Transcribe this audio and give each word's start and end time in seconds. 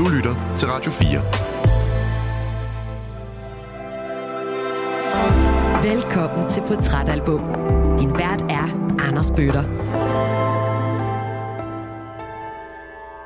Du 0.00 0.08
lytter 0.08 0.54
til 0.56 0.68
Radio 0.68 0.90
4. 0.90 1.08
Velkommen 5.94 6.48
til 6.48 6.62
Portrætalbum. 6.68 7.40
Din 7.98 8.18
vært 8.18 8.42
er 8.42 8.94
Anders 9.08 9.30
Bøtter. 9.30 9.62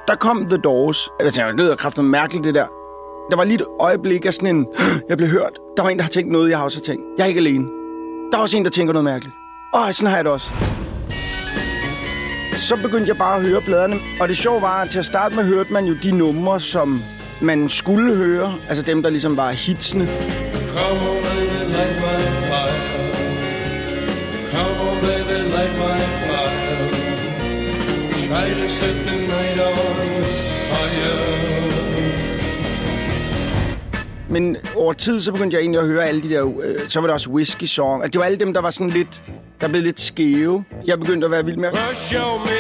Der 0.09 0.17
kom 0.21 0.47
The 0.47 0.57
Doors. 0.57 1.09
Jeg 1.21 1.33
tænkte, 1.33 1.53
det 1.53 1.61
lyder 1.61 1.77
kraftigt 1.77 2.07
mærkeligt, 2.07 2.45
det 2.45 2.55
der. 2.55 2.67
Der 3.31 3.37
var 3.37 3.45
lige 3.45 3.55
et 3.55 3.67
øjeblik 3.81 4.27
af 4.27 4.35
sådan 4.35 4.57
en, 4.57 4.67
jeg 5.09 5.17
blev 5.17 5.29
hørt. 5.29 5.59
Der 5.77 5.83
var 5.83 5.91
en, 5.91 5.97
der 5.97 6.03
har 6.03 6.11
tænkt 6.11 6.33
noget, 6.33 6.51
jeg 6.51 6.59
har 6.59 6.65
også 6.65 6.81
tænkt. 6.81 7.03
Jeg 7.19 7.25
er 7.25 7.29
ikke 7.29 7.41
alene. 7.41 7.69
Der 8.33 8.39
er 8.39 8.43
også 8.43 8.57
en, 8.57 8.65
der 8.65 8.71
tænker 8.71 8.93
noget 8.93 9.05
mærkeligt. 9.05 9.37
Åh, 9.75 9.93
sådan 9.93 10.11
har 10.11 10.17
jeg 10.17 10.25
det 10.25 10.33
også. 10.33 10.74
Så 12.57 12.77
begyndte 12.77 13.09
jeg 13.09 13.17
bare 13.17 13.37
at 13.37 13.43
høre 13.43 13.61
pladerne. 13.61 13.97
Og 14.21 14.29
det 14.29 14.37
sjove 14.37 14.63
var, 14.63 14.83
at 14.83 14.91
til 14.91 14.99
at 14.99 15.05
starte 15.07 15.35
med 15.35 15.45
hørte 15.45 15.73
man 15.73 15.85
jo 15.85 15.95
de 16.03 16.13
numre, 16.13 16.61
som 16.61 17.03
man 17.41 17.69
skulle 17.69 18.15
høre. 18.15 18.55
Altså 18.69 18.85
dem, 18.85 19.03
der 19.03 19.11
ligesom 19.11 19.37
var 19.37 19.51
hitsene. 19.51 20.07
Come 20.07 21.11
on, 21.11 21.17
baby, 21.23 21.61
light 21.77 21.97
my 22.05 22.17
fire. 22.49 22.81
Come 24.53 24.91
on, 24.91 24.97
baby, 25.01 25.37
light 25.55 25.75
my 25.83 25.99
fire. 26.29 26.89
Try 28.29 28.63
to 28.63 28.69
set 28.69 28.97
the 29.07 29.17
night 29.17 29.61
on 29.61 29.75
fire. 30.71 31.45
Men 34.29 34.57
over 34.77 34.93
tid, 34.93 35.21
så 35.21 35.33
begyndte 35.33 35.55
jeg 35.55 35.61
egentlig 35.61 35.81
at 35.81 35.87
høre 35.87 36.05
alle 36.05 36.23
de 36.23 36.29
der... 36.29 36.61
Øh, 36.63 36.81
så 36.89 37.01
var 37.01 37.07
det 37.07 37.15
også 37.15 37.31
Whiskey 37.31 37.67
Song. 37.67 38.03
Altså, 38.03 38.11
det 38.13 38.19
var 38.19 38.25
alle 38.25 38.39
dem, 38.39 38.55
der 38.55 38.61
var 38.61 38.71
sådan 38.71 38.91
lidt... 38.91 39.23
Der 39.65 39.71
blev 39.71 39.83
lidt 39.83 40.01
skæve. 40.01 40.65
Jeg 40.87 40.99
begyndte 40.99 41.25
at 41.25 41.31
være 41.31 41.45
vild 41.45 41.57
med... 41.57 41.71
Show 41.95 42.39
me 42.39 42.59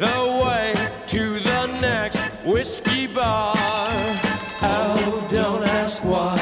the 0.00 0.20
way 0.42 0.74
to 1.06 1.24
the 1.48 1.80
next 1.80 2.22
whiskey 2.46 3.14
bar. 3.14 3.52
Oh, 4.62 5.22
don't 5.32 5.64
ask 5.82 6.04
why. 6.04 6.38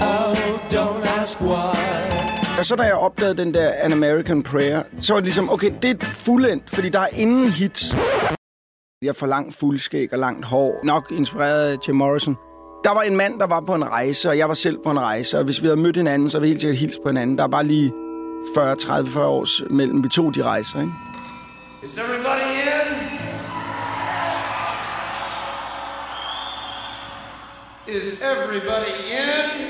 Oh, 0.00 0.36
don't 0.72 1.20
ask 1.20 1.40
why. 1.40 2.58
Og 2.58 2.66
så 2.66 2.76
da 2.76 2.82
jeg 2.82 2.94
opdagede 2.94 3.36
den 3.36 3.54
der 3.54 3.72
An 3.72 3.92
American 3.92 4.42
Prayer, 4.42 4.82
så 5.00 5.12
var 5.12 5.20
det 5.20 5.24
ligesom, 5.24 5.50
okay, 5.50 5.72
det 5.82 5.90
er 5.90 6.06
fuldendt, 6.06 6.70
fordi 6.70 6.88
der 6.88 7.00
er 7.00 7.08
ingen 7.16 7.50
hits. 7.50 7.96
Jeg 9.02 9.16
får 9.16 9.26
langt 9.26 9.56
fuldskæg 9.56 10.12
og 10.12 10.18
langt 10.18 10.44
hår. 10.44 10.80
Nok 10.84 11.12
inspireret 11.16 11.72
af 11.72 11.76
Jim 11.88 11.96
Morrison. 11.96 12.36
Der 12.84 12.94
var 12.94 13.02
en 13.02 13.16
mand, 13.16 13.40
der 13.40 13.46
var 13.46 13.60
på 13.60 13.74
en 13.74 13.84
rejse, 13.84 14.28
og 14.28 14.38
jeg 14.38 14.48
var 14.48 14.54
selv 14.54 14.78
på 14.84 14.90
en 14.90 15.00
rejse. 15.00 15.38
Og 15.38 15.44
hvis 15.44 15.62
vi 15.62 15.66
havde 15.66 15.80
mødt 15.80 15.96
hinanden, 15.96 16.30
så 16.30 16.38
havde 16.38 16.42
vi 16.42 16.48
helt 16.48 16.60
sikkert 16.60 16.78
hilst 16.78 16.98
på 17.02 17.08
hinanden. 17.08 17.38
Der 17.38 17.44
er 17.44 17.48
bare 17.48 17.64
lige 17.64 17.92
40, 18.54 18.76
30, 18.76 19.10
40 19.10 19.26
år 19.26 19.46
mellem 19.70 20.04
vi 20.04 20.08
to 20.08 20.30
de 20.30 20.42
rejser, 20.42 20.80
ikke? 20.80 20.92
Is 21.82 21.98
everybody 21.98 22.42
in? 22.42 23.16
Is 27.86 28.22
everybody 28.22 28.92
in? 29.10 29.66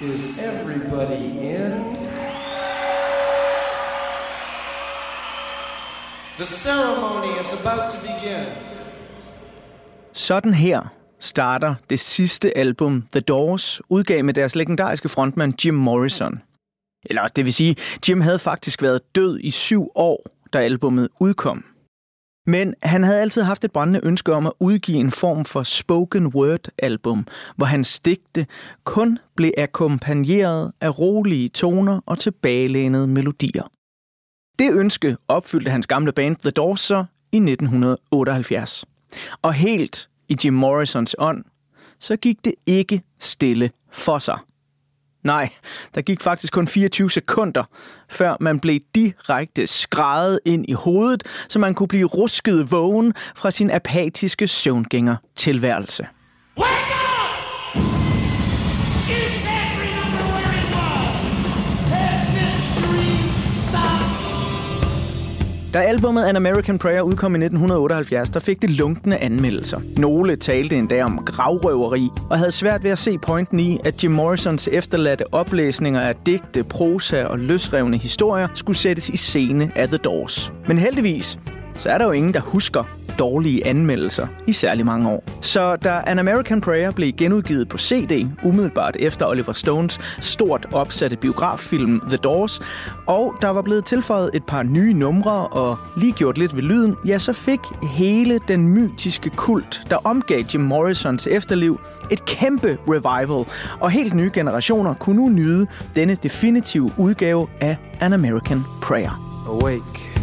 Is 0.00 0.38
everybody 0.38 1.38
in? 1.38 1.96
The 6.38 6.44
ceremony 6.44 7.38
is 7.38 7.52
about 7.52 7.92
to 7.92 7.98
begin. 8.00 8.46
Sådan 10.12 10.54
her 10.54 10.80
starter 11.24 11.74
det 11.90 12.00
sidste 12.00 12.58
album, 12.58 13.04
The 13.12 13.20
Doors, 13.20 13.80
udgav 13.88 14.24
med 14.24 14.34
deres 14.34 14.56
legendariske 14.56 15.08
frontmand 15.08 15.64
Jim 15.64 15.74
Morrison. 15.74 16.42
Eller 17.06 17.28
det 17.28 17.44
vil 17.44 17.54
sige, 17.54 17.76
Jim 18.08 18.20
havde 18.20 18.38
faktisk 18.38 18.82
været 18.82 19.14
død 19.14 19.38
i 19.40 19.50
syv 19.50 19.90
år, 19.94 20.26
da 20.52 20.58
albummet 20.58 21.08
udkom. 21.20 21.64
Men 22.46 22.74
han 22.82 23.04
havde 23.04 23.20
altid 23.20 23.42
haft 23.42 23.64
et 23.64 23.72
brændende 23.72 24.00
ønske 24.02 24.32
om 24.32 24.46
at 24.46 24.52
udgive 24.60 24.98
en 24.98 25.10
form 25.10 25.44
for 25.44 25.62
spoken 25.62 26.26
word 26.26 26.68
album, 26.78 27.26
hvor 27.56 27.66
hans 27.66 28.00
digte 28.00 28.46
kun 28.84 29.18
blev 29.36 29.52
akkompagneret 29.58 30.72
af 30.80 30.98
rolige 30.98 31.48
toner 31.48 32.00
og 32.06 32.18
tilbagelænede 32.18 33.06
melodier. 33.06 33.70
Det 34.58 34.74
ønske 34.74 35.16
opfyldte 35.28 35.70
hans 35.70 35.86
gamle 35.86 36.12
band 36.12 36.36
The 36.36 36.50
Doors 36.50 36.80
så 36.80 37.04
i 37.32 37.36
1978. 37.36 38.84
Og 39.42 39.54
helt 39.54 40.08
i 40.28 40.36
Jim 40.44 40.52
Morrisons 40.52 41.16
ånd, 41.18 41.44
så 42.00 42.16
gik 42.16 42.44
det 42.44 42.54
ikke 42.66 43.02
stille 43.20 43.70
for 43.92 44.18
sig. 44.18 44.38
Nej, 45.22 45.48
der 45.94 46.02
gik 46.02 46.20
faktisk 46.20 46.52
kun 46.52 46.68
24 46.68 47.10
sekunder, 47.10 47.64
før 48.08 48.36
man 48.40 48.60
blev 48.60 48.80
direkte 48.94 49.66
skrædet 49.66 50.40
ind 50.44 50.64
i 50.68 50.72
hovedet, 50.72 51.22
så 51.48 51.58
man 51.58 51.74
kunne 51.74 51.88
blive 51.88 52.06
rusket 52.06 52.70
vågen 52.70 53.14
fra 53.36 53.50
sin 53.50 53.70
apatiske 53.70 54.46
søvngænger 54.46 55.16
tilværelse. 55.36 56.06
Da 65.74 65.80
albumet 65.80 66.24
An 66.24 66.36
American 66.36 66.78
Prayer 66.78 67.00
udkom 67.00 67.34
i 67.34 67.38
1978, 67.38 68.30
der 68.30 68.40
fik 68.40 68.62
det 68.62 68.70
lunkende 68.70 69.18
anmeldelser. 69.18 69.80
Nogle 69.96 70.36
talte 70.36 70.76
endda 70.76 71.02
om 71.02 71.18
gravrøveri, 71.26 72.10
og 72.30 72.38
havde 72.38 72.52
svært 72.52 72.84
ved 72.84 72.90
at 72.90 72.98
se 72.98 73.18
pointen 73.18 73.60
i, 73.60 73.80
at 73.84 74.04
Jim 74.04 74.10
Morrisons 74.10 74.68
efterladte 74.68 75.34
oplæsninger 75.34 76.00
af 76.00 76.14
digte, 76.26 76.64
prosa 76.64 77.24
og 77.24 77.38
løsrevne 77.38 77.96
historier 77.96 78.48
skulle 78.54 78.76
sættes 78.76 79.08
i 79.08 79.16
scene 79.16 79.72
af 79.74 79.88
The 79.88 79.96
Doors. 79.96 80.52
Men 80.66 80.78
heldigvis, 80.78 81.38
så 81.78 81.88
er 81.88 81.98
der 81.98 82.04
jo 82.04 82.12
ingen, 82.12 82.34
der 82.34 82.40
husker 82.40 82.84
dårlige 83.18 83.66
anmeldelser 83.66 84.26
i 84.46 84.52
særlig 84.52 84.86
mange 84.86 85.08
år. 85.10 85.24
Så 85.40 85.76
da 85.76 86.00
An 86.06 86.18
American 86.18 86.60
Prayer 86.60 86.90
blev 86.90 87.12
genudgivet 87.12 87.68
på 87.68 87.78
CD, 87.78 88.26
umiddelbart 88.42 88.96
efter 88.96 89.26
Oliver 89.26 89.52
Stones 89.52 90.00
stort 90.20 90.66
opsatte 90.72 91.16
biograffilm 91.16 92.00
The 92.08 92.16
Doors, 92.16 92.60
og 93.06 93.34
der 93.42 93.48
var 93.48 93.62
blevet 93.62 93.84
tilføjet 93.84 94.30
et 94.34 94.44
par 94.44 94.62
nye 94.62 94.94
numre 94.94 95.46
og 95.46 95.76
lige 95.96 96.12
gjort 96.12 96.38
lidt 96.38 96.56
ved 96.56 96.62
lyden, 96.62 96.96
ja, 97.06 97.18
så 97.18 97.32
fik 97.32 97.60
hele 97.82 98.40
den 98.48 98.68
mytiske 98.68 99.30
kult, 99.30 99.82
der 99.90 99.96
omgav 99.96 100.42
Jim 100.54 100.60
Morrisons 100.60 101.26
efterliv, 101.26 101.80
et 102.10 102.24
kæmpe 102.24 102.78
revival, 102.88 103.46
og 103.80 103.90
helt 103.90 104.14
nye 104.14 104.30
generationer 104.34 104.94
kunne 104.94 105.16
nu 105.16 105.28
nyde 105.28 105.66
denne 105.96 106.14
definitive 106.14 106.90
udgave 106.96 107.46
af 107.60 107.76
An 108.00 108.12
American 108.12 108.64
Prayer. 108.82 109.20
Awake 109.48 110.13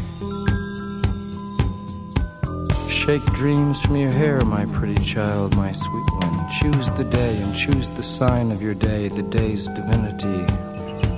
Shake 3.11 3.33
dreams 3.33 3.81
from 3.81 3.97
your 3.97 4.09
hair, 4.09 4.39
my 4.45 4.65
pretty 4.67 4.95
child, 5.03 5.53
my 5.57 5.73
sweet 5.73 6.09
one. 6.13 6.49
Choose 6.49 6.89
the 6.91 7.03
day 7.03 7.41
and 7.41 7.53
choose 7.53 7.89
the 7.89 8.03
sign 8.03 8.53
of 8.53 8.61
your 8.61 8.73
day, 8.73 9.09
the 9.09 9.21
day's 9.21 9.67
divinity. 9.67 10.70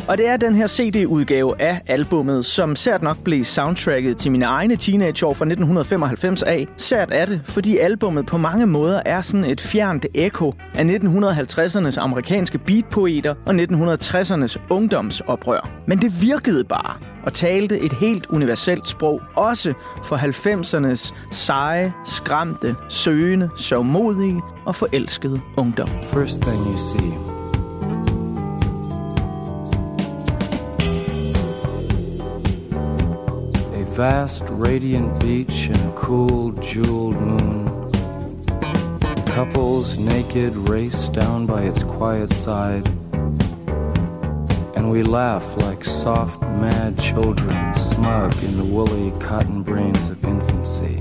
Og 0.07 0.17
det 0.17 0.27
er 0.27 0.37
den 0.37 0.55
her 0.55 0.67
CD-udgave 0.67 1.61
af 1.61 1.81
albummet, 1.87 2.45
som 2.45 2.75
sært 2.75 3.01
nok 3.01 3.17
blev 3.23 3.43
soundtracket 3.43 4.17
til 4.17 4.31
mine 4.31 4.45
egne 4.45 4.75
teenageår 4.75 5.33
fra 5.33 5.45
1995 5.45 6.43
af. 6.43 6.67
Sært 6.77 7.09
er 7.11 7.25
det, 7.25 7.41
fordi 7.45 7.77
albummet 7.77 8.25
på 8.25 8.37
mange 8.37 8.65
måder 8.67 9.01
er 9.05 9.21
sådan 9.21 9.45
et 9.45 9.61
fjernt 9.61 10.05
ekko 10.13 10.53
af 10.73 10.83
1950'ernes 10.83 11.99
amerikanske 11.99 12.57
beatpoeter 12.57 13.35
og 13.45 13.55
1960'ernes 13.55 14.57
ungdomsoprør. 14.69 15.69
Men 15.87 15.97
det 15.97 16.21
virkede 16.21 16.63
bare 16.63 16.93
og 17.25 17.33
talte 17.33 17.79
et 17.79 17.93
helt 17.93 18.25
universelt 18.25 18.87
sprog, 18.87 19.21
også 19.35 19.73
for 20.03 20.15
90'ernes 20.15 21.13
seje, 21.31 21.93
skræmte, 22.05 22.75
søgende, 22.89 23.49
sørgmodige 23.57 24.41
og 24.65 24.75
forelskede 24.75 25.41
ungdom. 25.57 25.87
First 25.87 26.41
thing 26.41 26.57
you 26.57 26.77
see 26.77 27.32
vast, 33.93 34.43
radiant 34.49 35.19
beach 35.21 35.67
and 35.67 35.95
cool, 35.95 36.51
jeweled 36.53 37.15
moon. 37.15 37.67
Couples 39.27 39.99
naked 39.99 40.55
race 40.55 41.09
down 41.09 41.45
by 41.45 41.61
its 41.61 41.83
quiet 41.83 42.33
side. 42.33 42.87
And 44.75 44.89
we 44.89 45.03
laugh 45.03 45.57
like 45.57 45.85
soft, 45.85 46.41
mad 46.41 46.97
children, 46.97 47.75
smug 47.75 48.33
in 48.43 48.57
the 48.57 48.65
woolly 48.65 49.11
cotton 49.19 49.61
brains 49.61 50.09
of 50.09 50.25
infancy. 50.25 50.99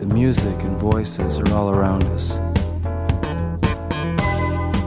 The 0.00 0.10
music 0.12 0.60
and 0.62 0.76
voices 0.76 1.38
are 1.38 1.54
all 1.54 1.70
around 1.70 2.04
us. 2.04 2.47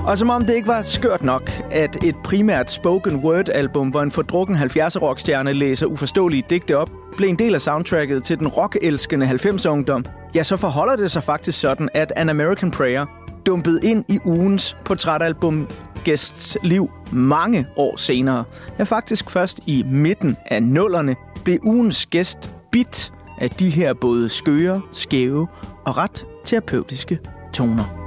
Og 0.05 0.17
som 0.17 0.29
om 0.29 0.45
det 0.45 0.55
ikke 0.55 0.67
var 0.67 0.81
skørt 0.81 1.23
nok, 1.23 1.51
at 1.71 2.03
et 2.03 2.15
primært 2.23 2.71
spoken 2.71 3.15
word 3.15 3.49
album, 3.49 3.89
hvor 3.89 4.01
en 4.01 4.11
fordrukken 4.11 4.55
70'er 4.55 4.99
rockstjerne 4.99 5.53
læser 5.53 5.85
uforståelige 5.85 6.43
digte 6.49 6.77
op, 6.77 6.89
blev 7.17 7.29
en 7.29 7.39
del 7.39 7.55
af 7.55 7.61
soundtracket 7.61 8.23
til 8.23 8.39
den 8.39 8.47
rockelskende 8.47 9.29
90'er-ungdom, 9.29 10.05
ja, 10.35 10.43
så 10.43 10.57
forholder 10.57 10.95
det 10.95 11.11
sig 11.11 11.23
faktisk 11.23 11.59
sådan, 11.59 11.89
at 11.93 12.13
An 12.15 12.29
American 12.29 12.71
Prayer 12.71 13.05
dumpede 13.45 13.79
ind 13.83 14.05
i 14.07 14.19
ugens 14.25 14.77
portrætalbum 14.85 15.67
gæsts 16.03 16.57
liv 16.63 16.91
mange 17.11 17.67
år 17.75 17.97
senere. 17.97 18.43
Ja, 18.79 18.83
faktisk 18.83 19.29
først 19.29 19.59
i 19.65 19.83
midten 19.87 20.37
af 20.45 20.63
nullerne 20.63 21.15
blev 21.43 21.59
ugens 21.63 22.05
gæst 22.05 22.51
bit 22.71 23.13
af 23.41 23.49
de 23.49 23.69
her 23.69 23.93
både 23.93 24.29
skøre, 24.29 24.81
skæve 24.91 25.47
og 25.85 25.97
ret 25.97 26.25
terapeutiske 26.45 27.19
toner. 27.53 28.00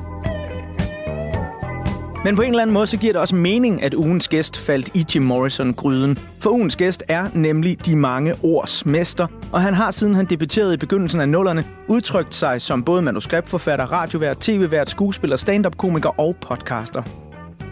Men 2.24 2.36
på 2.36 2.42
en 2.42 2.48
eller 2.48 2.62
anden 2.62 2.74
måde, 2.74 2.86
så 2.86 2.96
giver 2.96 3.12
det 3.12 3.20
også 3.20 3.34
mening, 3.34 3.82
at 3.82 3.94
ugens 3.94 4.28
gæst 4.28 4.58
faldt 4.58 4.90
i 4.94 5.04
Jim 5.14 5.22
Morrison-gryden. 5.22 6.18
For 6.40 6.50
ugens 6.50 6.76
gæst 6.76 7.02
er 7.08 7.26
nemlig 7.34 7.86
de 7.86 7.96
mange 7.96 8.34
ords 8.42 8.86
mester, 8.86 9.26
og 9.52 9.60
han 9.60 9.74
har 9.74 9.90
siden 9.90 10.14
han 10.14 10.26
debuterede 10.26 10.74
i 10.74 10.76
begyndelsen 10.76 11.20
af 11.20 11.28
nullerne, 11.28 11.64
udtrykt 11.88 12.34
sig 12.34 12.62
som 12.62 12.84
både 12.84 13.02
manuskriptforfatter, 13.02 13.92
radiovært, 13.92 14.38
tv-vært, 14.38 14.90
skuespiller, 14.90 15.36
stand-up-komiker 15.36 16.20
og 16.20 16.36
podcaster. 16.40 17.02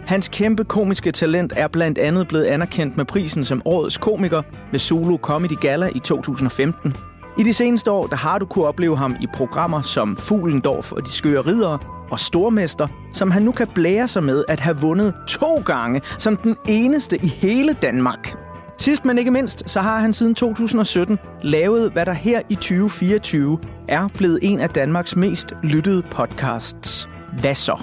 Hans 0.05 0.27
kæmpe 0.27 0.63
komiske 0.63 1.11
talent 1.11 1.53
er 1.55 1.67
blandt 1.67 1.97
andet 1.97 2.27
blevet 2.27 2.45
anerkendt 2.45 2.97
med 2.97 3.05
prisen 3.05 3.43
som 3.43 3.61
årets 3.65 3.97
komiker 3.97 4.41
ved 4.71 4.79
Solo 4.79 5.17
Comedy 5.17 5.59
Gala 5.61 5.89
i 5.95 5.99
2015. 5.99 6.95
I 7.39 7.43
de 7.43 7.53
seneste 7.53 7.91
år 7.91 8.07
der 8.07 8.15
har 8.15 8.39
du 8.39 8.45
kunne 8.45 8.65
opleve 8.65 8.97
ham 8.97 9.15
i 9.21 9.27
programmer 9.33 9.81
som 9.81 10.17
Fuglendorf 10.17 10.91
og 10.91 11.05
De 11.05 11.11
Skøre 11.11 11.41
Ridere, 11.41 11.79
og 12.13 12.19
stormester, 12.19 12.87
som 13.13 13.31
han 13.31 13.43
nu 13.43 13.51
kan 13.51 13.67
blære 13.67 14.07
sig 14.07 14.23
med 14.23 14.43
at 14.47 14.59
have 14.59 14.77
vundet 14.77 15.13
to 15.27 15.61
gange 15.65 16.01
som 16.17 16.37
den 16.37 16.55
eneste 16.67 17.17
i 17.17 17.27
hele 17.27 17.73
Danmark. 17.73 18.35
Sidst 18.77 19.05
men 19.05 19.17
ikke 19.17 19.31
mindst, 19.31 19.63
så 19.69 19.79
har 19.79 19.99
han 19.99 20.13
siden 20.13 20.35
2017 20.35 21.19
lavet, 21.41 21.91
hvad 21.91 22.05
der 22.05 22.13
her 22.13 22.41
i 22.49 22.55
2024 22.55 23.59
er 23.87 24.07
blevet 24.07 24.39
en 24.41 24.59
af 24.59 24.69
Danmarks 24.69 25.15
mest 25.15 25.53
lyttede 25.63 26.01
podcasts. 26.01 27.09
Hvad 27.41 27.55
så? 27.55 27.77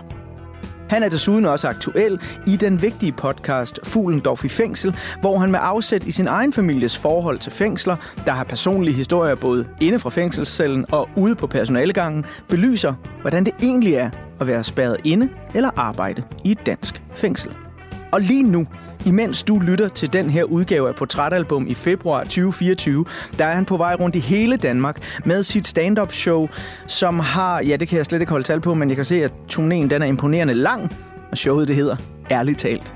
Han 0.90 1.02
er 1.02 1.08
desuden 1.08 1.44
også 1.44 1.68
aktuel 1.68 2.20
i 2.46 2.56
den 2.56 2.82
vigtige 2.82 3.12
podcast 3.12 3.80
Fuglendorf 3.84 4.44
i 4.44 4.48
fængsel, 4.48 4.96
hvor 5.20 5.38
han 5.38 5.50
med 5.50 5.60
afsæt 5.62 6.06
i 6.06 6.12
sin 6.12 6.26
egen 6.26 6.52
families 6.52 6.98
forhold 6.98 7.38
til 7.38 7.52
fængsler, 7.52 7.96
der 8.24 8.32
har 8.32 8.44
personlige 8.44 8.94
historier 8.94 9.34
både 9.34 9.66
inde 9.80 9.98
fra 9.98 10.10
fængselscellen 10.10 10.86
og 10.92 11.08
ude 11.16 11.34
på 11.34 11.46
personalegangen, 11.46 12.24
belyser, 12.48 12.94
hvordan 13.20 13.44
det 13.44 13.52
egentlig 13.62 13.94
er 13.94 14.10
at 14.40 14.46
være 14.46 14.64
spærret 14.64 14.96
inde 15.04 15.28
eller 15.54 15.70
arbejde 15.76 16.22
i 16.44 16.50
et 16.50 16.66
dansk 16.66 17.02
fængsel. 17.14 17.69
Og 18.12 18.20
lige 18.20 18.42
nu, 18.42 18.66
imens 19.06 19.42
du 19.42 19.58
lytter 19.58 19.88
til 19.88 20.12
den 20.12 20.30
her 20.30 20.44
udgave 20.44 20.88
af 20.88 20.94
Portrætalbum 20.94 21.66
i 21.66 21.74
februar 21.74 22.24
2024, 22.24 23.04
der 23.38 23.44
er 23.44 23.54
han 23.54 23.64
på 23.64 23.76
vej 23.76 23.94
rundt 23.94 24.16
i 24.16 24.18
hele 24.18 24.56
Danmark 24.56 25.20
med 25.24 25.42
sit 25.42 25.66
stand-up 25.66 26.12
show, 26.12 26.48
som 26.86 27.18
har, 27.18 27.60
ja 27.60 27.76
det 27.76 27.88
kan 27.88 27.96
jeg 27.96 28.06
slet 28.06 28.20
ikke 28.20 28.30
holde 28.30 28.46
tal 28.46 28.60
på, 28.60 28.74
men 28.74 28.88
jeg 28.88 28.96
kan 28.96 29.04
se, 29.04 29.24
at 29.24 29.32
turnéen 29.52 29.88
den 29.88 30.02
er 30.02 30.04
imponerende 30.04 30.54
lang, 30.54 30.92
og 31.30 31.38
showet 31.38 31.68
det 31.68 31.76
hedder 31.76 31.96
Ærligt 32.30 32.58
talt. 32.58 32.94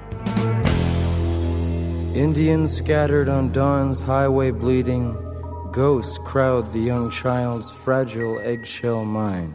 Indians 2.16 2.70
scattered 2.70 3.28
on 3.28 3.49
dawn's 3.49 4.05
highway 4.06 4.50
bleeding, 4.52 5.14
ghosts 5.72 6.19
crowd 6.26 6.62
the 6.62 6.88
young 6.90 7.11
child's 7.11 7.72
fragile 7.84 8.52
eggshell 8.52 9.05
mind. 9.05 9.52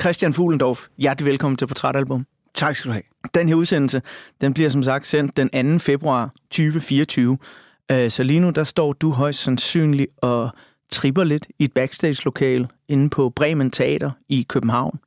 Christian 0.00 0.32
Fuglendorf, 0.32 0.86
hjertelig 0.98 1.30
velkommen 1.30 1.56
til 1.56 1.66
Portrætalbum. 1.66 2.26
Tak 2.56 2.76
skal 2.76 2.88
du 2.88 2.92
have. 2.92 3.02
Den 3.34 3.48
her 3.48 3.54
udsendelse, 3.54 4.02
den 4.40 4.54
bliver 4.54 4.68
som 4.68 4.82
sagt 4.82 5.06
sendt 5.06 5.36
den 5.36 5.78
2. 5.78 5.78
februar 5.78 6.30
2024. 6.50 7.38
Øh, 7.92 8.10
så 8.10 8.22
lige 8.22 8.40
nu, 8.40 8.50
der 8.50 8.64
står 8.64 8.92
du 8.92 9.10
højst 9.10 9.38
sandsynligt 9.38 10.10
og 10.16 10.50
tripper 10.90 11.24
lidt 11.24 11.46
i 11.58 11.64
et 11.64 11.72
backstage-lokal 11.72 12.66
inde 12.88 13.10
på 13.10 13.30
Bremen 13.30 13.70
Teater 13.70 14.10
i 14.28 14.46
København. 14.48 14.98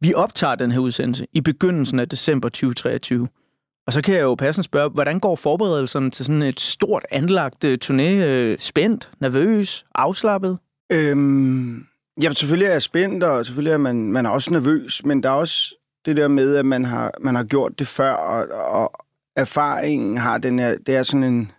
Vi 0.00 0.14
optager 0.14 0.54
den 0.54 0.72
her 0.72 0.78
udsendelse 0.78 1.26
i 1.32 1.40
begyndelsen 1.40 1.98
af 1.98 2.08
december 2.08 2.48
2023. 2.48 3.28
Og 3.86 3.92
så 3.92 4.02
kan 4.02 4.14
jeg 4.14 4.22
jo 4.22 4.34
passende 4.34 4.64
spørge, 4.64 4.90
hvordan 4.90 5.20
går 5.20 5.36
forberedelserne 5.36 6.10
til 6.10 6.24
sådan 6.24 6.42
et 6.42 6.60
stort 6.60 7.04
anlagt 7.10 7.64
øh, 7.64 7.78
turné? 7.84 8.02
Øh, 8.02 8.58
spændt, 8.58 9.10
nervøs, 9.20 9.86
afslappet? 9.94 10.58
Øhm, 10.92 11.86
ja, 12.22 12.32
selvfølgelig 12.32 12.66
er 12.66 12.72
jeg 12.72 12.82
spændt, 12.82 13.24
og 13.24 13.46
selvfølgelig 13.46 13.72
er 13.72 13.78
man, 13.78 14.12
man 14.12 14.26
er 14.26 14.30
også 14.30 14.50
nervøs, 14.52 15.04
men 15.04 15.22
der 15.22 15.28
er 15.28 15.34
også 15.34 15.77
det 16.08 16.16
der 16.16 16.28
med, 16.28 16.56
at 16.56 16.66
man 16.66 16.84
har, 16.84 17.12
man 17.20 17.34
har 17.34 17.44
gjort 17.44 17.78
det 17.78 17.86
før, 17.86 18.12
og, 18.12 18.46
og 18.82 19.06
erfaringen 19.36 20.18
har 20.18 20.38
den 20.38 20.58
her, 20.58 20.76
det 20.86 20.96
er 20.96 21.02
sådan 21.02 21.24
en, 21.24 21.52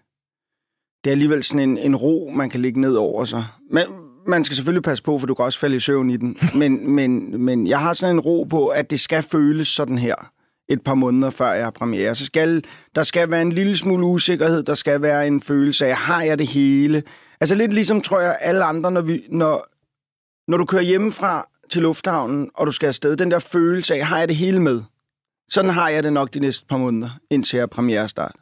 det 1.04 1.10
er 1.10 1.12
alligevel 1.12 1.44
sådan 1.44 1.70
en, 1.70 1.78
en 1.78 1.96
ro, 1.96 2.32
man 2.36 2.50
kan 2.50 2.60
ligge 2.60 2.82
ned 2.82 2.96
over 2.96 3.26
sig. 3.26 3.46
Men 3.72 3.84
man 4.28 4.46
skal 4.46 4.56
selvfølgelig 4.56 4.84
passe 4.84 5.04
på, 5.04 5.20
for 5.20 5.28
du 5.28 5.34
kan 5.34 5.46
også 5.46 5.60
falde 5.60 5.76
i 5.76 5.80
søvn 5.80 6.10
i 6.10 6.18
den. 6.18 6.38
Men, 6.60 6.92
men, 6.92 7.42
men 7.42 7.68
jeg 7.68 7.80
har 7.80 7.94
sådan 7.94 8.16
en 8.16 8.20
ro 8.20 8.44
på, 8.44 8.68
at 8.68 8.90
det 8.90 9.00
skal 9.00 9.24
føles 9.24 9.68
sådan 9.68 9.98
her 9.98 10.16
et 10.70 10.82
par 10.82 10.94
måneder 10.94 11.30
før 11.30 11.52
jeg 11.52 11.64
har 11.64 11.72
premiere. 11.72 12.16
Så 12.16 12.26
skal, 12.26 12.64
der 12.96 13.04
skal 13.04 13.32
være 13.32 13.42
en 13.42 13.52
lille 13.52 13.78
smule 13.78 14.06
usikkerhed, 14.06 14.64
der 14.64 14.76
skal 14.76 15.02
være 15.02 15.28
en 15.28 15.42
følelse 15.42 15.86
af, 15.86 15.96
har 15.96 16.22
jeg 16.22 16.38
det 16.38 16.48
hele? 16.48 17.04
Altså 17.42 17.56
lidt 17.56 17.74
ligesom, 17.74 18.02
tror 18.02 18.20
jeg, 18.20 18.38
alle 18.42 18.64
andre, 18.64 18.92
når, 18.92 19.02
vi, 19.02 19.24
når, 19.30 19.68
når 20.52 20.58
du 20.58 20.66
kører 20.66 20.82
hjemmefra, 20.82 21.50
til 21.70 21.82
lufthavnen, 21.82 22.50
og 22.54 22.68
du 22.68 22.72
skal 22.72 22.88
afsted, 22.88 23.18
den 23.18 23.32
der 23.32 23.40
følelse 23.40 23.96
af, 23.96 24.06
har 24.06 24.20
jeg 24.20 24.28
det 24.28 24.36
hele 24.36 24.60
med? 24.60 24.82
Sådan 25.50 25.72
har 25.72 25.90
jeg 25.90 26.04
det 26.04 26.14
nok 26.14 26.34
de 26.34 26.40
næste 26.40 26.66
par 26.66 26.78
måneder, 26.78 27.10
indtil 27.30 27.58
jeg 27.58 27.70
premiere 27.70 28.10
start. 28.10 28.36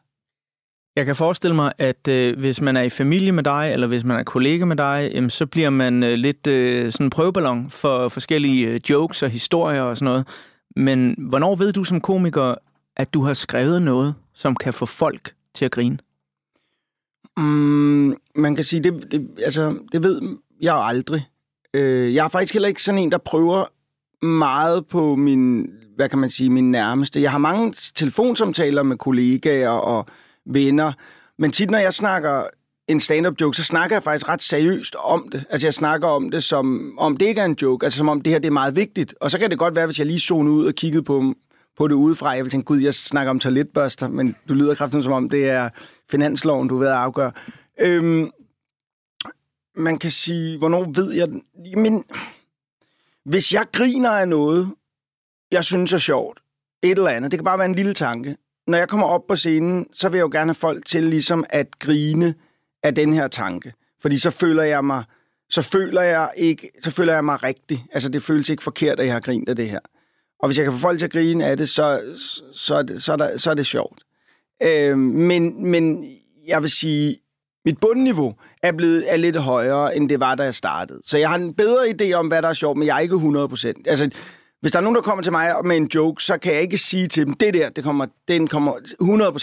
Jeg 0.95 1.05
kan 1.05 1.15
forestille 1.15 1.55
mig, 1.55 1.73
at 1.77 2.07
øh, 2.07 2.39
hvis 2.39 2.61
man 2.61 2.77
er 2.77 2.81
i 2.81 2.89
familie 2.89 3.31
med 3.31 3.43
dig, 3.43 3.69
eller 3.73 3.87
hvis 3.87 4.03
man 4.03 4.19
er 4.19 4.23
kollega 4.23 4.65
med 4.65 4.75
dig, 4.75 5.11
jamen, 5.13 5.29
så 5.29 5.45
bliver 5.45 5.69
man 5.69 6.03
øh, 6.03 6.13
lidt 6.13 6.47
øh, 6.47 6.91
sådan 6.91 7.05
en 7.05 7.09
prøveballon 7.09 7.69
for 7.69 8.09
forskellige 8.09 8.67
øh, 8.67 8.79
jokes 8.89 9.23
og 9.23 9.29
historier 9.29 9.81
og 9.81 9.97
sådan 9.97 10.05
noget. 10.05 10.27
Men 10.75 11.15
hvornår 11.29 11.55
ved 11.55 11.71
du 11.71 11.83
som 11.83 12.01
komiker, 12.01 12.55
at 12.95 13.13
du 13.13 13.21
har 13.21 13.33
skrevet 13.33 13.81
noget, 13.81 14.15
som 14.33 14.55
kan 14.55 14.73
få 14.73 14.85
folk 14.85 15.33
til 15.53 15.65
at 15.65 15.71
grine? 15.71 15.97
Mm, 17.37 18.15
man 18.35 18.55
kan 18.55 18.63
sige, 18.63 18.83
det, 18.83 19.11
det, 19.11 19.29
altså, 19.43 19.79
det 19.91 20.03
ved 20.03 20.21
jeg 20.61 20.75
aldrig. 20.75 21.25
Øh, 21.73 22.15
jeg 22.15 22.25
er 22.25 22.29
faktisk 22.29 22.53
heller 22.53 22.67
ikke 22.67 22.83
sådan 22.83 23.01
en, 23.01 23.11
der 23.11 23.17
prøver 23.17 23.65
meget 24.25 24.87
på 24.87 25.15
min, 25.15 25.69
hvad 25.95 26.09
kan 26.09 26.19
man 26.19 26.29
sige, 26.29 26.49
min 26.49 26.71
nærmeste. 26.71 27.21
Jeg 27.21 27.31
har 27.31 27.37
mange 27.37 27.73
telefonsamtaler 27.95 28.83
med 28.83 28.97
kollegaer 28.97 29.69
og 29.69 30.05
venner, 30.45 30.93
men 31.37 31.51
tit 31.51 31.71
når 31.71 31.77
jeg 31.77 31.93
snakker 31.93 32.43
en 32.87 32.99
stand-up 32.99 33.41
joke, 33.41 33.57
så 33.57 33.63
snakker 33.63 33.95
jeg 33.95 34.03
faktisk 34.03 34.29
ret 34.29 34.43
seriøst 34.43 34.95
om 34.95 35.29
det. 35.31 35.43
Altså 35.49 35.67
jeg 35.67 35.73
snakker 35.73 36.07
om 36.07 36.31
det 36.31 36.43
som 36.43 36.93
om 36.97 37.17
det 37.17 37.25
ikke 37.25 37.41
er 37.41 37.45
en 37.45 37.57
joke, 37.61 37.85
altså 37.85 37.97
som 37.97 38.09
om 38.09 38.21
det 38.21 38.33
her 38.33 38.39
det 38.39 38.47
er 38.47 38.51
meget 38.51 38.75
vigtigt. 38.75 39.15
Og 39.21 39.31
så 39.31 39.39
kan 39.39 39.49
det 39.49 39.59
godt 39.59 39.75
være, 39.75 39.85
hvis 39.85 39.99
jeg 39.99 40.07
lige 40.07 40.19
zonede 40.19 40.55
ud 40.55 40.65
og 40.65 40.73
kiggede 40.73 41.03
på, 41.03 41.33
på 41.77 41.87
det 41.87 41.95
udefra, 41.95 42.29
jeg 42.29 42.43
vil 42.43 42.51
tænke, 42.51 42.65
gud, 42.65 42.79
jeg 42.79 42.93
snakker 42.93 43.29
om 43.29 43.39
toiletbørster, 43.39 44.07
men 44.07 44.35
du 44.49 44.53
lyder 44.53 44.75
kraftigt 44.75 45.03
som 45.03 45.13
om 45.13 45.29
det 45.29 45.49
er 45.49 45.69
finansloven, 46.11 46.67
du 46.67 46.75
er 46.75 46.79
ved 46.79 46.87
at 46.87 46.93
afgøre. 46.93 47.31
Øhm, 47.79 48.29
man 49.77 49.97
kan 49.97 50.11
sige, 50.11 50.57
hvornår 50.57 50.91
ved 50.95 51.13
jeg... 51.13 51.27
Men 51.77 52.03
hvis 53.25 53.53
jeg 53.53 53.65
griner 53.71 54.09
af 54.09 54.27
noget, 54.27 54.71
jeg 55.51 55.63
synes 55.63 55.93
er 55.93 55.97
sjovt, 55.97 56.39
et 56.83 56.91
eller 56.97 57.09
andet, 57.09 57.31
det 57.31 57.37
kan 57.37 57.45
bare 57.45 57.57
være 57.57 57.65
en 57.65 57.75
lille 57.75 57.93
tanke. 57.93 58.37
Når 58.67 58.77
jeg 58.77 58.89
kommer 58.89 59.07
op 59.07 59.27
på 59.27 59.35
scenen, 59.35 59.87
så 59.93 60.09
vil 60.09 60.17
jeg 60.17 60.23
jo 60.23 60.29
gerne 60.31 60.49
have 60.49 60.55
folk 60.55 60.85
til 60.85 61.03
ligesom 61.03 61.43
at 61.49 61.79
grine 61.79 62.35
af 62.83 62.95
den 62.95 63.13
her 63.13 63.27
tanke. 63.27 63.73
Fordi 64.01 64.17
så 64.19 64.31
føler 64.31 64.63
jeg 64.63 64.85
mig, 64.85 65.03
så 65.49 65.61
føler 65.61 66.01
jeg 66.01 66.31
ikke, 66.37 66.71
så 66.81 66.91
føler 66.91 67.13
jeg 67.13 67.25
mig 67.25 67.43
rigtig. 67.43 67.85
Altså 67.91 68.09
det 68.09 68.23
føles 68.23 68.49
ikke 68.49 68.63
forkert, 68.63 68.99
at 68.99 69.05
jeg 69.05 69.13
har 69.13 69.19
grint 69.19 69.49
af 69.49 69.55
det 69.55 69.69
her. 69.69 69.79
Og 70.39 70.47
hvis 70.47 70.57
jeg 70.57 70.65
kan 70.65 70.73
få 70.73 70.79
folk 70.79 70.99
til 70.99 71.05
at 71.05 71.11
grine 71.11 71.45
af 71.45 71.57
det, 71.57 71.69
så, 71.69 72.01
så, 72.53 72.75
er, 72.75 72.81
det, 72.81 73.03
så, 73.03 73.11
er, 73.11 73.15
der, 73.15 73.37
så 73.37 73.49
er 73.49 73.53
det 73.53 73.65
sjovt. 73.65 74.03
Øh, 74.63 74.97
men, 74.97 75.65
men 75.65 76.05
jeg 76.47 76.61
vil 76.61 76.71
sige, 76.71 77.19
mit 77.65 77.77
bundniveau 77.79 78.33
er 78.63 78.71
blevet 78.71 79.03
er 79.07 79.17
lidt 79.17 79.35
højere, 79.35 79.97
end 79.97 80.09
det 80.09 80.19
var, 80.19 80.35
da 80.35 80.43
jeg 80.43 80.55
startede. 80.55 80.99
Så 81.05 81.17
jeg 81.17 81.29
har 81.29 81.35
en 81.35 81.53
bedre 81.53 81.85
idé 81.89 82.13
om, 82.13 82.27
hvad 82.27 82.41
der 82.41 82.47
er 82.47 82.53
sjovt, 82.53 82.77
men 82.77 82.87
jeg 82.87 82.95
er 82.95 82.99
ikke 82.99 83.15
100%. 83.15 83.81
Altså, 83.85 84.09
hvis 84.61 84.71
der 84.71 84.79
er 84.79 84.83
nogen, 84.83 84.95
der 84.95 85.01
kommer 85.01 85.23
til 85.23 85.31
mig 85.31 85.51
med 85.63 85.77
en 85.77 85.89
joke, 85.95 86.23
så 86.23 86.37
kan 86.37 86.53
jeg 86.53 86.61
ikke 86.61 86.77
sige 86.77 87.07
til 87.07 87.25
dem, 87.25 87.33
det 87.33 87.53
der, 87.53 87.69
det 87.69 87.83
kommer, 87.83 88.05
den 88.27 88.47
kommer 88.47 88.71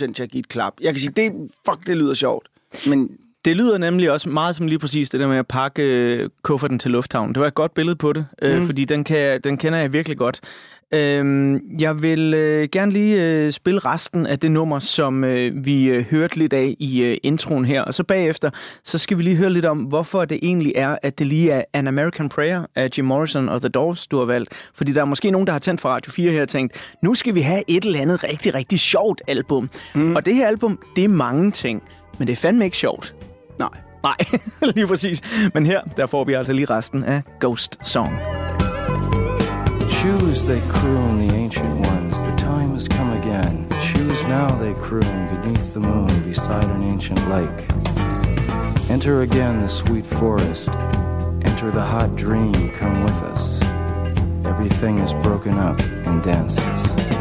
100% 0.09 0.13
til 0.13 0.23
at 0.23 0.31
give 0.31 0.39
et 0.39 0.49
klap. 0.49 0.73
Jeg 0.81 0.93
kan 0.93 1.01
sige, 1.01 1.13
det, 1.17 1.33
fuck, 1.69 1.87
det 1.87 1.97
lyder 1.97 2.15
sjovt. 2.15 2.49
Men 2.87 3.11
det 3.45 3.57
lyder 3.57 3.79
nemlig 3.79 4.11
også 4.11 4.29
meget 4.29 4.57
som 4.57 4.67
lige 4.67 4.79
præcis 4.79 5.11
det 5.11 5.21
der 5.21 5.27
med 5.27 5.39
at 5.39 5.47
pakke 5.47 5.83
øh, 5.83 6.31
kufferten 6.43 6.79
til 6.79 6.91
lufthavnen. 6.91 7.35
Det 7.35 7.41
var 7.41 7.47
et 7.47 7.55
godt 7.55 7.75
billede 7.75 7.97
på 7.97 8.13
det, 8.13 8.27
øh, 8.43 8.59
mm. 8.59 8.67
fordi 8.67 8.85
den, 8.85 9.05
kan, 9.05 9.41
den 9.41 9.57
kender 9.59 9.79
jeg 9.79 9.93
virkelig 9.93 10.19
godt. 10.19 10.41
Øhm, 10.95 11.61
jeg 11.81 12.03
vil 12.03 12.35
øh, 12.35 12.69
gerne 12.73 12.93
lige 12.93 13.23
øh, 13.23 13.53
spille 13.53 13.81
resten 13.81 14.27
af 14.27 14.39
det 14.39 14.51
nummer, 14.51 14.79
som 14.79 15.25
øh, 15.25 15.67
vi 15.67 15.85
øh, 15.85 16.05
hørte 16.11 16.37
lidt 16.37 16.53
af 16.53 16.77
i 16.79 17.03
øh, 17.03 17.17
introen 17.23 17.65
her. 17.65 17.83
Og 17.83 17.95
så 17.95 18.05
bagefter, 18.05 18.51
så 18.85 18.99
skal 18.99 19.19
vi 19.19 19.23
lige 19.23 19.37
høre 19.37 19.51
lidt 19.51 19.65
om, 19.65 19.79
hvorfor 19.79 20.25
det 20.25 20.39
egentlig 20.43 20.73
er, 20.77 20.99
at 21.03 21.19
det 21.19 21.27
lige 21.27 21.51
er 21.51 21.63
An 21.73 21.87
American 21.87 22.29
Prayer 22.29 22.67
af 22.75 22.89
Jim 22.99 23.05
Morrison 23.05 23.49
og 23.49 23.61
The 23.61 23.69
Doors, 23.69 24.07
du 24.07 24.19
har 24.19 24.25
valgt. 24.25 24.71
Fordi 24.75 24.93
der 24.93 25.01
er 25.01 25.05
måske 25.05 25.31
nogen, 25.31 25.47
der 25.47 25.53
har 25.53 25.61
tændt 25.61 25.81
for 25.81 25.89
Radio 25.89 26.13
4 26.13 26.33
her 26.33 26.43
og 26.43 26.49
tænkt, 26.49 26.97
nu 27.03 27.15
skal 27.15 27.35
vi 27.35 27.41
have 27.41 27.63
et 27.69 27.85
eller 27.85 28.01
andet 28.01 28.25
rigtig, 28.25 28.55
rigtig 28.55 28.81
sjovt 28.81 29.23
album. 29.29 29.71
Mm. 29.95 30.17
Og 30.17 30.27
det 30.27 30.35
her 30.35 30.49
album, 30.49 30.79
det 30.97 31.05
er 31.05 31.09
mange 31.09 31.51
ting, 31.51 31.83
men 32.19 32.27
det 32.27 32.33
er 32.33 32.37
fandme 32.37 32.65
ikke 32.65 32.77
sjovt. 32.77 33.15
Nej. 33.59 33.69
Nej, 34.05 34.17
lige 34.75 34.87
præcis. 34.87 35.23
Men 35.55 35.67
her, 35.67 35.81
der 35.97 36.07
får 36.07 36.25
vi 36.25 36.33
altså 36.33 36.53
lige 36.53 36.67
resten 36.67 37.05
af 37.05 37.23
Ghost 37.41 37.79
Song. 37.83 38.19
Choose, 40.05 40.45
they 40.45 40.61
croon, 40.69 41.27
the 41.27 41.35
ancient 41.35 41.81
ones, 41.81 42.21
the 42.21 42.37
time 42.37 42.75
has 42.75 42.87
come 42.87 43.15
again. 43.15 43.67
Choose 43.81 44.23
now, 44.25 44.55
they 44.59 44.75
croon, 44.75 45.01
beneath 45.29 45.73
the 45.73 45.81
moon, 45.81 46.09
beside 46.25 46.65
an 46.65 46.83
ancient 46.83 47.27
lake. 47.31 48.91
Enter 48.91 49.23
again 49.23 49.61
the 49.61 49.69
sweet 49.71 50.05
forest. 50.05 50.69
Enter 50.69 51.71
the 51.71 51.81
hot 51.81 52.17
dream, 52.17 52.71
come 52.73 53.03
with 53.03 53.23
us. 53.23 53.63
Everything 54.45 54.99
is 54.99 55.15
broken 55.15 55.55
up 55.55 55.81
and 55.81 56.23
dances. 56.23 57.14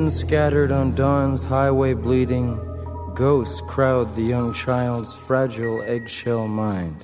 Skin 0.00 0.10
scattered 0.10 0.72
on 0.72 0.92
dawn's 0.92 1.44
highway 1.44 1.94
bleeding, 1.94 2.58
ghosts 3.14 3.60
crowd 3.68 4.08
the 4.14 4.22
young 4.22 4.54
child's 4.54 5.14
fragile 5.26 5.82
eggshell 5.86 6.48
mind. 6.48 6.96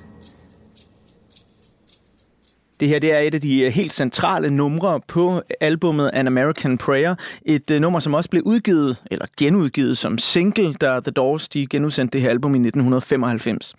Det 2.79 2.87
her 2.87 2.99
det 2.99 3.11
er 3.11 3.19
et 3.19 3.35
af 3.35 3.41
de 3.41 3.61
øh, 3.61 3.71
helt 3.71 3.93
centrale 3.93 4.49
numre 4.49 5.01
på 5.07 5.41
albummet 5.59 6.09
An 6.13 6.27
American 6.27 6.77
Prayer. 6.77 7.15
Et 7.45 7.71
uh, 7.71 7.77
nummer, 7.77 7.99
som 7.99 8.13
også 8.13 8.29
blev 8.29 8.43
udgivet, 8.45 9.03
eller 9.11 9.25
genudgivet 9.37 9.97
som 9.97 10.17
single, 10.17 10.73
da 10.73 10.99
The 10.99 11.11
Doors 11.11 11.49
de 11.49 11.67
genudsendte 11.67 12.13
det 12.13 12.21
her 12.21 12.29
album 12.29 12.55
i 12.55 12.59
1995. 12.59 13.75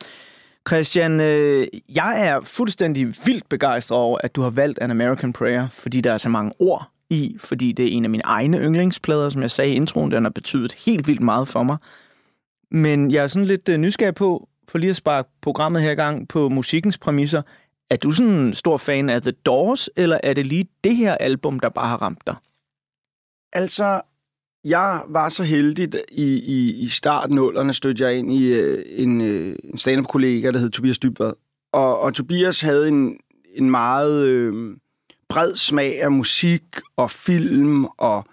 Christian, 0.68 1.20
øh, 1.20 1.66
jeg 1.88 2.28
er 2.28 2.40
fuldstændig 2.40 3.06
vildt 3.06 3.48
begejstret 3.48 3.98
over, 3.98 4.18
at 4.24 4.36
du 4.36 4.42
har 4.42 4.50
valgt 4.50 4.78
An 4.78 4.90
American 4.90 5.32
Prayer, 5.32 5.68
fordi 5.68 6.00
der 6.00 6.12
er 6.12 6.18
så 6.18 6.28
mange 6.28 6.52
ord 6.58 6.90
i, 7.10 7.36
fordi 7.38 7.72
det 7.72 7.84
er 7.86 7.90
en 7.90 8.04
af 8.04 8.10
mine 8.10 8.24
egne 8.24 8.58
yndlingsplader, 8.58 9.28
som 9.28 9.42
jeg 9.42 9.50
sagde 9.50 9.70
i 9.70 9.74
introen, 9.74 10.10
den 10.10 10.24
har 10.24 10.30
betydet 10.30 10.72
helt 10.72 11.08
vildt 11.08 11.20
meget 11.20 11.48
for 11.48 11.62
mig. 11.62 11.76
Men 12.70 13.10
jeg 13.10 13.24
er 13.24 13.28
sådan 13.28 13.46
lidt 13.46 13.68
øh, 13.68 13.76
nysgerrig 13.76 14.14
på, 14.14 14.48
for 14.68 14.78
lige 14.78 14.90
at 14.90 14.96
sparke 14.96 15.28
programmet 15.42 15.82
her 15.82 15.90
i 15.90 15.94
gang 15.94 16.28
på 16.28 16.48
musikkens 16.48 16.98
præmisser. 16.98 17.42
Er 17.90 17.96
du 17.96 18.12
sådan 18.12 18.32
en 18.32 18.54
stor 18.54 18.76
fan 18.76 19.10
af 19.10 19.22
The 19.22 19.30
Doors, 19.30 19.88
eller 19.96 20.20
er 20.22 20.34
det 20.34 20.46
lige 20.46 20.68
det 20.84 20.96
her 20.96 21.14
album, 21.14 21.60
der 21.60 21.68
bare 21.68 21.88
har 21.88 22.02
ramt 22.02 22.26
dig? 22.26 22.36
Altså, 23.52 24.00
jeg 24.64 25.02
var 25.08 25.28
så 25.28 25.42
heldig 25.42 25.88
i, 26.12 26.42
i, 26.46 26.82
i 26.82 26.86
startnullerne, 26.86 27.72
stødte 27.72 28.04
jeg 28.04 28.18
ind 28.18 28.32
i 28.32 28.52
øh, 28.52 28.84
en, 28.88 29.20
øh, 29.20 29.56
en 29.64 29.78
stand-up-kollega, 29.78 30.50
der 30.50 30.58
hed 30.58 30.70
Tobias 30.70 30.98
Dybvad. 30.98 31.32
Og, 31.72 32.00
og 32.00 32.14
Tobias 32.14 32.60
havde 32.60 32.88
en, 32.88 33.18
en 33.54 33.70
meget 33.70 34.26
øh, 34.26 34.76
bred 35.28 35.56
smag 35.56 36.02
af 36.02 36.12
musik 36.12 36.62
og 36.96 37.10
film, 37.10 37.84
og, 37.84 38.24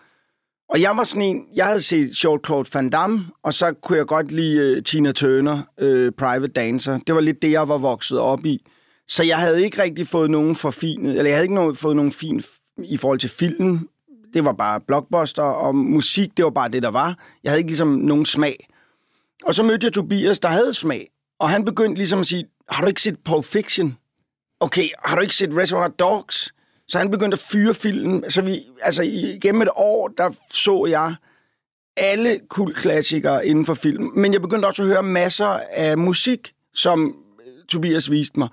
og 0.69 0.81
jeg 0.81 0.97
var 0.97 1.03
sådan 1.03 1.21
en, 1.21 1.45
jeg 1.55 1.65
havde 1.65 1.81
set 1.81 2.09
Jean-Claude 2.25 2.69
Van 2.73 2.89
Damme, 2.89 3.25
og 3.43 3.53
så 3.53 3.73
kunne 3.73 3.97
jeg 3.97 4.05
godt 4.05 4.31
lide 4.31 4.77
uh, 4.77 4.83
Tina 4.83 5.11
Turner, 5.11 5.61
uh, 5.81 6.09
Private 6.17 6.47
Dancer. 6.47 6.99
Det 7.07 7.15
var 7.15 7.21
lidt 7.21 7.41
det, 7.41 7.51
jeg 7.51 7.67
var 7.67 7.77
vokset 7.77 8.19
op 8.19 8.45
i. 8.45 8.65
Så 9.07 9.23
jeg 9.23 9.37
havde 9.37 9.63
ikke 9.63 9.81
rigtig 9.81 10.07
fået 10.07 10.31
nogen 10.31 10.55
forfinet, 10.55 11.09
eller 11.09 11.23
jeg 11.23 11.35
havde 11.35 11.45
ikke 11.45 11.55
noget, 11.55 11.77
fået 11.77 11.95
nogen 11.95 12.11
fin 12.11 12.41
i 12.83 12.97
forhold 12.97 13.19
til 13.19 13.29
filmen. 13.29 13.87
Det 14.33 14.45
var 14.45 14.53
bare 14.53 14.81
blockbuster, 14.81 15.43
og 15.43 15.75
musik, 15.75 16.37
det 16.37 16.45
var 16.45 16.51
bare 16.51 16.69
det, 16.69 16.83
der 16.83 16.91
var. 16.91 17.19
Jeg 17.43 17.51
havde 17.51 17.59
ikke 17.59 17.69
ligesom 17.69 17.87
nogen 17.87 18.25
smag. 18.25 18.67
Og 19.43 19.55
så 19.55 19.63
mødte 19.63 19.85
jeg 19.85 19.93
Tobias, 19.93 20.39
der 20.39 20.49
havde 20.49 20.73
smag. 20.73 21.09
Og 21.39 21.49
han 21.49 21.65
begyndte 21.65 21.97
ligesom 21.97 22.19
at 22.19 22.27
sige, 22.27 22.45
har 22.69 22.81
du 22.81 22.87
ikke 22.87 23.01
set 23.01 23.19
Pulp 23.25 23.45
Fiction? 23.45 23.97
Okay, 24.59 24.87
har 25.03 25.15
du 25.15 25.21
ikke 25.21 25.35
set 25.35 25.57
Reservoir 25.57 25.87
Dogs? 25.87 26.53
Så 26.87 26.97
han 26.97 27.11
begyndte 27.11 27.35
at 27.35 27.39
fyre 27.39 27.73
film. 27.73 28.23
Så 28.29 28.41
vi, 28.41 28.61
altså 28.81 29.03
igennem 29.03 29.61
et 29.61 29.69
år, 29.75 30.07
der 30.07 30.31
så 30.51 30.85
jeg 30.89 31.15
alle 31.97 32.39
kultklassikere 32.49 33.47
inden 33.47 33.65
for 33.65 33.73
film. 33.73 34.11
Men 34.15 34.33
jeg 34.33 34.41
begyndte 34.41 34.65
også 34.65 34.81
at 34.81 34.87
høre 34.87 35.03
masser 35.03 35.59
af 35.71 35.97
musik, 35.97 36.53
som 36.73 37.15
Tobias 37.69 38.11
viste 38.11 38.39
mig. 38.39 38.47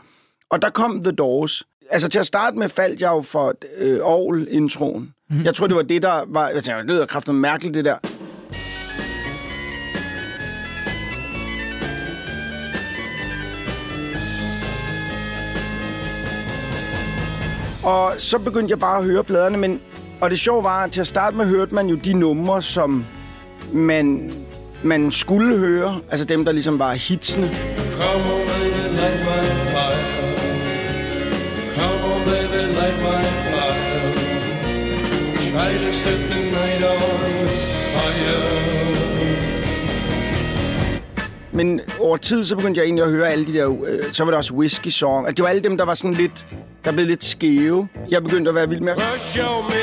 Og 0.51 0.63
der 0.63 0.71
kom 0.71 1.03
The 1.03 1.13
Doors. 1.13 1.63
Altså 1.91 2.09
til 2.09 2.19
at 2.19 2.27
starte 2.27 2.59
med 2.59 2.69
faldt 2.69 3.01
jeg 3.01 3.11
jo 3.11 3.23
for 3.23 3.55
øh, 3.77 3.99
Aarhus-introen. 3.99 5.15
Mm. 5.31 5.45
Jeg 5.45 5.55
tror, 5.55 5.67
det 5.67 5.77
var 5.77 5.83
det, 5.83 6.03
der 6.03 6.25
var... 6.29 6.49
Jeg 6.49 6.65
tænkte, 6.65 6.83
det 6.83 6.91
lyder 6.91 7.07
kraftigt 7.07 7.37
mærkeligt, 7.37 7.75
det 7.75 7.85
der. 7.85 7.99
Og 17.85 18.13
så 18.19 18.39
begyndte 18.39 18.71
jeg 18.71 18.79
bare 18.79 18.99
at 18.99 19.05
høre 19.05 19.25
pladerne, 19.25 19.59
men... 19.59 19.81
Og 20.21 20.31
det 20.31 20.39
sjove 20.39 20.65
var, 20.65 20.85
at 20.85 20.93
til 20.93 21.01
at 21.01 21.07
starte 21.07 21.37
med 21.37 21.47
hørte 21.47 21.75
man 21.75 21.87
jo 21.87 21.97
de 21.97 22.13
numre, 22.13 22.63
som 22.63 23.05
man, 23.73 24.33
man 24.83 25.13
skulle 25.13 25.59
høre. 25.59 26.01
Altså 26.11 26.25
dem, 26.25 26.45
der 26.45 26.53
ligesom 26.53 26.79
var 26.79 26.93
hitsene. 26.93 27.51
Come 28.01 28.35
on, 28.35 28.42
Men 41.53 41.81
over 42.01 42.17
tid, 42.17 42.45
så 42.45 42.57
begyndte 42.57 42.79
jeg 42.79 42.85
egentlig 42.85 43.05
at 43.05 43.11
høre 43.11 43.29
alle 43.29 43.47
de 43.47 43.53
der... 43.53 43.85
Øh, 43.87 44.13
så 44.13 44.25
var 44.25 44.31
der 44.31 44.39
også 44.39 44.55
Whiskey 44.55 44.91
Song. 44.91 45.27
Altså, 45.27 45.35
det 45.35 45.43
var 45.43 45.49
alle 45.49 45.63
dem, 45.63 45.77
der 45.77 45.85
var 45.85 45.95
sådan 45.95 46.15
lidt... 46.15 46.47
Der 46.85 46.93
blev 46.93 47.07
lidt 47.07 47.25
skæve. 47.25 47.89
Jeg 48.11 48.23
begyndte 48.23 48.49
at 48.49 48.55
være 48.55 48.69
vild 48.69 48.81
med... 48.81 48.93
Show 49.19 49.63
me 49.63 49.83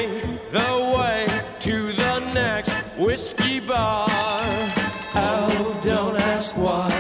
the 0.54 0.98
way 0.98 1.28
to 1.60 1.78
the 2.02 2.34
next 2.34 2.76
whiskey 3.00 3.62
bar. 3.68 4.12
Oh, 5.16 5.76
don't 5.86 6.18
ask 6.36 6.58
why. 6.58 6.92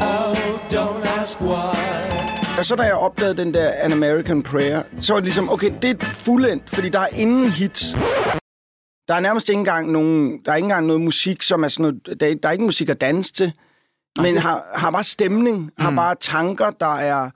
Oh, 0.00 0.36
don't 0.72 1.20
ask 1.20 1.40
why. 1.40 2.00
Og 2.58 2.66
så 2.66 2.76
da 2.76 2.82
jeg 2.82 2.94
opdagede 2.94 3.36
den 3.36 3.54
der 3.54 3.70
An 3.70 3.92
American 3.92 4.42
Prayer, 4.42 4.82
så 5.00 5.12
var 5.12 5.20
det 5.20 5.24
ligesom, 5.24 5.50
okay, 5.50 5.72
det 5.82 5.90
er 5.90 6.04
fuldendt, 6.04 6.70
fordi 6.70 6.88
der 6.88 6.98
er 6.98 7.08
ingen 7.16 7.50
hits. 7.50 7.96
Der 9.10 9.16
er 9.16 9.20
nærmest 9.20 9.48
ikke 9.48 9.58
engang, 9.58 9.92
nogen, 9.92 10.40
der 10.44 10.52
er 10.52 10.56
ikke 10.56 10.64
engang 10.64 10.86
noget 10.86 11.02
musik, 11.02 11.42
som 11.42 11.64
er 11.64 11.68
sådan 11.68 11.82
noget, 11.82 12.20
der, 12.20 12.34
der 12.34 12.48
er 12.48 12.52
ikke 12.52 12.64
musik 12.64 12.88
at 12.88 13.00
danse 13.00 13.32
til, 13.32 13.52
men 14.16 14.26
okay. 14.26 14.40
har, 14.40 14.64
har 14.74 14.90
bare 14.90 15.04
stemning, 15.04 15.58
mm. 15.58 15.70
har 15.78 15.90
bare 15.90 16.14
tanker, 16.20 16.70
der 16.70 16.94
er... 16.96 17.30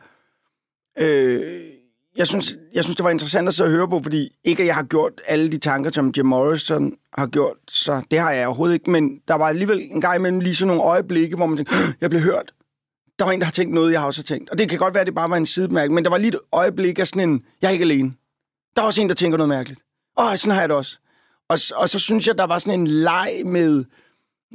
Øh, 0.99 1.63
jeg, 2.17 2.27
synes, 2.27 2.57
jeg 2.75 2.85
synes, 2.85 2.97
det 2.97 3.05
var 3.05 3.11
interessant 3.11 3.49
at 3.49 3.55
så 3.55 3.69
høre 3.69 3.89
på, 3.89 4.01
fordi 4.03 4.31
ikke 4.45 4.63
at 4.63 4.67
jeg 4.67 4.75
har 4.75 4.83
gjort 4.83 5.13
alle 5.27 5.53
de 5.53 5.59
tanker, 5.59 5.91
som 5.93 6.13
Jim 6.17 6.27
Morrison 6.27 6.93
har 7.19 7.27
gjort, 7.27 7.57
så 7.69 8.03
det 8.11 8.19
har 8.19 8.31
jeg 8.31 8.47
overhovedet 8.47 8.75
ikke, 8.75 8.91
men 8.91 9.19
der 9.29 9.35
var 9.35 9.49
alligevel 9.49 9.81
en 9.91 10.01
gang 10.01 10.17
imellem 10.17 10.41
lige 10.41 10.55
sådan 10.55 10.69
nogle 10.69 10.83
øjeblikke, 10.83 11.37
hvor 11.37 11.47
man 11.47 11.57
tænkte, 11.57 11.75
jeg 12.01 12.11
blev 12.11 12.23
hørt. 12.23 12.53
Der 13.19 13.25
var 13.25 13.33
en, 13.33 13.41
der 13.41 13.47
har 13.47 13.53
tænkt 13.53 13.75
noget, 13.75 13.93
jeg 13.93 14.01
har 14.01 14.07
også 14.07 14.23
tænkt. 14.23 14.51
Og 14.51 14.59
det 14.59 14.69
kan 14.69 14.79
godt 14.79 14.95
være, 14.95 15.01
at 15.01 15.07
det 15.07 15.15
bare 15.15 15.31
var 15.31 15.37
en 15.37 15.47
sidemærke, 15.47 15.93
men 15.93 16.05
der 16.05 16.11
var 16.11 16.19
lige 16.19 16.29
et 16.29 16.41
øjeblik 16.53 16.99
af 16.99 17.09
sådan 17.09 17.29
en, 17.29 17.43
jeg 17.63 17.69
er 17.69 17.73
ikke 17.73 17.85
alene. 17.85 18.13
Der 18.77 18.83
er 18.83 18.87
også 18.87 19.01
en, 19.01 19.09
der 19.09 19.15
tænker 19.15 19.39
noget 19.39 19.49
mærkeligt. 19.49 19.81
Åh, 20.19 20.37
sådan 20.37 20.55
har 20.55 20.63
jeg 20.63 20.69
det 20.69 20.77
også. 20.77 20.99
Og, 21.49 21.59
og 21.75 21.89
så 21.89 21.99
synes 21.99 22.27
jeg, 22.27 22.39
der 22.39 22.45
var 22.45 22.59
sådan 22.59 22.81
en 22.81 22.87
leg 22.87 23.43
med... 23.47 23.85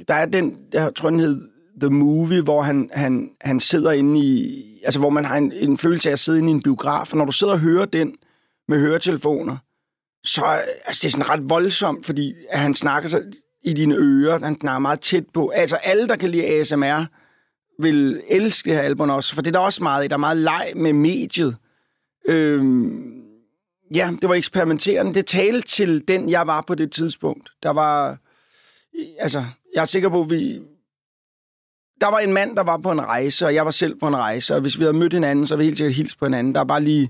Der 0.08 0.14
er 0.14 0.26
den, 0.26 0.58
jeg 0.74 0.96
tror, 0.96 1.10
den 1.10 1.20
hed 1.20 1.50
The 1.82 1.90
Movie, 1.90 2.42
hvor 2.42 2.62
han, 2.62 2.90
han, 2.94 3.30
han 3.42 3.60
sidder 3.60 3.92
inde 3.92 4.20
i... 4.20 4.64
Altså, 4.84 5.00
hvor 5.00 5.10
man 5.10 5.26
har 5.26 5.38
en, 5.38 5.52
en 5.52 5.78
følelse 5.78 6.10
af 6.10 6.14
at 6.14 6.20
sidde 6.20 6.40
inde 6.40 6.50
i 6.50 6.52
en 6.52 6.62
biograf. 6.62 7.12
Og 7.12 7.18
når 7.18 7.26
du 7.26 7.32
sidder 7.32 7.54
og 7.54 7.60
hører 7.60 7.86
den 7.86 8.16
med 8.68 8.80
høretelefoner, 8.80 9.58
så 10.24 10.42
altså, 10.86 11.00
det 11.02 11.06
er 11.06 11.12
sådan 11.12 11.30
ret 11.30 11.50
voldsomt, 11.50 12.06
fordi 12.06 12.34
at 12.50 12.60
han 12.60 12.74
snakker 12.74 13.10
sig 13.10 13.22
i 13.64 13.74
dine 13.74 13.96
ører. 13.96 14.40
Han 14.40 14.60
snakker 14.60 14.80
meget 14.80 15.00
tæt 15.00 15.24
på. 15.34 15.50
Altså, 15.50 15.76
alle, 15.76 16.08
der 16.08 16.16
kan 16.16 16.30
lide 16.30 16.46
ASMR, 16.46 17.06
vil 17.82 18.22
elske 18.30 18.70
det 18.70 18.78
her 18.78 18.84
album 18.84 19.10
også, 19.10 19.36
for 19.36 19.42
det 19.42 19.48
er 19.48 19.60
der 19.60 19.66
også 19.66 19.84
meget 19.84 20.10
Der 20.10 20.16
er 20.16 20.20
meget 20.20 20.38
leg 20.38 20.72
med 20.76 20.94
mediet. 20.94 21.58
Øhm, 22.28 23.29
ja, 23.96 24.12
det 24.22 24.30
var 24.30 24.36
eksperimenterende. 24.36 25.14
Det 25.14 25.26
talte 25.26 25.68
til 25.68 26.08
den, 26.08 26.30
jeg 26.30 26.48
var 26.48 26.62
på 26.62 26.76
det 26.76 26.92
tidspunkt. 26.92 27.50
Der 27.64 27.70
var... 27.70 28.18
Altså, 29.20 29.44
jeg 29.76 29.82
er 29.82 29.86
sikker 29.86 30.10
på, 30.10 30.22
at 30.22 30.30
vi... 30.30 30.62
der 32.02 32.08
var 32.08 32.20
en 32.20 32.34
mand, 32.34 32.56
der 32.56 32.64
var 32.64 32.78
på 32.78 32.92
en 32.92 33.02
rejse, 33.02 33.46
og 33.46 33.54
jeg 33.54 33.66
var 33.66 33.72
selv 33.72 33.96
på 34.00 34.08
en 34.08 34.16
rejse, 34.16 34.56
og 34.56 34.62
hvis 34.62 34.80
vi 34.80 34.84
havde 34.84 34.98
mødt 34.98 35.14
hinanden, 35.14 35.48
så 35.48 35.56
ville 35.56 35.66
vi 35.66 35.70
helt 35.70 35.78
sikkert 35.78 35.96
hilse 35.96 36.18
på 36.18 36.26
hinanden. 36.26 36.56
Der 36.56 36.60
er 36.62 36.66
bare 36.66 36.84
lige 36.84 37.10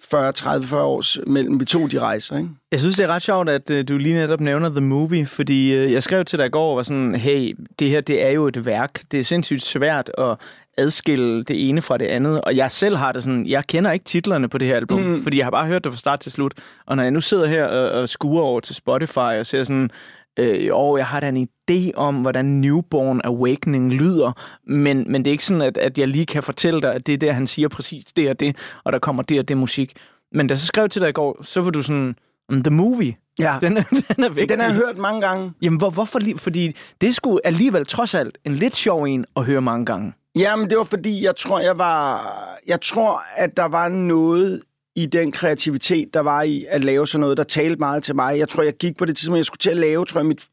40, 0.00 0.32
30, 0.32 0.66
40 0.66 0.82
års 0.82 1.18
mellem 1.26 1.60
vi 1.60 1.64
to 1.64 1.86
de 1.86 1.98
rejser, 2.00 2.36
ikke? 2.36 2.48
Jeg 2.72 2.80
synes, 2.80 2.96
det 2.96 3.04
er 3.04 3.08
ret 3.08 3.22
sjovt, 3.22 3.48
at 3.48 3.70
øh, 3.70 3.88
du 3.88 3.98
lige 3.98 4.14
netop 4.14 4.40
nævner 4.40 4.68
The 4.68 4.80
Movie, 4.80 5.26
fordi 5.26 5.72
øh, 5.72 5.92
jeg 5.92 6.02
skrev 6.02 6.24
til 6.24 6.38
dig 6.38 6.46
i 6.46 6.50
går 6.50 6.70
og 6.70 6.76
var 6.76 6.82
sådan, 6.82 7.14
hey, 7.14 7.56
det 7.78 7.90
her, 7.90 8.00
det 8.00 8.22
er 8.22 8.30
jo 8.30 8.46
et 8.46 8.66
værk. 8.66 9.02
Det 9.12 9.20
er 9.20 9.24
sindssygt 9.24 9.62
svært 9.62 10.10
at 10.18 10.36
adskille 10.78 11.44
det 11.44 11.68
ene 11.68 11.82
fra 11.82 11.96
det 11.98 12.06
andet, 12.06 12.40
og 12.40 12.56
jeg 12.56 12.70
selv 12.70 12.96
har 12.96 13.12
det 13.12 13.22
sådan, 13.22 13.46
jeg 13.46 13.66
kender 13.66 13.92
ikke 13.92 14.04
titlerne 14.04 14.48
på 14.48 14.58
det 14.58 14.68
her 14.68 14.76
album, 14.76 15.00
mm. 15.00 15.22
fordi 15.22 15.36
jeg 15.38 15.46
har 15.46 15.50
bare 15.50 15.66
hørt 15.66 15.84
det 15.84 15.92
fra 15.92 15.98
start 15.98 16.20
til 16.20 16.32
slut, 16.32 16.54
og 16.86 16.96
når 16.96 17.02
jeg 17.02 17.12
nu 17.12 17.20
sidder 17.20 17.46
her 17.46 17.64
og, 17.64 17.90
og 18.00 18.08
skuer 18.08 18.42
over 18.42 18.60
til 18.60 18.74
Spotify 18.74 19.18
og 19.18 19.46
ser 19.46 19.64
sådan, 19.64 19.90
øh, 20.38 20.68
og 20.74 20.98
jeg 20.98 21.06
har 21.06 21.20
da 21.20 21.28
en 21.28 21.48
idé 21.70 21.90
om, 21.94 22.16
hvordan 22.16 22.44
Newborn 22.44 23.20
Awakening 23.24 23.92
lyder, 23.92 24.32
men, 24.66 25.04
men 25.08 25.24
det 25.24 25.30
er 25.30 25.32
ikke 25.32 25.46
sådan, 25.46 25.62
at, 25.62 25.78
at 25.78 25.98
jeg 25.98 26.08
lige 26.08 26.26
kan 26.26 26.42
fortælle 26.42 26.82
dig, 26.82 26.94
at 26.94 27.06
det 27.06 27.12
er 27.12 27.18
der, 27.18 27.32
han 27.32 27.46
siger 27.46 27.68
præcis 27.68 28.04
det 28.04 28.30
og 28.30 28.40
det, 28.40 28.56
og 28.84 28.92
der 28.92 28.98
kommer 28.98 29.22
det 29.22 29.38
og 29.38 29.48
det 29.48 29.56
musik. 29.56 29.92
Men 30.32 30.46
da 30.46 30.52
jeg 30.52 30.58
så 30.58 30.66
skrev 30.66 30.88
til 30.88 31.02
dig 31.02 31.08
i 31.08 31.12
går, 31.12 31.42
så 31.42 31.60
var 31.60 31.70
du 31.70 31.82
sådan, 31.82 32.14
"Mm, 32.50 32.62
The 32.62 32.74
Movie, 32.74 33.14
Ja. 33.38 33.52
den 33.62 33.76
er, 33.76 33.82
den 34.16 34.24
er 34.24 34.28
vigtig. 34.28 34.48
Den 34.48 34.60
har 34.60 34.66
jeg 34.66 34.76
hørt 34.76 34.98
mange 34.98 35.20
gange. 35.20 35.52
Jamen, 35.62 35.78
hvor, 35.78 35.90
hvorfor 35.90 36.18
lige? 36.18 36.38
Fordi 36.38 36.72
det 37.00 37.14
skulle 37.16 37.40
alligevel 37.46 37.86
trods 37.86 38.14
alt 38.14 38.38
en 38.44 38.54
lidt 38.54 38.76
sjov 38.76 39.02
en 39.04 39.24
at 39.36 39.44
høre 39.44 39.60
mange 39.60 39.86
gange. 39.86 40.12
Jamen, 40.36 40.70
det 40.70 40.78
var 40.78 40.84
fordi, 40.84 41.24
jeg 41.24 41.36
tror, 41.36 41.60
jeg 41.60 41.78
var... 41.78 42.58
Jeg 42.66 42.80
tror, 42.80 43.22
at 43.36 43.56
der 43.56 43.64
var 43.64 43.88
noget 43.88 44.62
i 44.96 45.06
den 45.06 45.32
kreativitet, 45.32 46.14
der 46.14 46.20
var 46.20 46.42
i 46.42 46.66
at 46.68 46.84
lave 46.84 47.08
sådan 47.08 47.20
noget, 47.20 47.36
der 47.36 47.42
talte 47.42 47.76
meget 47.76 48.02
til 48.02 48.14
mig. 48.14 48.38
Jeg 48.38 48.48
tror, 48.48 48.62
jeg 48.62 48.74
gik 48.74 48.96
på 48.96 49.04
det 49.04 49.16
tidspunkt, 49.16 49.36
jeg 49.36 49.46
skulle 49.46 49.58
til 49.58 49.70
at 49.70 49.76
lave, 49.76 50.04
tror 50.04 50.20
jeg, 50.20 50.26
mit... 50.26 50.46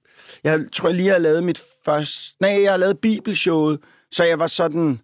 Jeg 0.44 0.60
tror, 0.74 0.90
jeg 0.90 0.96
lige 0.96 1.08
havde 1.08 1.22
lavet 1.24 1.44
mit 1.44 1.62
første... 1.86 2.36
Nej, 2.42 2.62
jeg 2.64 2.72
har 2.72 2.78
lavet 2.78 3.00
Bibelshowet, 3.00 3.80
så 4.12 4.24
jeg 4.24 4.40
var 4.40 4.48
sådan... 4.48 5.00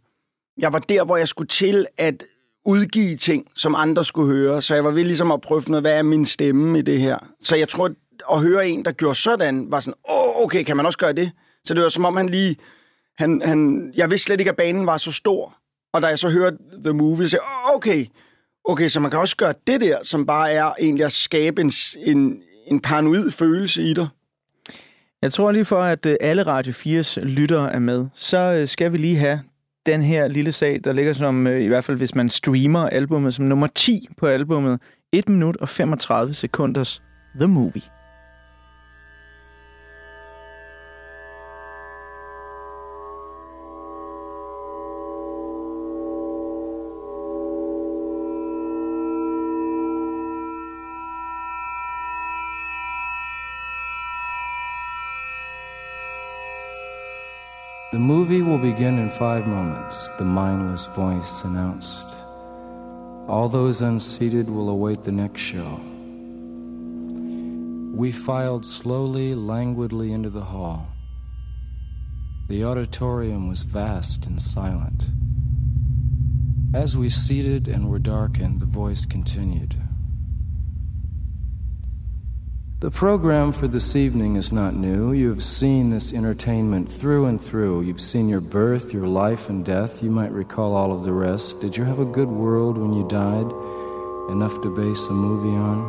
Jeg 0.57 0.73
var 0.73 0.79
der, 0.79 1.03
hvor 1.03 1.17
jeg 1.17 1.27
skulle 1.27 1.47
til 1.47 1.85
at 1.97 2.23
udgive 2.65 3.17
ting, 3.17 3.47
som 3.55 3.75
andre 3.75 4.05
skulle 4.05 4.33
høre. 4.33 4.61
Så 4.61 4.75
jeg 4.75 4.83
var 4.83 4.91
ved 4.91 5.03
ligesom 5.03 5.31
at 5.31 5.41
prøve 5.41 5.63
noget, 5.67 5.83
hvad 5.83 5.97
er 5.97 6.03
min 6.03 6.25
stemme 6.25 6.79
i 6.79 6.81
det 6.81 6.99
her. 6.99 7.17
Så 7.43 7.55
jeg 7.55 7.69
tror, 7.69 7.89
at 8.31 8.39
høre 8.39 8.69
en, 8.69 8.85
der 8.85 8.91
gjorde 8.91 9.15
sådan, 9.15 9.71
var 9.71 9.79
sådan, 9.79 9.93
åh, 10.09 10.43
okay, 10.43 10.63
kan 10.63 10.77
man 10.77 10.85
også 10.85 10.97
gøre 10.97 11.13
det? 11.13 11.31
Så 11.65 11.73
det 11.73 11.83
var 11.83 11.89
som 11.89 12.05
om, 12.05 12.17
han 12.17 12.29
lige... 12.29 12.55
Han, 13.17 13.41
han, 13.45 13.91
jeg 13.95 14.09
vidste 14.09 14.25
slet 14.25 14.39
ikke, 14.39 14.49
at 14.49 14.57
banen 14.57 14.85
var 14.85 14.97
så 14.97 15.11
stor. 15.11 15.55
Og 15.93 16.01
da 16.01 16.07
jeg 16.07 16.19
så 16.19 16.29
hørte 16.29 16.57
The 16.83 16.93
Movie, 16.93 17.29
så 17.29 17.37
okay, 17.75 18.05
okay, 18.63 18.87
så 18.87 18.99
man 18.99 19.11
kan 19.11 19.19
også 19.19 19.35
gøre 19.35 19.53
det 19.67 19.81
der, 19.81 19.97
som 20.03 20.25
bare 20.25 20.51
er 20.51 20.73
egentlig 20.79 21.05
at 21.05 21.11
skabe 21.11 21.61
en, 21.61 21.71
en, 21.97 22.41
en 22.67 22.79
paranoid 22.79 23.31
følelse 23.31 23.83
i 23.83 23.93
dig. 23.93 24.07
Jeg 25.21 25.33
tror 25.33 25.51
lige 25.51 25.65
for, 25.65 25.81
at 25.81 26.05
øh, 26.05 26.17
alle 26.21 26.43
Radio 26.43 26.73
4's 26.73 27.19
lyttere 27.19 27.73
er 27.73 27.79
med, 27.79 28.05
så 28.13 28.37
øh, 28.37 28.67
skal 28.67 28.91
vi 28.91 28.97
lige 28.97 29.17
have 29.17 29.39
den 29.85 30.01
her 30.01 30.27
lille 30.27 30.51
sag, 30.51 30.79
der 30.83 30.93
ligger 30.93 31.13
som, 31.13 31.47
øh, 31.47 31.61
i 31.61 31.67
hvert 31.67 31.83
fald 31.83 31.97
hvis 31.97 32.15
man 32.15 32.29
streamer 32.29 32.89
albummet, 32.89 33.33
som 33.33 33.45
nummer 33.45 33.67
10 33.67 34.07
på 34.17 34.27
albummet. 34.27 34.79
1 35.11 35.29
minut 35.29 35.57
og 35.57 35.69
35 35.69 36.33
sekunders 36.33 37.01
The 37.39 37.47
Movie. 37.47 37.94
Movie 58.35 58.51
will 58.51 58.73
begin 58.73 58.99
in 58.99 59.09
five 59.09 59.47
moments, 59.47 60.09
the 60.17 60.25
mindless 60.25 60.87
voice 60.87 61.43
announced. 61.45 62.09
All 63.29 63.47
those 63.47 63.81
unseated 63.81 64.49
will 64.49 64.69
await 64.69 65.03
the 65.05 65.11
next 65.11 65.39
show. 65.39 65.79
We 67.95 68.11
filed 68.11 68.65
slowly, 68.65 69.35
languidly 69.35 70.11
into 70.11 70.29
the 70.29 70.41
hall. 70.41 70.87
The 72.49 72.65
auditorium 72.65 73.47
was 73.47 73.63
vast 73.63 74.25
and 74.27 74.41
silent. 74.41 75.05
As 76.73 76.97
we 76.97 77.09
seated 77.09 77.69
and 77.69 77.89
were 77.89 77.99
darkened, 77.99 78.59
the 78.59 78.65
voice 78.65 79.05
continued. 79.05 79.75
The 82.85 82.91
program 82.91 83.51
for 83.51 83.67
this 83.67 83.95
evening 83.95 84.35
is 84.35 84.51
not 84.51 84.75
new. 84.75 85.11
You 85.11 85.29
have 85.29 85.43
seen 85.43 85.89
this 85.89 86.13
entertainment 86.13 86.91
through 86.91 87.25
and 87.25 87.41
through. 87.41 87.81
You've 87.81 87.99
seen 87.99 88.29
your 88.29 88.41
birth, 88.41 88.93
your 88.93 89.07
life, 89.07 89.49
and 89.49 89.65
death. 89.65 90.03
You 90.03 90.11
might 90.11 90.31
recall 90.31 90.75
all 90.75 90.91
of 90.91 91.01
the 91.01 91.11
rest. 91.11 91.59
Did 91.61 91.75
you 91.75 91.83
have 91.83 91.97
a 91.97 92.05
good 92.05 92.29
world 92.29 92.77
when 92.77 92.93
you 92.93 93.07
died? 93.07 93.51
Enough 94.29 94.61
to 94.61 94.69
base 94.69 95.07
a 95.07 95.13
movie 95.13 95.57
on? 95.57 95.81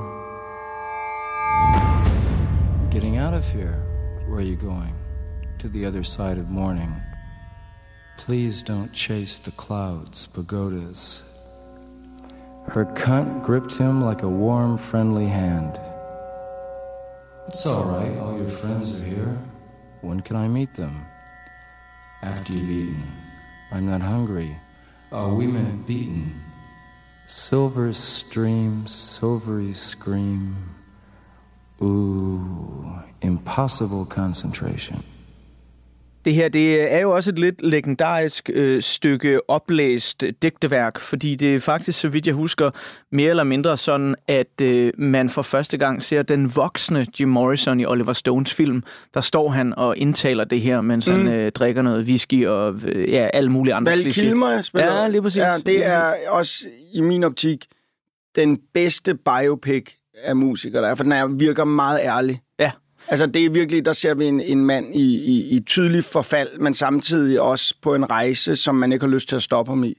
Getting 2.88 3.18
out 3.18 3.35
of 3.35 3.46
here. 3.52 3.78
Where 4.26 4.38
are 4.38 4.40
you 4.40 4.56
going? 4.56 4.94
To 5.59 5.68
the 5.68 5.85
other 5.85 6.02
side 6.02 6.38
of 6.38 6.48
morning. 6.48 6.98
Please 8.16 8.62
don't 8.62 8.94
chase 8.94 9.38
the 9.38 9.50
clouds, 9.50 10.28
pagodas. 10.28 11.24
Her 12.68 12.87
cunt 12.87 13.44
gripped 13.44 13.76
him 13.76 14.02
like 14.02 14.22
a 14.22 14.30
warm, 14.30 14.78
friendly 14.78 15.26
hand. 15.26 15.78
It's 17.48 17.64
all 17.66 17.85
right. 17.85 18.16
All 18.18 18.37
your 18.37 18.48
friends 18.48 19.00
are 19.00 19.04
here. 19.04 19.38
When 20.00 20.20
can 20.20 20.37
I 20.37 20.48
meet 20.48 20.74
them? 20.74 21.04
After 22.22 22.52
you've 22.52 22.70
eaten. 22.70 23.02
I'm 23.72 23.87
not 23.87 24.00
hungry. 24.00 24.56
Oh, 25.12 25.35
we 25.35 25.46
meant 25.46 25.87
beaten. 25.87 26.42
Silver 27.26 27.92
stream, 27.92 28.87
silvery 28.87 29.72
scream. 29.72 30.74
Ooh, 31.82 32.92
impossible 33.22 34.06
concentration. 34.06 35.02
Det 36.27 36.35
her 36.35 36.49
det 36.49 36.93
er 36.93 36.99
jo 36.99 37.15
også 37.15 37.31
et 37.31 37.39
lidt 37.39 37.62
legendarisk 37.62 38.51
øh, 38.53 38.83
stykke 38.83 39.51
oplæst 39.51 40.25
digteværk, 40.43 41.01
fordi 41.01 41.35
det 41.35 41.55
er 41.55 41.61
faktisk, 41.61 42.01
så 42.01 42.09
vidt 42.09 42.27
jeg 42.27 42.35
husker, 42.35 42.71
mere 43.12 43.31
eller 43.31 43.45
mindre 43.45 43.77
sådan, 43.77 44.15
at 44.29 44.61
øh, 44.62 44.93
man 44.99 45.31
for 45.31 45.43
første 45.43 45.79
gang 45.79 46.03
ser 46.03 46.23
den 46.23 46.57
voksne 46.57 47.07
Jim 47.21 47.29
Morrison 47.29 47.81
i 47.81 47.87
Oliver 47.87 48.12
Stones 48.12 48.55
film. 48.55 48.83
Der 49.15 49.21
står 49.21 49.49
han 49.49 49.75
og 49.75 49.99
indtaler 49.99 50.45
det 50.45 50.61
her, 50.61 50.81
mens 50.81 51.09
mm. 51.09 51.15
han 51.15 51.29
øh, 51.29 51.53
drikker 51.53 51.83
noget 51.83 52.05
whisky 52.05 52.47
og 52.47 52.75
øh, 52.85 53.12
ja, 53.12 53.29
alle 53.33 53.51
mulige 53.51 53.75
andre 53.75 53.93
Val. 53.93 54.12
Kilmer 54.12 54.61
spiller. 54.61 55.03
Ja, 55.03 55.09
lige 55.09 55.23
præcis. 55.23 55.43
Ja, 55.43 55.57
det 55.67 55.87
er 55.87 56.12
også 56.31 56.67
i 56.93 57.01
min 57.01 57.25
optik 57.25 57.67
den 58.37 58.59
bedste 58.75 59.15
biopic 59.15 59.93
af 60.25 60.37
musikere, 60.37 60.83
der 60.83 60.89
er, 60.89 60.95
for 60.95 61.03
den 61.03 61.12
er, 61.12 61.27
virker 61.27 61.65
meget 61.65 62.01
ærlig. 62.03 62.41
Ja. 62.59 62.71
Altså, 63.09 63.27
det 63.27 63.45
er 63.45 63.51
virkelig, 63.51 63.85
der 63.85 63.92
ser 63.92 64.14
vi 64.14 64.27
en, 64.27 64.40
en 64.40 64.66
mand 64.66 64.95
i, 64.95 65.16
i, 65.16 65.57
i 65.57 65.61
tydelig 65.61 66.05
forfald, 66.05 66.59
men 66.59 66.75
samtidig 66.75 67.40
også 67.40 67.75
på 67.83 67.95
en 67.95 68.11
rejse, 68.11 68.57
som 68.57 68.75
man 68.75 68.92
ikke 68.92 69.07
har 69.07 69.11
lyst 69.11 69.29
til 69.29 69.37
at 69.37 69.42
stoppe 69.42 69.71
ham 69.73 69.85
i. 69.85 69.95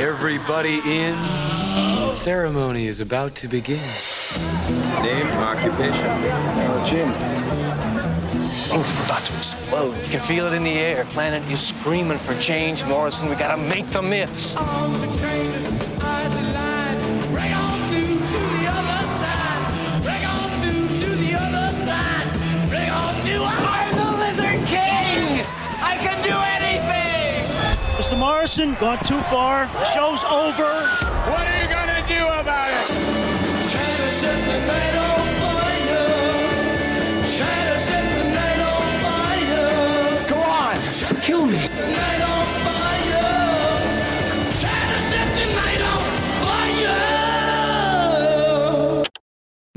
Everybody 0.00 0.80
in. 0.86 1.16
Ceremony 2.14 2.88
is 2.88 3.00
about 3.00 3.32
to 3.32 3.48
begin. 3.48 3.80
Name, 5.02 5.28
occupation. 5.52 6.10
Jim. 6.86 7.08
Things 8.72 8.90
are 8.92 9.04
about 9.04 9.24
to 9.26 9.36
explode. 9.38 9.94
You 10.04 10.10
can 10.10 10.20
feel 10.20 10.46
it 10.46 10.52
in 10.52 10.62
the 10.62 10.78
air. 10.78 11.04
Planet 11.04 11.42
is 11.50 11.60
screaming 11.60 12.18
for 12.18 12.34
change, 12.34 12.84
Morrison. 12.86 13.28
We 13.28 13.34
gotta 13.34 13.56
make 13.56 13.86
the 13.90 14.02
myths. 14.02 14.56
Mr. 28.42 28.76
Gone 28.76 28.98
too 29.04 29.20
far. 29.30 29.68
Show's 29.94 30.24
over. 30.24 30.66
What 31.30 31.46
are 31.46 31.62
you 31.62 31.68
gonna 31.68 32.04
do 32.08 32.26
about 32.26 32.72
it? 32.72 32.82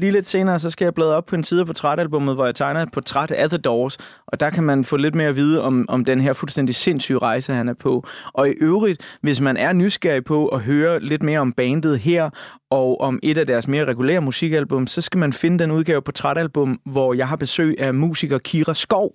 Lige 0.05 0.13
lidt 0.13 0.27
senere, 0.27 0.59
så 0.59 0.69
skal 0.69 0.85
jeg 0.85 0.93
bladre 0.93 1.15
op 1.15 1.25
på 1.25 1.35
en 1.35 1.43
side 1.43 1.59
af 1.59 1.65
portrætalbummet, 1.65 2.35
hvor 2.35 2.45
jeg 2.45 2.55
tegner 2.55 2.81
et 2.81 2.91
portræt 2.91 3.31
af 3.31 3.49
The 3.49 3.57
Doors, 3.57 3.97
og 4.27 4.39
der 4.39 4.49
kan 4.49 4.63
man 4.63 4.83
få 4.83 4.97
lidt 4.97 5.15
mere 5.15 5.27
at 5.27 5.35
vide 5.35 5.61
om, 5.61 5.85
om 5.89 6.05
den 6.05 6.19
her 6.19 6.33
fuldstændig 6.33 6.75
sindssyge 6.75 7.17
rejse, 7.17 7.53
han 7.53 7.69
er 7.69 7.73
på. 7.73 8.07
Og 8.33 8.49
i 8.49 8.51
øvrigt, 8.51 9.17
hvis 9.21 9.41
man 9.41 9.57
er 9.57 9.73
nysgerrig 9.73 10.23
på 10.23 10.47
at 10.47 10.61
høre 10.61 10.99
lidt 10.99 11.23
mere 11.23 11.39
om 11.39 11.51
bandet 11.51 11.99
her, 11.99 12.29
og 12.69 13.01
om 13.01 13.19
et 13.23 13.37
af 13.37 13.47
deres 13.47 13.67
mere 13.67 13.85
regulære 13.85 14.21
musikalbum, 14.21 14.87
så 14.87 15.01
skal 15.01 15.17
man 15.17 15.33
finde 15.33 15.59
den 15.59 15.71
udgave 15.71 16.01
portrætalbum, 16.01 16.79
hvor 16.85 17.13
jeg 17.13 17.27
har 17.27 17.35
besøg 17.35 17.75
af 17.79 17.93
musiker 17.93 18.37
Kira 18.37 18.73
Skov, 18.73 19.11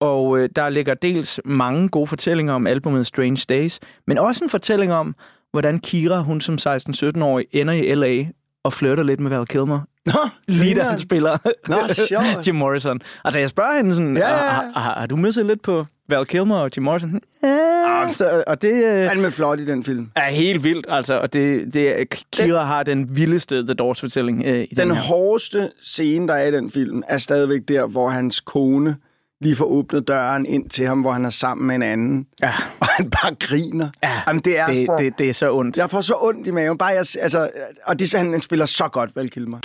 og 0.00 0.38
øh, 0.38 0.48
der 0.56 0.68
ligger 0.68 0.94
dels 0.94 1.40
mange 1.44 1.88
gode 1.88 2.06
fortællinger 2.06 2.54
om 2.54 2.66
albumet 2.66 3.06
Strange 3.06 3.44
Days, 3.48 3.80
men 4.06 4.18
også 4.18 4.44
en 4.44 4.50
fortælling 4.50 4.92
om, 4.92 5.14
hvordan 5.50 5.78
Kira, 5.78 6.20
hun 6.20 6.40
som 6.40 6.54
16-17-årig, 6.54 7.46
ender 7.50 7.74
i 7.74 7.94
L.A. 7.94 8.24
og 8.64 8.72
flytter 8.72 9.04
lidt 9.04 9.20
med 9.20 9.30
Val 9.30 9.46
Kilmer. 9.46 9.80
Nå, 10.06 10.12
Lige 10.48 10.74
da 10.74 10.82
han 10.82 10.98
spiller 10.98 11.38
Nå, 11.68 11.76
sjovt. 12.08 12.24
Jim 12.46 12.54
Morrison. 12.54 13.00
Altså, 13.24 13.40
jeg 13.40 13.48
spørger 13.48 13.76
hende 13.76 13.94
sådan, 13.94 14.16
Ja. 14.16 14.26
Har, 14.26 14.72
har, 14.76 14.94
har 14.98 15.06
du 15.06 15.16
misset 15.16 15.46
lidt 15.46 15.62
på 15.62 15.86
Val 16.08 16.26
Kilmer 16.26 16.56
og 16.56 16.70
Jim 16.76 16.84
Morrison? 16.84 17.20
Ja, 17.42 18.12
så, 18.12 18.44
og 18.46 18.62
det 18.62 18.84
øh, 18.84 19.08
Han 19.08 19.24
er 19.24 19.30
flot 19.30 19.60
i 19.60 19.64
den 19.66 19.84
film. 19.84 20.10
er 20.16 20.30
helt 20.30 20.64
vildt, 20.64 20.86
altså. 20.88 21.18
Og 21.18 21.32
det, 21.32 21.74
det 21.74 22.00
er, 22.00 22.04
Kira 22.32 22.64
har 22.64 22.82
den 22.82 23.16
vildeste 23.16 23.62
The 23.66 23.74
Doors-fortælling 23.74 24.42
øh, 24.46 24.62
i 24.70 24.74
den, 24.74 24.88
Den 24.88 24.96
her. 24.96 25.02
hårdeste 25.02 25.70
scene, 25.82 26.28
der 26.28 26.34
er 26.34 26.46
i 26.46 26.52
den 26.52 26.70
film, 26.70 27.02
er 27.08 27.18
stadigvæk 27.18 27.60
der, 27.68 27.86
hvor 27.86 28.08
hans 28.08 28.40
kone 28.40 28.96
lige 29.42 29.56
får 29.56 29.64
åbnet 29.64 30.08
døren 30.08 30.46
ind 30.46 30.70
til 30.70 30.86
ham, 30.86 31.00
hvor 31.00 31.12
han 31.12 31.24
er 31.24 31.30
sammen 31.30 31.66
med 31.66 31.74
en 31.74 31.82
anden. 31.82 32.26
Ja. 32.42 32.52
Og 32.80 32.86
han 32.86 33.10
bare 33.10 33.34
griner. 33.40 33.88
Ja, 34.02 34.20
Jamen, 34.26 34.42
det 34.44 34.58
er 34.58 34.66
det, 34.66 34.86
så... 34.86 34.96
det, 34.98 35.18
det 35.18 35.28
er 35.28 35.32
så 35.34 35.52
ondt. 35.52 35.76
Jeg 35.76 35.90
får 35.90 36.00
så 36.00 36.14
ondt 36.20 36.46
i 36.46 36.50
maven. 36.50 36.78
Bare 36.78 36.88
jeg, 36.88 37.06
altså, 37.20 37.50
og 37.86 37.98
det, 37.98 38.14
han, 38.14 38.32
han 38.32 38.42
spiller 38.42 38.66
så 38.66 38.88
godt, 38.88 39.16
Val 39.16 39.30
Kilmer. 39.30 39.58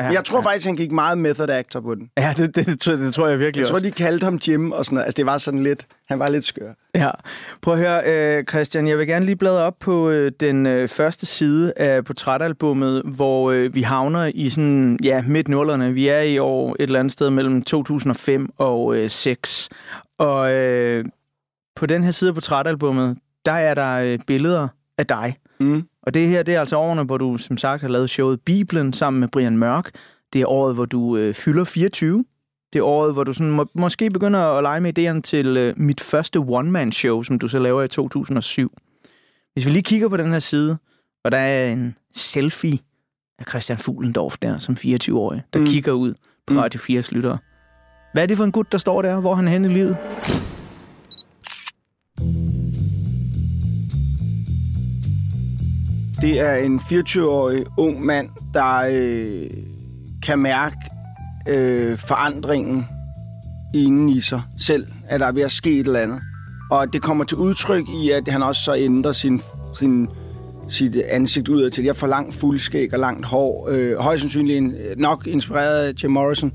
Ja, 0.00 0.04
Jeg 0.04 0.24
tror 0.24 0.40
faktisk, 0.42 0.66
han 0.66 0.76
gik 0.76 0.92
meget 0.92 1.18
method 1.18 1.48
actor 1.50 1.80
på 1.80 1.94
den. 1.94 2.10
Ja, 2.18 2.34
det, 2.36 2.56
det, 2.56 2.66
det, 2.66 2.80
tror- 2.80 2.94
det 2.96 3.14
tror 3.14 3.28
jeg 3.28 3.38
virkelig 3.38 3.60
Jeg 3.60 3.68
tror, 3.68 3.74
også. 3.74 3.86
de 3.86 3.90
kaldte 3.92 4.24
ham 4.24 4.38
Jim 4.48 4.72
og 4.72 4.84
sådan 4.84 4.94
noget. 4.94 5.04
Altså, 5.04 5.16
det 5.16 5.26
var 5.26 5.38
sådan 5.38 5.62
lidt... 5.62 5.86
Han 6.08 6.18
var 6.18 6.28
lidt 6.28 6.44
skør. 6.44 6.72
Ja. 6.94 7.10
Prøv 7.62 7.74
at 7.74 7.80
høre, 7.80 8.02
øh, 8.38 8.44
Christian, 8.44 8.88
jeg 8.88 8.98
vil 8.98 9.06
gerne 9.06 9.26
lige 9.26 9.36
bladre 9.36 9.62
op 9.62 9.78
på 9.80 10.10
øh, 10.10 10.32
den 10.40 10.66
øh, 10.66 10.88
første 10.88 11.26
side 11.26 11.72
af 11.76 12.04
portrætalbummet, 12.04 13.02
hvor 13.04 13.50
øh, 13.50 13.74
vi 13.74 13.82
havner 13.82 14.30
i 14.34 14.48
sådan, 14.48 14.98
ja, 15.02 15.22
midt 15.26 15.48
nullerne. 15.48 15.92
Vi 15.92 16.08
er 16.08 16.20
i 16.20 16.38
år 16.38 16.70
et 16.78 16.82
eller 16.82 16.98
andet 17.00 17.12
sted 17.12 17.30
mellem 17.30 17.62
2005 17.62 18.48
og 18.58 18.96
øh, 18.96 19.10
6. 19.10 19.68
Og 20.18 20.52
øh, 20.52 21.04
på 21.76 21.86
den 21.86 22.04
her 22.04 22.10
side 22.10 22.28
af 22.28 22.34
portrætalbummet, 22.34 23.16
der 23.44 23.52
er 23.52 23.74
der 23.74 23.94
øh, 23.94 24.18
billeder 24.26 24.68
af 24.98 25.06
dig. 25.06 25.36
Mm. 25.60 25.84
Og 26.06 26.14
det 26.14 26.28
her, 26.28 26.42
det 26.42 26.54
er 26.54 26.60
altså 26.60 26.76
årene, 26.76 27.02
hvor 27.02 27.18
du 27.18 27.36
som 27.38 27.56
sagt 27.56 27.82
har 27.82 27.88
lavet 27.88 28.10
showet 28.10 28.40
Bibelen 28.40 28.92
sammen 28.92 29.20
med 29.20 29.28
Brian 29.28 29.58
Mørk. 29.58 29.90
Det 30.32 30.40
er 30.40 30.46
året, 30.46 30.74
hvor 30.74 30.84
du 30.84 31.16
øh, 31.16 31.34
fylder 31.34 31.64
24. 31.64 32.24
Det 32.72 32.78
er 32.78 32.82
året, 32.82 33.12
hvor 33.12 33.24
du 33.24 33.32
sådan, 33.32 33.50
må, 33.52 33.66
måske 33.74 34.10
begynder 34.10 34.40
at 34.40 34.62
lege 34.62 34.80
med 34.80 34.98
idéerne 34.98 35.20
til 35.20 35.56
øh, 35.56 35.74
mit 35.76 36.00
første 36.00 36.36
one-man-show, 36.36 37.22
som 37.22 37.38
du 37.38 37.48
så 37.48 37.58
laver 37.58 37.82
i 37.82 37.88
2007. 37.88 38.72
Hvis 39.52 39.66
vi 39.66 39.70
lige 39.70 39.82
kigger 39.82 40.08
på 40.08 40.16
den 40.16 40.32
her 40.32 40.38
side, 40.38 40.76
og 41.24 41.32
der 41.32 41.38
er 41.38 41.72
en 41.72 41.96
selfie 42.14 42.78
af 43.38 43.44
Christian 43.48 43.78
Fuglendorf 43.78 44.36
der, 44.42 44.58
som 44.58 44.76
24-årig, 44.84 45.42
der 45.52 45.58
Mm. 45.58 45.64
mm. 45.64 45.70
kigger 45.70 45.92
ud 45.92 46.14
på 46.46 46.52
Mm. 46.52 46.58
Radio 46.58 46.80
4's 46.80 47.08
lyttere. 47.14 47.38
Hvad 48.12 48.22
er 48.22 48.26
det 48.26 48.36
for 48.36 48.44
en 48.44 48.52
gut, 48.52 48.72
der 48.72 48.78
står 48.78 49.02
der? 49.02 49.20
Hvor 49.20 49.30
er 49.32 49.34
han 49.36 49.48
henne 49.48 49.68
i 49.68 49.72
livet? 49.72 49.96
Det 56.20 56.40
er 56.40 56.54
en 56.54 56.78
24-årig 56.80 57.64
ung 57.76 58.04
mand, 58.04 58.28
der 58.54 58.88
øh, 58.92 59.50
kan 60.22 60.38
mærke 60.38 60.76
øh, 61.48 61.98
forandringen 61.98 62.86
inden 63.74 64.08
i 64.08 64.20
sig 64.20 64.42
selv, 64.58 64.86
at 65.06 65.20
der 65.20 65.26
er 65.26 65.32
ved 65.32 65.42
at 65.42 65.52
ske 65.52 65.78
et 65.80 65.86
eller 65.86 66.00
andet. 66.00 66.20
Og 66.70 66.92
det 66.92 67.02
kommer 67.02 67.24
til 67.24 67.36
udtryk 67.36 67.84
i, 68.04 68.10
at 68.10 68.28
han 68.28 68.42
også 68.42 68.62
så 68.64 68.74
ændrer 68.76 69.12
sin, 69.12 69.42
sin, 69.78 70.08
sit 70.68 70.96
ansigt 70.96 71.48
udad 71.48 71.70
til. 71.70 71.84
Jeg 71.84 71.96
får 71.96 72.06
langt 72.06 72.34
fuldskæg 72.34 72.92
og 72.94 72.98
langt 73.00 73.26
hår. 73.26 73.68
Øh, 73.70 73.98
højst 73.98 74.20
sandsynligt 74.20 74.56
en- 74.58 74.74
nok 74.96 75.26
inspireret 75.26 75.82
af 75.88 75.92
Jim 76.02 76.10
Morrison. 76.10 76.52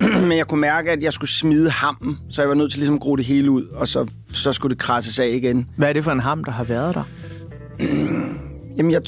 Men 0.28 0.32
jeg 0.38 0.46
kunne 0.46 0.60
mærke, 0.60 0.90
at 0.90 1.02
jeg 1.02 1.12
skulle 1.12 1.30
smide 1.30 1.70
hammen, 1.70 2.18
så 2.30 2.42
jeg 2.42 2.48
var 2.48 2.54
nødt 2.54 2.70
til 2.72 2.78
ligesom 2.78 2.94
at 2.94 3.00
gro 3.00 3.16
det 3.16 3.24
hele 3.24 3.50
ud, 3.50 3.66
og 3.66 3.88
så, 3.88 4.10
så 4.32 4.52
skulle 4.52 4.74
det 4.74 4.82
krasses 4.82 5.18
af 5.18 5.28
igen. 5.28 5.66
Hvad 5.76 5.88
er 5.88 5.92
det 5.92 6.04
for 6.04 6.10
en 6.12 6.20
ham, 6.20 6.44
der 6.44 6.52
har 6.52 6.64
været 6.64 6.94
der? 6.94 7.02
Jamen, 8.80 8.92
jeg, 8.92 9.02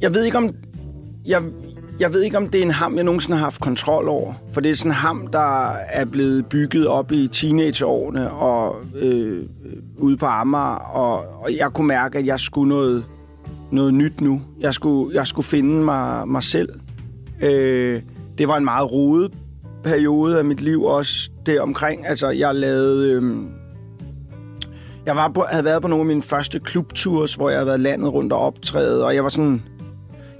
jeg 0.00 0.14
ved 0.14 0.24
ikke 0.24 0.36
om... 0.36 0.50
Jeg, 1.26 1.42
jeg 2.00 2.12
ved 2.12 2.22
ikke, 2.22 2.36
om 2.36 2.48
det 2.48 2.58
er 2.58 2.62
en 2.62 2.70
ham, 2.70 2.96
jeg 2.96 3.04
nogensinde 3.04 3.36
har 3.36 3.44
haft 3.44 3.60
kontrol 3.60 4.08
over. 4.08 4.34
For 4.52 4.60
det 4.60 4.70
er 4.70 4.74
sådan 4.74 4.90
en 4.90 4.94
ham, 4.94 5.26
der 5.26 5.70
er 5.72 6.04
blevet 6.04 6.46
bygget 6.46 6.86
op 6.86 7.12
i 7.12 7.28
teenageårene 7.28 8.30
og 8.30 8.76
øh, 8.96 9.42
ude 9.98 10.16
på 10.16 10.26
Amager. 10.26 10.74
Og, 10.74 11.42
og 11.42 11.56
jeg 11.56 11.70
kunne 11.70 11.86
mærke, 11.86 12.18
at 12.18 12.26
jeg 12.26 12.40
skulle 12.40 12.68
noget, 12.68 13.04
noget 13.70 13.94
nyt 13.94 14.20
nu. 14.20 14.42
Jeg 14.60 14.74
skulle, 14.74 15.16
jeg 15.16 15.26
skulle 15.26 15.46
finde 15.46 15.84
mig, 15.84 16.28
mig 16.28 16.42
selv. 16.42 16.68
Øh, 17.42 18.02
det 18.38 18.48
var 18.48 18.56
en 18.56 18.64
meget 18.64 18.92
rodet 18.92 19.32
periode 19.84 20.38
af 20.38 20.44
mit 20.44 20.60
liv 20.60 20.82
også 20.82 21.30
deromkring. 21.46 22.06
Altså, 22.06 22.30
jeg 22.30 22.54
lavede... 22.54 23.10
Øh, 23.10 23.36
jeg 25.06 25.16
var 25.16 25.28
på, 25.28 25.44
havde 25.50 25.64
været 25.64 25.82
på 25.82 25.88
nogle 25.88 26.02
af 26.02 26.06
mine 26.06 26.22
første 26.22 26.60
klubtures, 26.60 27.34
hvor 27.34 27.48
jeg 27.50 27.58
havde 27.58 27.66
været 27.66 27.80
landet 27.80 28.12
rundt 28.12 28.32
og 28.32 28.38
optræde, 28.38 29.04
og 29.04 29.14
jeg 29.14 29.24
var 29.24 29.30
sådan... 29.30 29.62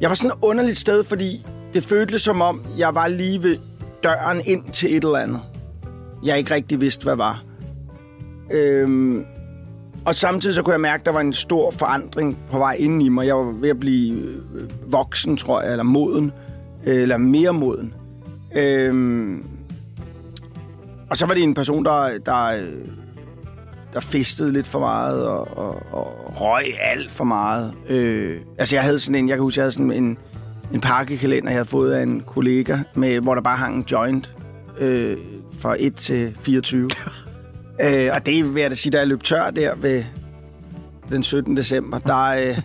Jeg 0.00 0.08
var 0.08 0.14
sådan 0.14 0.30
et 0.30 0.36
underligt 0.42 0.78
sted, 0.78 1.04
fordi 1.04 1.46
det 1.74 1.82
føltes 1.82 2.22
som 2.22 2.40
om, 2.40 2.64
jeg 2.78 2.94
var 2.94 3.08
lige 3.08 3.42
ved 3.42 3.56
døren 4.02 4.40
ind 4.46 4.64
til 4.72 4.96
et 4.96 5.04
eller 5.04 5.18
andet. 5.18 5.40
Jeg 6.24 6.38
ikke 6.38 6.54
rigtig 6.54 6.80
vidste, 6.80 7.04
hvad 7.04 7.16
var. 7.16 7.44
Øhm, 8.50 9.24
og 10.04 10.14
samtidig 10.14 10.54
så 10.54 10.62
kunne 10.62 10.72
jeg 10.72 10.80
mærke, 10.80 11.00
at 11.00 11.06
der 11.06 11.12
var 11.12 11.20
en 11.20 11.32
stor 11.32 11.70
forandring 11.70 12.38
på 12.50 12.58
vej 12.58 12.76
inden 12.78 13.00
i 13.00 13.08
mig. 13.08 13.26
Jeg 13.26 13.36
var 13.36 13.52
ved 13.52 13.68
at 13.68 13.80
blive 13.80 14.18
øh, 14.54 14.92
voksen, 14.92 15.36
tror 15.36 15.62
jeg, 15.62 15.70
eller 15.70 15.84
moden. 15.84 16.32
Øh, 16.86 17.02
eller 17.02 17.16
mere 17.16 17.52
moden. 17.52 17.94
Øhm, 18.56 19.46
og 21.10 21.16
så 21.16 21.26
var 21.26 21.34
det 21.34 21.42
en 21.42 21.54
person, 21.54 21.84
der, 21.84 22.18
der, 22.26 22.46
øh, 22.46 23.03
der 23.94 24.00
festede 24.00 24.52
lidt 24.52 24.66
for 24.66 24.78
meget 24.78 25.26
og, 25.28 25.58
og, 25.58 25.82
og 25.92 26.40
røg 26.40 26.64
alt 26.80 27.10
for 27.10 27.24
meget. 27.24 27.74
Øh, 27.88 28.40
altså 28.58 28.76
jeg 28.76 28.82
havde 28.82 28.98
sådan 28.98 29.14
en, 29.14 29.28
jeg 29.28 29.36
kan 29.36 29.42
huske, 29.42 29.58
jeg 29.58 29.62
havde 29.62 29.72
sådan 29.72 29.92
en, 29.92 30.18
en 30.72 30.80
pakkekalender, 30.80 31.50
jeg 31.50 31.56
havde 31.56 31.68
fået 31.68 31.92
af 31.92 32.02
en 32.02 32.20
kollega, 32.20 32.78
med, 32.94 33.20
hvor 33.20 33.34
der 33.34 33.42
bare 33.42 33.56
hang 33.56 33.76
en 33.76 33.84
joint 33.92 34.34
øh, 34.78 35.16
fra 35.58 35.76
1 35.78 35.94
til 35.94 36.36
24. 36.42 36.90
øh, 37.84 38.10
og 38.12 38.26
det 38.26 38.54
vil 38.54 38.60
jeg 38.60 38.70
da 38.70 38.74
sige, 38.74 38.90
da 38.90 38.98
jeg 38.98 39.08
løb 39.08 39.22
tør 39.22 39.50
der 39.50 39.76
ved 39.76 40.04
den 41.10 41.22
17. 41.22 41.56
december, 41.56 41.98
der, 41.98 42.24
øh, 42.24 42.60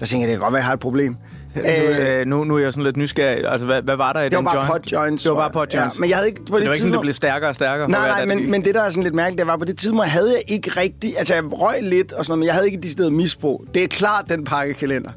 der 0.00 0.06
tænkte 0.06 0.18
jeg, 0.20 0.28
det 0.28 0.34
kan 0.34 0.38
godt 0.38 0.52
være, 0.52 0.58
jeg 0.60 0.66
har 0.66 0.74
et 0.74 0.80
problem. 0.80 1.16
Nu, 1.54 1.62
øh, 1.62 2.26
nu, 2.26 2.44
nu 2.44 2.56
er 2.56 2.60
jeg 2.60 2.72
sådan 2.72 2.84
lidt 2.84 2.96
nysgerrig. 2.96 3.44
Altså, 3.44 3.66
hvad, 3.66 3.82
hvad 3.82 3.96
var 3.96 4.12
der 4.12 4.20
i 4.20 4.24
Det 4.24 4.32
var 4.32 4.38
den 4.38 4.44
bare 4.44 4.56
joint? 4.56 4.72
pot 4.72 4.92
joints. 4.92 5.22
Det 5.22 5.30
var 5.30 5.36
bare 5.36 5.52
tror 5.52 5.60
jeg. 5.62 5.68
pot 5.68 5.74
joints. 5.74 5.96
Ja, 5.96 6.00
men 6.00 6.10
jeg 6.10 6.16
havde 6.16 6.28
ikke 6.28 6.40
på 6.44 6.46
Så 6.46 6.58
det 6.58 6.66
var 6.66 6.72
ikke 6.72 6.78
sådan, 6.78 6.92
det 6.92 7.00
blev 7.00 7.14
stærkere 7.14 7.50
og 7.50 7.54
stærkere? 7.54 7.90
Nej, 7.90 8.08
nej, 8.08 8.24
men, 8.24 8.50
men 8.50 8.64
det, 8.64 8.74
der 8.74 8.82
er 8.82 8.90
sådan 8.90 9.02
lidt 9.02 9.14
mærkeligt, 9.14 9.38
det 9.38 9.46
var, 9.46 9.56
på 9.56 9.64
det 9.64 9.78
tidspunkt 9.78 10.06
havde 10.06 10.32
jeg 10.32 10.42
ikke 10.48 10.70
rigtig... 10.70 11.18
Altså, 11.18 11.34
jeg 11.34 11.44
røg 11.52 11.82
lidt 11.82 12.12
og 12.12 12.24
sådan 12.24 12.30
noget, 12.30 12.38
men 12.38 12.46
jeg 12.46 12.54
havde 12.54 12.66
ikke 12.66 12.82
de 12.82 12.90
steder 12.90 13.10
misbrug. 13.10 13.64
Det 13.74 13.84
er 13.84 13.88
klart, 13.88 14.24
den 14.28 14.44
pakkekalender. 14.44 15.10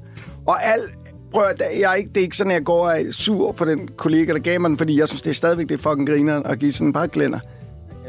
Og 0.48 0.66
alt... 0.66 0.92
Prøv 1.34 1.44
at, 1.44 1.62
jeg 1.80 1.92
er 1.92 1.96
ikke, 1.96 2.10
det 2.10 2.18
er 2.18 2.22
ikke 2.22 2.38
sådan, 2.38 2.52
at 2.52 2.56
jeg 2.56 2.64
går 2.64 2.88
og 2.88 3.02
er 3.02 3.12
sur 3.12 3.52
på 3.52 3.66
den 3.66 3.90
kollega, 3.98 4.34
der 4.34 4.40
gav 4.40 4.62
mig 4.62 4.70
den, 4.70 4.78
fordi 4.78 5.00
jeg 5.00 5.08
synes, 5.08 5.22
det 5.22 5.30
er 5.30 5.34
stadigvæk 5.34 5.70
det 5.70 5.74
er 5.74 5.90
fucking 5.90 6.10
griner 6.10 6.44
at 6.44 6.60
give 6.60 6.72
sådan 6.72 6.88
en 6.88 6.94
pakkekalender. 6.94 7.40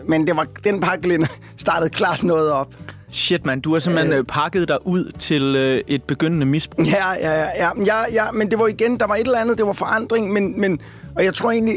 Men 0.08 0.26
det 0.26 0.36
var, 0.36 0.46
den 0.64 0.80
pakkekalender 0.80 1.26
startede 1.56 1.90
klart 1.90 2.22
noget 2.22 2.52
op. 2.52 2.74
Shit, 3.16 3.46
man, 3.46 3.60
du 3.60 3.72
har 3.72 3.78
simpelthen 3.78 4.12
øh, 4.12 4.24
pakket 4.24 4.68
dig 4.68 4.86
ud 4.86 5.12
til 5.18 5.42
øh, 5.42 5.80
et 5.86 6.02
begyndende 6.02 6.46
misbrug. 6.46 6.86
Ja, 6.86 7.12
ja, 7.20 7.40
ja, 7.40 7.48
ja, 7.56 7.70
ja, 7.86 8.02
ja, 8.12 8.32
men 8.32 8.50
det 8.50 8.58
var 8.58 8.66
igen, 8.66 9.00
der 9.00 9.06
var 9.06 9.14
et 9.14 9.20
eller 9.20 9.38
andet, 9.38 9.58
det 9.58 9.66
var 9.66 9.72
forandring, 9.72 10.32
men, 10.32 10.60
men, 10.60 10.80
og 11.14 11.24
jeg 11.24 11.34
tror 11.34 11.50
egentlig, 11.50 11.76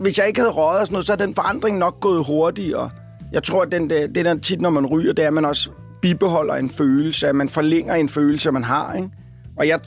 hvis 0.00 0.18
jeg 0.18 0.28
ikke 0.28 0.40
havde 0.40 0.52
røget 0.52 0.80
og 0.80 0.86
sådan 0.86 0.94
noget, 0.94 1.06
så 1.06 1.12
er 1.12 1.16
den 1.16 1.34
forandring 1.34 1.78
nok 1.78 2.00
gået 2.00 2.24
hurtigere. 2.26 2.90
Jeg 3.32 3.42
tror, 3.42 3.62
at 3.62 3.72
den, 3.72 3.90
der, 3.90 4.06
det 4.06 4.24
der 4.24 4.38
tit, 4.38 4.60
når 4.60 4.70
man 4.70 4.86
ryger, 4.86 5.12
det 5.12 5.22
er, 5.22 5.26
at 5.26 5.34
man 5.34 5.44
også 5.44 5.70
bibeholder 6.02 6.54
en 6.54 6.70
følelse, 6.70 7.28
at 7.28 7.34
man 7.34 7.48
forlænger 7.48 7.94
en 7.94 8.08
følelse, 8.08 8.52
man 8.52 8.64
har, 8.64 8.94
ikke? 8.94 9.08
Og 9.56 9.68
jeg, 9.68 9.80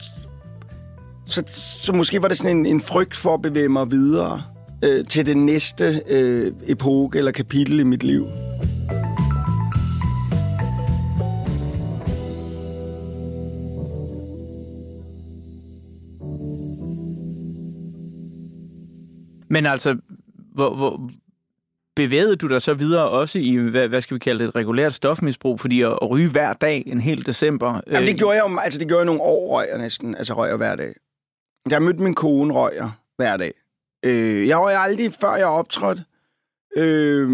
så, 1.26 1.42
så 1.82 1.92
måske 1.92 2.22
var 2.22 2.28
det 2.28 2.38
sådan 2.38 2.56
en, 2.56 2.66
en 2.66 2.80
frygt 2.80 3.16
for 3.16 3.34
at 3.34 3.42
bevæge 3.42 3.68
mig 3.68 3.90
videre 3.90 4.42
øh, 4.84 5.04
til 5.04 5.26
det 5.26 5.36
næste 5.36 6.00
øh, 6.08 6.52
epoke 6.66 7.18
eller 7.18 7.30
kapitel 7.32 7.80
i 7.80 7.84
mit 7.84 8.02
liv. 8.02 8.26
Men 19.60 19.66
altså, 19.66 19.96
hvor, 20.54 20.74
hvor, 20.74 21.10
bevægede 21.96 22.36
du 22.36 22.46
dig 22.46 22.62
så 22.62 22.74
videre 22.74 23.08
også 23.08 23.38
i, 23.38 23.56
hvad, 23.56 23.88
hvad 23.88 24.00
skal 24.00 24.14
vi 24.14 24.18
kalde 24.18 24.38
det, 24.38 24.48
et 24.48 24.54
regulært 24.54 24.94
stofmisbrug, 24.94 25.60
fordi 25.60 25.82
at, 25.82 25.98
at 26.02 26.10
ryge 26.10 26.30
hver 26.30 26.52
dag 26.52 26.82
en 26.86 27.00
hel 27.00 27.26
december... 27.26 27.80
Jamen, 27.86 28.02
det 28.02 28.12
øh, 28.12 28.18
gjorde 28.18 28.36
jeg 28.36 28.44
jo, 28.50 28.58
altså 28.58 28.78
det 28.78 28.88
gjorde 28.88 28.98
jeg 28.98 29.06
nogle 29.06 29.20
år, 29.22 29.56
røg 29.56 29.66
jeg 29.70 29.78
næsten, 29.78 30.14
altså 30.14 30.34
røg 30.34 30.48
jeg 30.48 30.56
hver 30.56 30.76
dag. 30.76 30.92
Jeg 31.70 31.82
mødte 31.82 32.02
min 32.02 32.14
kone, 32.14 32.54
røg 32.54 32.72
jeg 32.76 32.90
hver 33.16 33.36
dag. 33.36 33.52
Øh, 34.04 34.48
jeg 34.48 34.58
røg 34.58 34.76
aldrig, 34.76 35.12
før 35.20 35.34
jeg 35.34 35.46
optrådte. 35.46 36.04
Øh, 36.76 37.28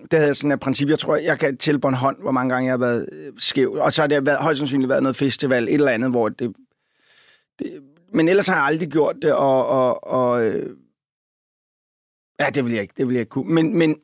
det 0.00 0.12
havde 0.12 0.26
jeg 0.26 0.36
sådan 0.36 0.52
et 0.52 0.60
princip, 0.60 0.88
jeg 0.88 0.98
tror, 0.98 1.16
jeg 1.16 1.38
kan 1.38 1.56
tælle 1.56 1.80
på 1.80 1.88
en 1.88 1.94
hånd, 1.94 2.16
hvor 2.22 2.30
mange 2.30 2.54
gange 2.54 2.66
jeg 2.66 2.72
har 2.72 2.78
været 2.78 3.08
øh, 3.12 3.32
skæv. 3.38 3.72
Og 3.72 3.92
så 3.92 4.02
har 4.02 4.06
det 4.06 4.26
været, 4.26 4.38
højst 4.38 4.58
sandsynligt 4.58 4.88
været 4.88 5.02
noget 5.02 5.16
festival, 5.16 5.62
et 5.62 5.74
eller 5.74 5.92
andet, 5.92 6.10
hvor 6.10 6.28
det... 6.28 6.52
det 7.58 7.72
men 8.12 8.28
ellers 8.28 8.46
har 8.46 8.54
jeg 8.54 8.64
aldrig 8.64 8.88
gjort 8.88 9.16
det, 9.22 9.32
og... 9.32 9.66
og, 9.66 10.06
og 10.06 10.44
øh, 10.44 10.76
ja, 12.40 12.50
det 12.50 12.64
ville 12.64 12.74
jeg 12.74 12.82
ikke, 12.82 12.94
det 12.96 13.06
ville 13.06 13.14
jeg 13.14 13.20
ikke 13.20 13.30
kunne. 13.30 13.54
Men, 13.54 13.78
men, 13.78 13.96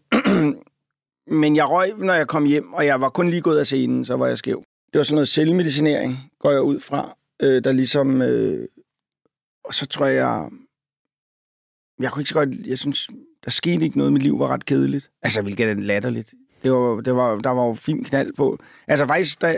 men 1.41 1.57
jeg 1.57 1.71
røg, 1.71 1.99
når 1.99 2.15
jeg 2.15 2.29
kom 2.29 2.45
hjem, 2.45 2.73
og 2.73 2.87
jeg 2.87 3.01
var 3.01 3.09
kun 3.09 3.31
lige 3.31 3.43
gået 3.43 3.59
af 3.59 3.67
scenen, 3.67 4.05
så 4.05 4.17
var 4.17 4.27
jeg 4.27 4.39
skæv. 4.39 4.63
Det 4.93 4.99
var 4.99 5.05
sådan 5.05 5.15
noget 5.15 5.29
selvmedicinering, 5.29 6.19
går 6.39 6.51
jeg 6.51 6.63
ud 6.63 6.81
fra, 6.81 7.17
øh, 7.43 7.65
der 7.65 7.73
ligesom... 7.73 8.23
Øh, 8.23 8.69
og 9.65 9.75
så 9.75 9.87
tror 9.87 10.07
jeg... 10.07 10.51
Jeg 12.01 12.11
kunne 12.13 12.21
ikke 12.21 12.29
så 12.29 12.35
godt... 12.35 12.67
Jeg 12.67 12.79
synes, 12.79 13.11
der 13.45 13.51
skete 13.51 13.85
ikke 13.85 13.99
noget. 13.99 14.13
Mit 14.13 14.23
liv 14.23 14.39
var 14.39 14.49
ret 14.49 14.65
kedeligt. 14.65 15.11
Altså, 15.23 15.43
hvilket 15.43 15.71
er 15.71 15.75
latterligt. 15.75 16.35
Det 16.63 16.73
var, 16.73 17.01
det 17.01 17.17
var, 17.17 17.39
der 17.39 17.51
var 17.51 17.67
jo 17.67 17.75
fin 17.75 18.05
knald 18.05 18.33
på. 18.33 18.59
Altså, 18.89 19.07
faktisk, 19.07 19.41
der, 19.41 19.55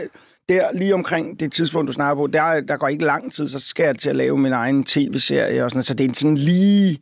der 0.49 0.71
lige 0.73 0.93
omkring 0.93 1.39
det 1.39 1.51
tidspunkt, 1.51 1.87
du 1.87 1.93
snakker 1.93 2.15
på, 2.23 2.27
der, 2.27 2.61
der 2.61 2.77
går 2.77 2.87
ikke 2.87 3.05
lang 3.05 3.33
tid, 3.33 3.47
så 3.47 3.59
skal 3.59 3.83
jeg 3.83 3.99
til 3.99 4.09
at 4.09 4.15
lave 4.15 4.37
min 4.37 4.51
egen 4.51 4.83
tv-serie 4.83 5.63
og 5.63 5.71
sådan 5.71 5.77
noget. 5.77 5.85
Så 5.85 5.93
det 5.93 6.09
er 6.09 6.13
sådan 6.13 6.37
lige, 6.37 6.99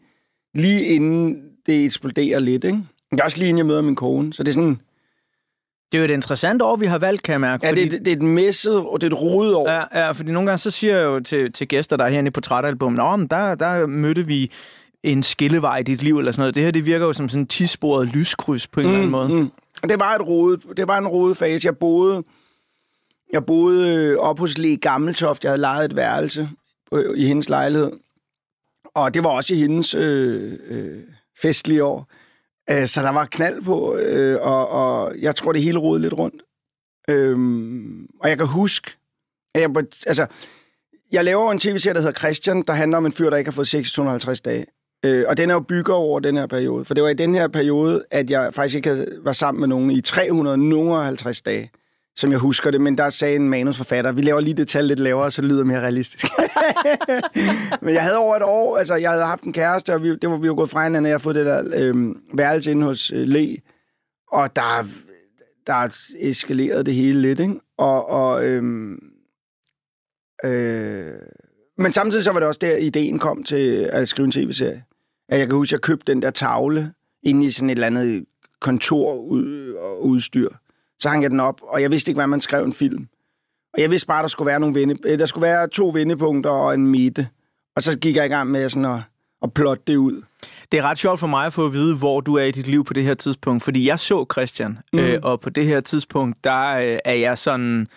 lige 0.53 0.83
inden 0.83 1.52
det 1.65 1.85
eksploderer 1.85 2.39
lidt, 2.39 2.63
ikke? 2.63 2.79
Det 3.11 3.19
er 3.19 3.23
også 3.23 3.37
lige 3.37 3.49
inden 3.49 3.57
jeg 3.57 3.65
møder 3.65 3.81
min 3.81 3.95
kone. 3.95 4.33
Så 4.33 4.43
det 4.43 4.49
er 4.49 4.53
sådan... 4.53 4.81
Det 5.91 5.97
er 5.97 6.01
jo 6.01 6.05
et 6.05 6.11
interessant 6.11 6.61
år, 6.61 6.75
vi 6.75 6.85
har 6.85 6.97
valgt, 6.97 7.23
kan 7.23 7.31
jeg 7.31 7.41
mærke. 7.41 7.65
Ja, 7.65 7.71
fordi... 7.71 7.81
det, 7.81 7.91
det, 7.91 7.99
det 7.99 8.11
er 8.11 8.15
et 8.15 8.21
messet, 8.21 8.77
og 8.77 9.01
det 9.01 9.07
er 9.07 9.15
et 9.15 9.21
rodet 9.21 9.55
år. 9.55 9.69
Ja, 9.69 9.83
ja, 9.99 10.11
fordi 10.11 10.31
nogle 10.31 10.47
gange 10.47 10.57
så 10.57 10.71
siger 10.71 10.97
jeg 10.97 11.03
jo 11.03 11.19
til, 11.19 11.51
til 11.51 11.67
gæster, 11.67 11.97
der 11.97 12.05
er 12.05 12.09
herinde 12.09 12.27
i 12.27 12.31
portrætalbum, 12.31 12.93
Nå, 12.93 13.15
men 13.15 13.27
der, 13.27 13.55
der 13.55 13.85
mødte 13.85 14.27
vi 14.27 14.51
en 15.03 15.23
skillevej 15.23 15.77
i 15.77 15.83
dit 15.83 16.03
liv, 16.03 16.17
eller 16.17 16.31
sådan 16.31 16.41
noget. 16.41 16.55
Det 16.55 16.63
her, 16.63 16.71
det 16.71 16.85
virker 16.85 17.05
jo 17.05 17.13
som 17.13 17.29
sådan 17.29 17.41
en 17.41 17.47
tisporet 17.47 18.07
lyskryds 18.07 18.67
på 18.67 18.79
en 18.79 18.85
mm, 18.85 18.91
eller 18.91 18.99
anden 18.99 19.11
måde. 19.11 19.29
Mm. 19.29 19.51
Det 19.89 19.99
var 19.99 20.15
et 20.15 20.27
rodet, 20.27 20.63
det 20.77 20.87
var 20.87 20.97
en 20.97 21.07
rodet 21.07 21.37
fase. 21.37 21.65
Jeg 21.65 21.77
boede, 21.77 22.23
jeg 23.33 23.45
boede 23.45 23.95
øh, 23.95 24.17
op 24.17 24.39
hos 24.39 24.57
Le 24.57 24.77
Gammeltoft. 24.77 25.43
Jeg 25.43 25.51
havde 25.51 25.61
lejet 25.61 25.85
et 25.85 25.95
værelse 25.95 26.49
på, 26.91 26.97
i 27.15 27.25
hendes 27.25 27.49
lejlighed. 27.49 27.91
Og 28.95 29.13
det 29.13 29.23
var 29.23 29.29
også 29.29 29.53
i 29.53 29.57
hendes 29.57 29.95
øh, 29.95 30.53
øh, 30.69 30.99
festlige 31.41 31.83
år. 31.83 32.11
Øh, 32.69 32.87
så 32.87 33.01
der 33.01 33.09
var 33.09 33.25
knald 33.25 33.61
på, 33.61 33.95
øh, 33.95 34.37
og, 34.41 34.69
og 34.69 35.15
jeg 35.19 35.35
tror, 35.35 35.51
det 35.51 35.61
hele 35.61 35.79
rodede 35.79 36.01
lidt 36.01 36.13
rundt. 36.13 36.43
Øhm, 37.09 38.07
og 38.19 38.29
jeg 38.29 38.37
kan 38.37 38.47
huske, 38.47 38.91
at 39.55 39.61
jeg, 39.61 39.69
altså, 40.07 40.25
jeg 41.11 41.23
laver 41.23 41.51
en 41.51 41.59
tv-serie, 41.59 41.93
der 41.93 42.01
hedder 42.01 42.19
Christian, 42.19 42.61
der 42.61 42.73
handler 42.73 42.97
om 42.97 43.05
en 43.05 43.11
fyr, 43.11 43.29
der 43.29 43.37
ikke 43.37 43.49
har 43.49 43.55
fået 43.55 43.67
6250 43.67 44.41
dage. 44.41 44.65
Øh, 45.05 45.25
og 45.27 45.37
den 45.37 45.49
er 45.49 45.53
jo 45.53 45.59
bygger 45.59 45.93
over 45.93 46.19
den 46.19 46.37
her 46.37 46.47
periode. 46.47 46.85
For 46.85 46.93
det 46.93 47.03
var 47.03 47.09
i 47.09 47.13
den 47.13 47.35
her 47.35 47.47
periode, 47.47 48.05
at 48.11 48.29
jeg 48.29 48.53
faktisk 48.53 48.75
ikke 48.75 48.89
havde, 48.89 49.19
var 49.23 49.33
sammen 49.33 49.59
med 49.59 49.67
nogen 49.67 49.91
i 49.91 50.01
350 50.01 51.41
dage, 51.41 51.71
som 52.15 52.31
jeg 52.31 52.39
husker 52.39 52.71
det. 52.71 52.81
Men 52.81 52.97
der 52.97 53.09
sagde 53.09 53.35
en 53.35 53.49
manusforfatter, 53.49 54.11
vi 54.11 54.21
laver 54.21 54.39
lige 54.39 54.53
det 54.53 54.67
tal 54.67 54.85
lidt 54.85 54.99
lavere, 54.99 55.31
så 55.31 55.41
det 55.41 55.49
lyder 55.49 55.63
mere 55.63 55.79
realistisk. 55.79 56.25
men 57.81 57.93
jeg 57.93 58.03
havde 58.03 58.17
over 58.17 58.35
et 58.35 58.43
år, 58.43 58.77
altså 58.77 58.95
jeg 58.95 59.11
havde 59.11 59.25
haft 59.25 59.43
en 59.43 59.53
kæreste, 59.53 59.93
og 59.93 60.03
vi, 60.03 60.15
det 60.15 60.29
var 60.29 60.37
vi 60.37 60.47
jo 60.47 60.55
gået 60.55 60.69
fra 60.69 60.83
hinanden, 60.83 61.05
og 61.05 61.09
jeg 61.09 61.13
har 61.13 61.19
fået 61.19 61.35
det 61.35 61.45
der 61.45 61.63
øh, 61.73 62.15
værelse 62.33 62.71
inde 62.71 62.85
hos 62.85 63.11
øh, 63.11 63.27
Le. 63.27 63.57
Og 64.31 64.55
der, 64.55 64.87
der 65.67 65.97
eskalerede 66.19 66.83
det 66.83 66.93
hele 66.93 67.21
lidt, 67.21 67.39
ikke? 67.39 67.59
Og, 67.77 68.09
og 68.09 68.45
øh, 68.45 68.63
øh, 70.45 71.11
men 71.77 71.93
samtidig 71.93 72.23
så 72.23 72.31
var 72.31 72.39
det 72.39 72.47
også 72.47 72.59
der, 72.61 72.77
ideen 72.77 73.19
kom 73.19 73.43
til 73.43 73.89
at 73.91 74.09
skrive 74.09 74.25
en 74.25 74.31
tv-serie. 74.31 74.83
At 75.29 75.39
jeg 75.39 75.47
kan 75.47 75.55
huske, 75.55 75.69
at 75.69 75.71
jeg 75.71 75.81
købte 75.81 76.13
den 76.13 76.21
der 76.21 76.31
tavle 76.31 76.93
inde 77.23 77.45
i 77.45 77.51
sådan 77.51 77.69
et 77.69 77.73
eller 77.73 77.87
andet 77.87 78.25
kontorudstyr. 78.61 80.47
Ud. 80.47 80.53
Så 81.03 81.09
hang 81.09 81.23
jeg 81.23 81.31
den 81.31 81.39
op, 81.39 81.61
og 81.61 81.81
jeg 81.81 81.91
vidste 81.91 82.09
ikke, 82.09 82.15
hvordan 82.15 82.29
man 82.29 82.41
skrev 82.41 82.65
en 82.65 82.73
film. 82.73 83.07
Og 83.73 83.81
jeg 83.81 83.91
vidste 83.91 84.07
bare, 84.07 84.19
at 84.19 84.23
der 84.23 84.27
skulle 84.27 84.47
være, 84.47 84.59
nogle 84.59 84.75
vende, 84.75 85.17
der 85.17 85.25
skulle 85.25 85.47
være 85.47 85.67
to 85.67 85.91
vendepunkter 85.93 86.49
og 86.49 86.73
en 86.73 86.87
midte. 86.87 87.27
Og 87.75 87.83
så 87.83 87.99
gik 87.99 88.15
jeg 88.15 88.25
i 88.25 88.29
gang 88.29 88.51
med 88.51 88.69
sådan 88.69 88.85
at, 88.85 88.99
at 89.41 89.53
plotte 89.53 89.83
det 89.87 89.95
ud. 89.95 90.21
Det 90.71 90.77
er 90.77 90.83
ret 90.83 90.97
sjovt 90.97 91.19
for 91.19 91.27
mig 91.27 91.45
at 91.45 91.53
få 91.53 91.65
at 91.65 91.73
vide, 91.73 91.95
hvor 91.97 92.21
du 92.21 92.35
er 92.35 92.43
i 92.43 92.51
dit 92.51 92.67
liv 92.67 92.85
på 92.85 92.93
det 92.93 93.03
her 93.03 93.13
tidspunkt. 93.13 93.63
Fordi 93.63 93.87
jeg 93.87 93.99
så 93.99 94.25
Christian, 94.31 94.77
mm. 94.93 94.99
øh, 94.99 95.19
og 95.23 95.39
på 95.39 95.49
det 95.49 95.65
her 95.65 95.79
tidspunkt, 95.79 96.43
der 96.43 96.75
øh, 96.75 96.97
er 97.05 97.13
jeg 97.13 97.37
sådan 97.37 97.87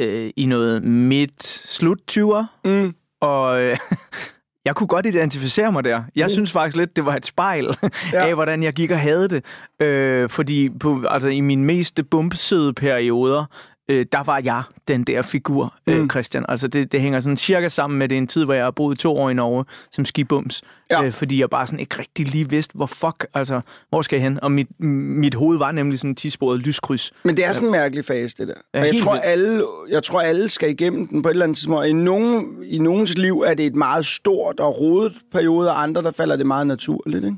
øh, 0.00 0.30
i 0.36 0.46
noget 0.46 0.82
midt-slut 0.84 1.98
20'er. 2.10 2.44
Mm. 2.64 2.94
Og 3.20 3.62
øh, 3.62 3.78
jeg 4.64 4.74
kunne 4.74 4.86
godt 4.86 5.06
identificere 5.06 5.72
mig 5.72 5.84
der. 5.84 6.02
Jeg 6.16 6.24
mm. 6.24 6.30
synes 6.30 6.52
faktisk 6.52 6.76
lidt, 6.76 6.96
det 6.96 7.06
var 7.06 7.16
et 7.16 7.26
spejl 7.26 7.66
ja. 8.12 8.26
af, 8.26 8.34
hvordan 8.34 8.62
jeg 8.62 8.72
gik 8.72 8.90
og 8.90 9.00
havde 9.00 9.28
det. 9.28 9.44
Øh, 9.80 10.30
fordi 10.30 10.70
på, 10.80 11.04
altså, 11.08 11.28
i 11.28 11.40
mine 11.40 11.64
mest 11.64 12.00
bumpsøde 12.10 12.72
perioder, 12.72 13.44
øh, 13.88 14.06
der 14.12 14.22
var 14.22 14.40
jeg 14.44 14.62
den 14.88 15.04
der 15.04 15.22
figur, 15.22 15.74
mm. 15.86 15.92
øh, 15.92 16.08
Christian. 16.08 16.44
Altså 16.48 16.68
det, 16.68 16.92
det 16.92 17.00
hænger 17.00 17.20
sådan 17.20 17.36
cirka 17.36 17.68
sammen 17.68 17.98
med 17.98 18.08
det 18.08 18.18
en 18.18 18.26
tid, 18.26 18.44
hvor 18.44 18.54
jeg 18.54 18.64
har 18.64 18.70
boet 18.70 18.98
to 18.98 19.16
år 19.16 19.30
i 19.30 19.34
Norge 19.34 19.64
som 19.92 20.04
skibums. 20.04 20.62
Ja. 20.90 21.04
Øh, 21.04 21.12
fordi 21.12 21.40
jeg 21.40 21.50
bare 21.50 21.66
sådan 21.66 21.80
ikke 21.80 21.98
rigtig 21.98 22.28
lige 22.28 22.50
vidste, 22.50 22.74
hvor 22.74 22.86
fuck, 22.86 23.26
altså, 23.34 23.60
hvor 23.88 24.02
skal 24.02 24.16
jeg 24.16 24.22
hen? 24.22 24.40
Og 24.42 24.52
mit, 24.52 24.80
mit 24.80 25.34
hoved 25.34 25.58
var 25.58 25.72
nemlig 25.72 25.98
sådan 25.98 26.10
en 26.10 26.14
tisporet 26.14 26.60
lyskryds. 26.60 27.12
Men 27.24 27.36
det 27.36 27.44
er 27.44 27.52
sådan 27.52 27.68
en 27.68 27.72
mærkelig 27.72 28.04
fase, 28.04 28.36
det 28.38 28.48
der. 28.48 28.54
Ja, 28.74 28.80
og 28.80 28.86
jeg 28.86 28.94
tror, 29.02 29.14
alle, 29.14 29.64
jeg 29.90 30.02
tror, 30.02 30.20
alle 30.20 30.48
skal 30.48 30.70
igennem 30.70 31.06
den 31.06 31.22
på 31.22 31.28
et 31.28 31.32
eller 31.32 31.44
andet 31.44 31.58
tidspunkt. 31.58 31.86
I, 31.86 31.92
nogen, 31.92 32.46
I 32.64 32.78
nogens 32.78 33.18
liv 33.18 33.44
er 33.46 33.54
det 33.54 33.66
et 33.66 33.74
meget 33.74 34.06
stort 34.06 34.60
og 34.60 34.80
rodet 34.80 35.12
periode, 35.32 35.70
og 35.70 35.82
andre, 35.82 36.02
der 36.02 36.10
falder 36.10 36.36
det 36.36 36.46
meget 36.46 36.66
naturligt, 36.66 37.24
ikke? 37.24 37.36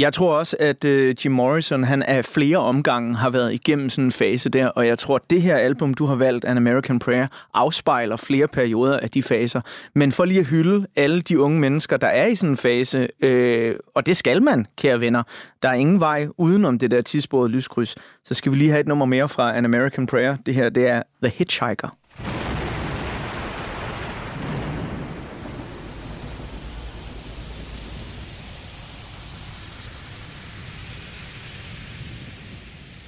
Jeg 0.00 0.12
tror 0.12 0.38
også, 0.38 0.56
at 0.60 0.84
øh, 0.84 1.14
Jim 1.24 1.32
Morrison, 1.32 1.84
han 1.84 2.02
af 2.02 2.24
flere 2.24 2.56
omgange 2.56 3.16
har 3.16 3.30
været 3.30 3.52
igennem 3.52 3.88
sådan 3.88 4.04
en 4.04 4.12
fase 4.12 4.50
der, 4.50 4.66
og 4.66 4.86
jeg 4.86 4.98
tror, 4.98 5.16
at 5.16 5.30
det 5.30 5.42
her 5.42 5.56
album, 5.56 5.94
du 5.94 6.04
har 6.04 6.14
valgt, 6.14 6.44
An 6.44 6.56
American 6.56 6.98
Prayer, 6.98 7.26
afspejler 7.54 8.16
flere 8.16 8.48
perioder 8.48 9.00
af 9.00 9.10
de 9.10 9.22
faser. 9.22 9.60
Men 9.94 10.12
for 10.12 10.24
lige 10.24 10.40
at 10.40 10.46
hylde 10.46 10.86
alle 10.96 11.20
de 11.20 11.40
unge 11.40 11.60
mennesker, 11.60 11.96
der 11.96 12.06
er 12.06 12.26
i 12.26 12.34
sådan 12.34 12.50
en 12.50 12.56
fase, 12.56 13.08
øh, 13.20 13.74
og 13.94 14.06
det 14.06 14.16
skal 14.16 14.42
man, 14.42 14.66
kære 14.76 15.00
venner, 15.00 15.22
der 15.62 15.68
er 15.68 15.74
ingen 15.74 16.00
vej 16.00 16.28
udenom 16.38 16.78
det 16.78 16.90
der 16.90 17.00
tidsbordet 17.00 17.50
lyskryds, 17.50 17.96
så 18.24 18.34
skal 18.34 18.52
vi 18.52 18.56
lige 18.56 18.70
have 18.70 18.80
et 18.80 18.88
nummer 18.88 19.06
mere 19.06 19.28
fra 19.28 19.56
An 19.56 19.64
American 19.64 20.06
Prayer. 20.06 20.36
Det 20.46 20.54
her, 20.54 20.68
det 20.68 20.88
er 20.88 21.02
The 21.22 21.32
Hitchhiker. 21.36 21.99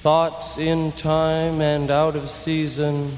Thoughts 0.03 0.57
in 0.57 0.91
time 0.91 1.61
and 1.61 1.89
out 1.89 2.13
of 2.17 2.29
season. 2.29 3.09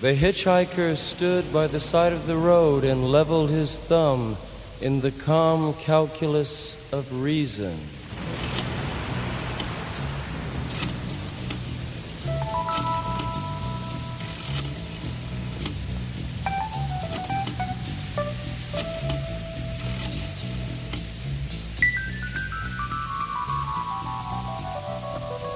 The 0.00 0.16
hitchhiker 0.16 0.96
stood 0.96 1.52
by 1.52 1.68
the 1.68 1.78
side 1.78 2.12
of 2.12 2.26
the 2.26 2.34
road 2.34 2.82
and 2.82 3.12
leveled 3.12 3.50
his 3.50 3.76
thumb 3.76 4.36
in 4.80 5.00
the 5.00 5.12
calm 5.12 5.74
calculus 5.74 6.74
of 6.92 7.22
reason. 7.22 7.78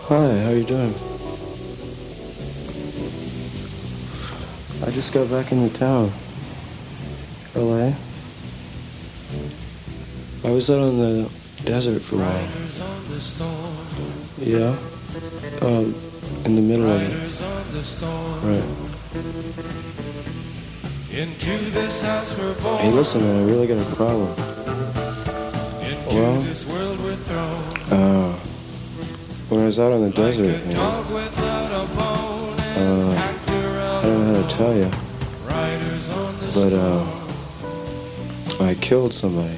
Hi, 0.09 0.39
how 0.41 0.51
are 0.51 0.55
you 0.55 0.65
doing? 0.65 0.93
I 4.87 4.91
just 4.91 5.15
got 5.15 5.31
back 5.31 5.51
into 5.51 5.75
town. 5.79 6.13
LA. 7.55 7.95
I 10.45 10.51
was 10.51 10.69
out 10.69 10.81
on 10.81 10.99
the 10.99 11.33
desert 11.65 12.03
for 12.03 12.17
a 12.17 12.19
while. 12.19 12.49
Yeah. 14.37 14.77
Um, 15.63 15.95
in 16.45 16.55
the 16.55 16.61
middle 16.61 16.91
of 16.91 17.01
it. 17.01 17.15
Right. 18.45 18.63
Hey, 22.81 22.91
listen, 22.91 23.23
man, 23.23 23.37
I 23.37 23.45
really 23.51 23.67
got 23.67 23.81
a 23.81 23.95
problem. 23.97 24.35
Well, 26.13 26.43
uh, 27.91 28.37
when 29.49 29.61
I 29.61 29.67
was 29.67 29.79
out 29.79 29.93
on 29.93 30.03
the 30.03 30.11
desert, 30.11 30.65
man, 30.67 30.77
uh, 32.77 33.15
I 33.99 34.03
don't 34.03 34.27
know 34.27 34.43
how 34.43 34.49
to 34.49 34.57
tell 34.57 34.75
you, 34.77 34.91
but 36.55 36.73
uh, 36.73 38.65
I 38.65 38.75
killed 38.75 39.13
somebody. 39.13 39.55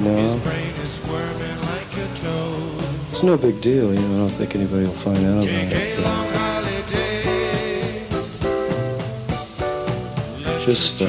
No. 0.00 0.14
It's 3.10 3.22
no 3.22 3.36
big 3.38 3.60
deal, 3.62 3.94
you 3.94 4.00
know. 4.00 4.14
I 4.14 4.18
don't 4.18 4.36
think 4.36 4.54
anybody 4.54 4.84
will 4.86 4.92
find 4.94 5.18
out 5.18 5.44
about 5.44 5.72
it. 5.72 5.96
but- 5.96 6.04
Just, 10.66 11.00
uh, 11.00 11.06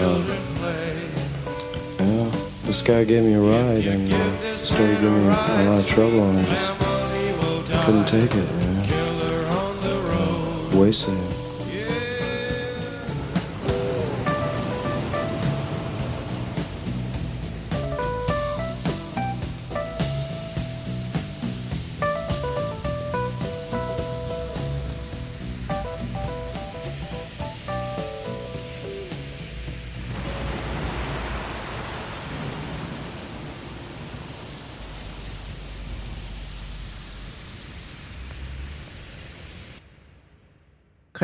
this 2.78 2.86
guy 2.86 3.04
gave 3.04 3.24
me 3.24 3.34
a 3.34 3.40
ride 3.40 3.88
and 3.88 4.14
uh, 4.14 4.56
started 4.56 5.00
giving 5.02 5.22
me 5.22 5.26
a 5.26 5.30
lot 5.30 5.80
of 5.80 5.88
trouble, 5.88 6.30
and 6.30 6.38
I 6.38 6.44
just 6.46 7.86
couldn't 7.86 8.08
take 8.08 8.36
it, 8.36 8.48
you 8.62 8.68
know. 10.74 10.80
Wasted 10.80 11.27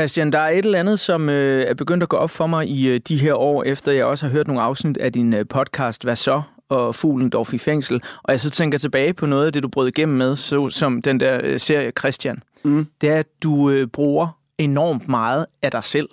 Christian, 0.04 0.32
der 0.32 0.40
er 0.40 0.50
et 0.50 0.66
eller 0.66 0.80
andet, 0.80 1.00
som 1.00 1.30
øh, 1.30 1.66
er 1.68 1.74
begyndt 1.74 2.04
at 2.04 2.10
gå 2.10 2.18
op 2.18 2.30
for 2.30 2.48
mig 2.48 2.68
i 2.68 2.88
øh, 2.88 3.00
de 3.08 3.18
her 3.18 3.34
år, 3.34 3.64
efter 3.64 3.92
jeg 3.92 4.06
også 4.06 4.26
har 4.26 4.32
hørt 4.32 4.48
nogle 4.48 4.62
afsnit 4.62 4.98
af 4.98 5.14
din 5.14 5.34
øh, 5.34 5.46
podcast, 5.50 6.04
Hvad 6.04 6.16
så? 6.16 6.42
og 6.70 6.96
Fuglen 6.96 7.30
Dorf 7.30 7.54
i 7.54 7.58
fængsel. 7.58 8.02
Og 8.24 8.32
jeg 8.32 8.40
så 8.40 8.50
tænker 8.50 8.78
tilbage 8.78 9.14
på 9.14 9.26
noget 9.26 9.46
af 9.46 9.54
det, 9.54 9.64
du 9.64 9.68
brød 9.68 9.88
igennem 9.88 10.18
med, 10.18 10.36
så, 10.36 10.70
som 10.70 11.02
den 11.02 11.20
der 11.20 11.40
øh, 11.44 11.60
serie 11.60 11.92
Christian. 12.00 12.40
Mm. 12.64 12.88
Det 13.02 13.10
er, 13.10 13.16
at 13.20 13.28
du 13.44 13.70
øh, 13.70 13.88
bruger 13.88 14.28
enormt 14.58 15.08
meget 15.10 15.46
af 15.62 15.72
dig 15.72 15.84
selv 15.84 16.10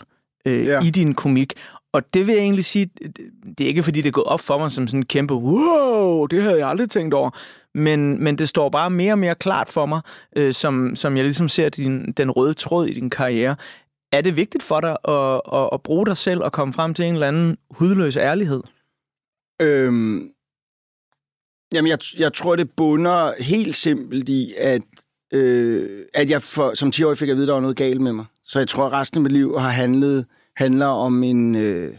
øh, 0.46 0.66
Ja. 0.66 0.80
i 0.82 0.90
din 0.90 1.14
komik. 1.14 1.52
Og 1.92 2.14
det 2.14 2.26
vil 2.26 2.32
jeg 2.34 2.42
egentlig 2.42 2.64
sige, 2.64 2.90
det- 3.02 3.16
det 3.58 3.64
er 3.64 3.68
ikke 3.68 3.82
fordi, 3.82 4.00
det 4.00 4.08
er 4.08 4.12
gået 4.12 4.26
op 4.26 4.40
for 4.40 4.58
mig 4.58 4.70
som 4.70 4.86
sådan 4.86 5.00
en 5.00 5.04
kæmpe, 5.06 5.34
wow, 5.34 6.26
det 6.26 6.42
havde 6.42 6.58
jeg 6.58 6.68
aldrig 6.68 6.90
tænkt 6.90 7.14
over. 7.14 7.30
Men, 7.74 8.24
men 8.24 8.38
det 8.38 8.48
står 8.48 8.68
bare 8.68 8.90
mere 8.90 9.12
og 9.12 9.18
mere 9.18 9.34
klart 9.34 9.68
for 9.68 9.86
mig, 9.86 10.00
øh, 10.36 10.52
som, 10.52 10.96
som 10.96 11.16
jeg 11.16 11.24
ligesom 11.24 11.48
ser 11.48 11.68
din, 11.68 12.12
den 12.12 12.30
røde 12.30 12.54
tråd 12.54 12.86
i 12.86 12.92
din 12.92 13.10
karriere. 13.10 13.56
Er 14.12 14.20
det 14.20 14.36
vigtigt 14.36 14.64
for 14.64 14.80
dig 14.80 14.96
at, 15.08 15.40
at, 15.52 15.68
at 15.72 15.82
bruge 15.82 16.06
dig 16.06 16.16
selv 16.16 16.42
og 16.42 16.52
komme 16.52 16.74
frem 16.74 16.94
til 16.94 17.04
en 17.04 17.14
eller 17.14 17.28
anden 17.28 17.58
hudløs 17.70 18.16
ærlighed? 18.16 18.62
Øhm, 19.62 20.30
jamen, 21.74 21.90
jeg, 21.90 21.98
jeg 22.18 22.32
tror, 22.32 22.56
det 22.56 22.70
bunder 22.70 23.42
helt 23.42 23.76
simpelt 23.76 24.28
i, 24.28 24.54
at, 24.58 24.82
øh, 25.32 26.04
at 26.14 26.30
jeg 26.30 26.42
for, 26.42 26.74
som 26.74 26.92
10-årig 26.94 27.18
fik 27.18 27.28
at 27.28 27.36
vide, 27.36 27.44
at 27.44 27.48
der 27.48 27.54
var 27.54 27.60
noget 27.60 27.76
galt 27.76 28.00
med 28.00 28.12
mig. 28.12 28.24
Så 28.44 28.58
jeg 28.58 28.68
tror, 28.68 28.86
at 28.86 28.92
resten 28.92 29.18
af 29.18 29.22
mit 29.22 29.32
liv 29.32 29.58
har 29.58 29.68
handlet 29.68 30.26
handler 30.56 30.86
om 30.86 31.22
en, 31.22 31.54
øh, 31.54 31.96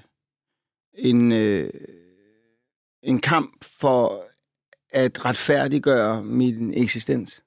en, 0.94 1.32
øh, 1.32 1.70
en 3.04 3.20
kamp 3.20 3.64
for 3.80 4.24
at 4.92 5.26
retfærdiggøre 5.26 6.24
min 6.24 6.74
eksistens. 6.76 7.42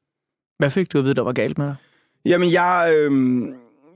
Hvad 0.58 0.70
fik 0.70 0.92
du 0.92 0.98
at 0.98 1.04
vide, 1.04 1.14
der 1.14 1.22
var 1.22 1.32
galt 1.32 1.58
med 1.58 1.66
dig? 1.66 1.76
Jamen, 2.26 2.52
jeg, 2.52 2.94
øh, 2.96 3.48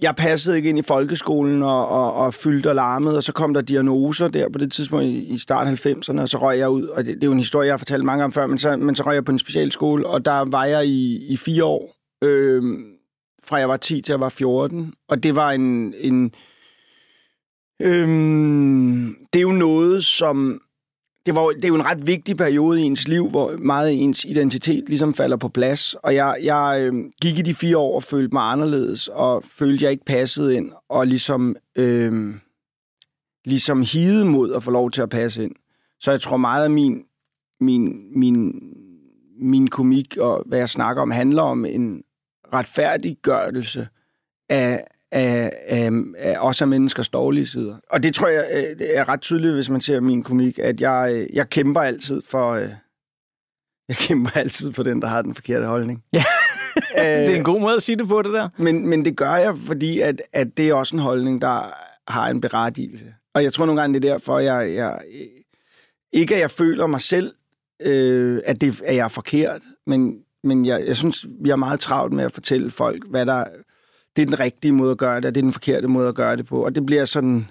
jeg 0.03 0.17
passede 0.17 0.57
ikke 0.57 0.69
ind 0.69 0.79
i 0.79 0.83
folkeskolen 0.83 1.63
og, 1.63 1.89
og, 1.89 2.15
og 2.15 2.35
fyldte 2.35 2.69
og 2.69 2.75
larmede, 2.75 3.17
og 3.17 3.23
så 3.23 3.33
kom 3.33 3.55
der 3.55 3.61
diagnoser 3.61 4.29
der 4.29 4.49
på 4.49 4.59
det 4.59 4.73
tidspunkt 4.73 5.05
i, 5.05 5.25
i 5.25 5.39
start 5.39 5.87
90'erne, 5.87 6.21
og 6.21 6.29
så 6.29 6.39
røg 6.39 6.59
jeg 6.59 6.69
ud, 6.69 6.83
og 6.83 7.05
det, 7.05 7.15
det 7.15 7.23
er 7.23 7.27
jo 7.27 7.33
en 7.33 7.39
historie, 7.39 7.67
jeg 7.67 7.73
har 7.73 7.79
fortalt 7.79 8.05
mange 8.05 8.25
om 8.25 8.33
før, 8.33 8.47
men 8.47 8.59
så, 8.59 8.77
men 8.77 8.97
så 8.97 9.03
røg 9.03 9.15
jeg 9.15 9.25
på 9.25 9.33
en 9.33 9.39
specialskole, 9.39 10.07
og 10.07 10.25
der 10.25 10.45
var 10.45 10.65
jeg 10.65 10.87
i, 10.87 11.27
i 11.27 11.37
fire 11.37 11.65
år, 11.65 11.97
øh, 12.25 12.63
fra 13.45 13.57
jeg 13.57 13.69
var 13.69 13.77
10 13.77 14.01
til 14.01 14.13
jeg 14.13 14.21
var 14.21 14.29
14, 14.29 14.95
og 15.09 15.23
det 15.23 15.37
var 15.37 15.51
en... 15.51 15.95
en 15.99 16.33
øh, 17.83 18.09
det 19.33 19.39
er 19.39 19.43
jo 19.43 19.53
noget, 19.53 20.05
som 20.05 20.61
det, 21.29 21.35
var, 21.35 21.49
det 21.49 21.65
er 21.65 21.69
jo 21.69 21.75
en 21.75 21.87
ret 21.87 22.07
vigtig 22.07 22.37
periode 22.37 22.81
i 22.81 22.85
ens 22.85 23.09
liv, 23.09 23.29
hvor 23.31 23.57
meget 23.57 23.89
af 23.89 23.93
ens 23.93 24.25
identitet 24.25 24.89
ligesom 24.89 25.15
falder 25.15 25.37
på 25.37 25.49
plads. 25.49 25.95
Og 25.95 26.15
jeg, 26.15 26.37
jeg 26.43 26.79
øh, 26.81 27.05
gik 27.23 27.39
i 27.39 27.43
de 27.43 27.55
fire 27.55 27.79
år 27.79 27.95
og 27.95 28.03
følte 28.03 28.33
mig 28.33 28.53
anderledes, 28.53 29.09
og 29.09 29.45
følte, 29.45 29.85
jeg 29.85 29.93
ikke 29.93 30.05
passede 30.05 30.57
ind, 30.57 30.73
og 30.89 31.07
ligesom, 31.07 31.57
øh, 31.77 32.35
ligesom 33.45 33.83
hide 33.83 34.25
mod 34.25 34.55
at 34.55 34.63
få 34.63 34.71
lov 34.71 34.91
til 34.91 35.03
at 35.03 35.11
passe 35.11 35.45
ind. 35.45 35.53
Så 36.01 36.11
jeg 36.11 36.21
tror 36.21 36.37
meget 36.37 36.65
af 36.65 36.71
min, 36.71 37.03
min, 37.61 38.19
min, 38.19 38.53
min 39.41 39.69
komik 39.69 40.17
og 40.17 40.43
hvad 40.47 40.59
jeg 40.59 40.69
snakker 40.69 41.03
om, 41.03 41.11
handler 41.11 41.43
om 41.43 41.65
en 41.65 42.03
retfærdiggørelse 42.53 43.89
af, 44.49 44.85
af, 45.13 45.53
af, 45.67 45.91
af 46.19 46.37
også 46.39 46.65
af 46.65 46.69
menneskers 46.69 47.09
dårlige 47.09 47.47
sider. 47.47 47.77
Og 47.91 48.03
det 48.03 48.15
tror 48.15 48.29
jeg 48.29 48.45
øh, 48.55 48.79
det 48.79 48.97
er 48.99 49.09
ret 49.09 49.21
tydeligt, 49.21 49.55
hvis 49.55 49.71
man 49.71 49.81
ser 49.81 50.01
min 50.01 50.23
komik, 50.23 50.59
at 50.59 50.81
jeg, 50.81 51.11
øh, 51.15 51.37
jeg 51.37 51.51
kæmper 51.51 51.81
altid 51.81 52.23
for... 52.29 52.51
øh, 52.53 52.69
Jeg 53.89 53.97
kæmper 53.97 54.31
altid 54.41 54.73
for 54.73 54.83
den, 54.83 55.03
der 55.03 55.09
har 55.09 55.23
den 55.23 55.35
forkerte 55.35 55.67
holdning. 55.67 56.03
Ja. 56.13 56.25
Det 56.95 57.31
er 57.33 57.37
en 57.37 57.45
god 57.45 57.61
måde 57.61 57.75
at 57.77 57.83
sige 57.83 57.97
det 57.97 58.09
på, 58.09 58.23
det 58.23 58.33
der. 58.33 58.49
Men, 58.57 58.87
men 58.87 59.05
det 59.05 59.17
gør 59.17 59.35
jeg, 59.35 59.55
fordi 59.67 60.01
at, 60.01 60.23
at 60.33 60.57
det 60.57 60.69
er 60.69 60.75
også 60.75 60.97
en 60.97 61.03
holdning, 61.03 61.43
der 61.43 61.75
har 62.13 62.29
en 62.31 62.41
berettigelse. 62.41 63.15
Og 63.35 63.43
jeg 63.45 63.53
tror 63.53 63.67
nogle 63.67 63.81
gange, 63.81 64.01
det 64.01 64.09
er 64.09 64.13
derfor, 64.13 64.39
jeg, 64.39 64.75
jeg 64.75 65.01
ikke 66.13 66.35
at 66.35 66.41
jeg 66.41 66.51
føler 66.51 66.87
mig 66.87 67.01
selv, 67.01 67.35
øh, 67.83 68.41
at, 68.45 68.61
det, 68.61 68.83
at 68.85 68.97
jeg 68.97 69.05
er 69.05 69.09
forkert, 69.09 69.63
men, 69.87 70.19
men 70.45 70.67
jeg, 70.67 70.87
jeg 70.87 70.97
synes, 70.97 71.27
vi 71.41 71.49
har 71.49 71.57
meget 71.57 71.81
travlt 71.81 72.13
med 72.13 72.25
at 72.25 72.33
fortælle 72.33 72.71
folk, 72.71 73.03
hvad 73.11 73.27
der 73.27 73.45
det 74.19 74.23
er 74.25 74.27
den 74.27 74.41
rigtige 74.41 74.73
måde 74.73 74.91
at 74.91 74.99
gøre 74.99 75.17
det, 75.17 75.25
og 75.25 75.35
det 75.35 75.41
er 75.41 75.43
den 75.43 75.53
forkerte 75.53 75.89
måde 75.89 76.09
at 76.09 76.15
gøre 76.15 76.37
det 76.37 76.47
på. 76.47 76.65
Og 76.65 76.75
det 76.75 76.87
bliver 76.87 77.05
sådan, 77.05 77.49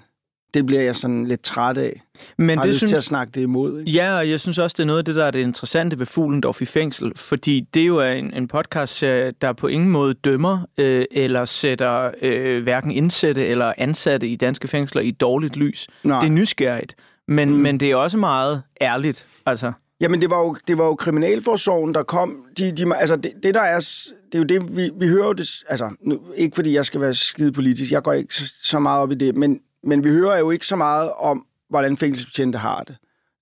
det 0.54 0.66
bliver 0.66 0.82
jeg 0.82 0.96
sådan 0.96 1.24
lidt 1.26 1.42
træt 1.42 1.76
af. 1.78 2.02
Men 2.38 2.50
jeg 2.50 2.58
har 2.58 2.62
det 2.64 2.68
lyst 2.68 2.78
synes- 2.78 2.90
til 2.90 2.96
at 2.96 3.04
snakke 3.04 3.30
det 3.34 3.40
imod. 3.40 3.78
Ikke? 3.80 3.90
Ja, 3.90 4.16
og 4.16 4.30
jeg 4.30 4.40
synes 4.40 4.58
også, 4.58 4.74
det 4.76 4.82
er 4.82 4.86
noget 4.86 4.98
af 4.98 5.04
det, 5.04 5.14
der 5.14 5.24
er 5.24 5.30
det 5.30 5.40
interessante 5.40 5.98
ved 5.98 6.06
Fuglendorf 6.06 6.62
i 6.62 6.64
fængsel, 6.64 7.12
fordi 7.16 7.60
det 7.74 7.86
jo 7.86 7.96
er 7.98 8.10
en, 8.10 8.34
en 8.34 8.48
podcast, 8.48 9.00
der 9.00 9.52
på 9.56 9.66
ingen 9.66 9.90
måde 9.90 10.14
dømmer 10.14 10.66
øh, 10.78 11.04
eller 11.10 11.44
sætter 11.44 12.10
øh, 12.22 12.62
hverken 12.62 12.90
indsatte 12.90 13.46
eller 13.46 13.72
ansatte 13.78 14.28
i 14.28 14.36
danske 14.36 14.68
fængsler 14.68 15.02
i 15.02 15.10
dårligt 15.10 15.56
lys. 15.56 15.86
Nej. 16.04 16.20
Det 16.20 16.26
er 16.26 16.32
nysgerrigt, 16.32 16.94
men, 17.28 17.50
mm. 17.50 17.56
men 17.56 17.80
det 17.80 17.90
er 17.90 17.96
også 17.96 18.18
meget 18.18 18.62
ærligt. 18.80 19.26
Altså, 19.46 19.72
Jamen, 20.00 20.20
det 20.20 20.30
var 20.30 20.40
jo, 20.40 20.56
det 20.66 20.78
var 20.78 20.84
jo 20.84 20.94
Kriminalforsorgen, 20.94 21.94
der 21.94 22.02
kom... 22.02 22.44
De, 22.58 22.72
de, 22.72 22.96
altså, 22.96 23.16
det, 23.16 23.32
det 23.42 23.54
der 23.54 23.60
er... 23.60 23.78
Det 24.26 24.34
er 24.34 24.38
jo 24.38 24.44
det, 24.44 24.76
vi, 24.76 24.90
vi 24.94 25.08
hører 25.08 25.26
jo 25.26 25.32
det... 25.32 25.64
Altså, 25.68 25.96
nu, 26.00 26.20
ikke 26.34 26.54
fordi 26.54 26.74
jeg 26.74 26.86
skal 26.86 27.00
være 27.00 27.14
skide 27.14 27.52
politisk, 27.52 27.92
jeg 27.92 28.02
går 28.02 28.12
ikke 28.12 28.34
så, 28.34 28.54
så 28.62 28.78
meget 28.78 29.02
op 29.02 29.12
i 29.12 29.14
det, 29.14 29.34
men, 29.36 29.60
men 29.82 30.04
vi 30.04 30.10
hører 30.10 30.38
jo 30.38 30.50
ikke 30.50 30.66
så 30.66 30.76
meget 30.76 31.12
om, 31.12 31.46
hvordan 31.70 31.96
fængselsbetjente 31.96 32.58
har 32.58 32.82
det. 32.82 32.96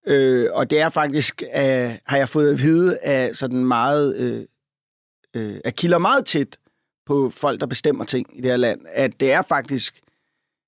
Øh, 0.06 0.48
og 0.52 0.70
det 0.70 0.80
er 0.80 0.88
faktisk, 0.88 1.42
øh, 1.42 1.90
har 2.06 2.16
jeg 2.16 2.28
fået 2.28 2.52
at 2.52 2.58
vide, 2.58 2.98
af 3.02 3.34
sådan 3.34 3.64
meget... 3.64 4.16
Øh, 4.16 4.46
øh, 5.36 5.60
at 5.64 5.76
kilder 5.76 5.98
meget 5.98 6.26
tæt 6.26 6.58
på 7.06 7.30
folk, 7.30 7.60
der 7.60 7.66
bestemmer 7.66 8.04
ting 8.04 8.38
i 8.38 8.40
det 8.40 8.50
her 8.50 8.56
land, 8.56 8.80
at 8.86 9.20
det 9.20 9.32
er 9.32 9.42
faktisk 9.42 10.00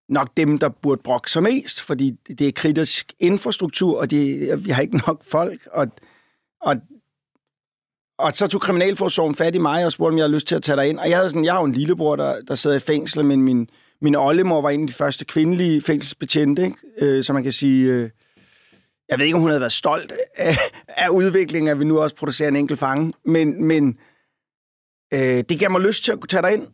nok 0.09 0.37
dem, 0.37 0.59
der 0.59 0.69
burde 0.69 1.03
brokke 1.05 1.31
sig 1.31 1.43
mest, 1.43 1.83
fordi 1.83 2.11
det 2.11 2.49
er 2.49 2.53
kritisk 2.53 3.13
infrastruktur, 3.19 4.01
og 4.01 4.11
det, 4.11 4.65
vi 4.65 4.71
har 4.71 4.83
ikke 4.83 4.97
nok 5.07 5.25
folk. 5.25 5.69
Og, 5.73 5.87
og, 6.61 6.77
og 8.19 8.33
så 8.33 8.47
tog 8.47 8.61
Kriminalforsorgen 8.61 9.35
fat 9.35 9.55
i 9.55 9.59
mig 9.59 9.85
og 9.85 9.93
spurgte, 9.93 10.13
om 10.13 10.19
jeg 10.19 10.25
havde 10.25 10.35
lyst 10.35 10.47
til 10.47 10.55
at 10.55 10.63
tage 10.63 10.77
dig 10.77 10.89
ind. 10.89 10.99
Og 10.99 11.09
jeg, 11.09 11.17
havde 11.17 11.31
sådan, 11.31 11.45
jeg 11.45 11.53
har 11.53 11.61
jo 11.61 11.67
en 11.67 11.73
lillebror, 11.73 12.17
der, 12.17 12.41
der 12.41 12.55
sidder 12.55 12.77
i 12.77 12.81
fængsel, 12.81 13.25
men 13.25 13.43
min, 13.43 13.69
min 14.01 14.15
oldemor 14.15 14.61
var 14.61 14.71
en 14.71 14.81
af 14.81 14.87
de 14.87 14.93
første 14.93 15.25
kvindelige 15.25 15.83
fængselsbetjente, 15.83 16.65
ikke? 16.65 16.77
Øh, 16.99 17.25
så 17.25 17.33
man 17.33 17.43
kan 17.43 17.53
sige... 17.53 17.93
Øh, 17.93 18.11
jeg 19.09 19.19
ved 19.19 19.27
ikke, 19.27 19.37
om 19.37 19.41
hun 19.41 19.51
havde 19.51 19.61
været 19.61 19.73
stolt 19.73 20.13
af, 20.37 20.57
af 20.87 21.09
udviklingen, 21.09 21.69
at 21.69 21.81
vi 21.81 21.85
nu 21.85 22.01
også 22.01 22.17
producerer 22.17 22.49
en 22.49 22.57
enkelt 22.57 22.79
fange, 22.79 23.13
men, 23.25 23.65
men 23.65 23.99
øh, 25.15 25.45
det 25.49 25.59
gav 25.59 25.71
mig 25.71 25.81
lyst 25.81 26.05
til 26.05 26.13
at 26.13 26.21
kunne 26.21 26.29
tage 26.29 26.43
dig 26.43 26.53
ind. 26.53 26.67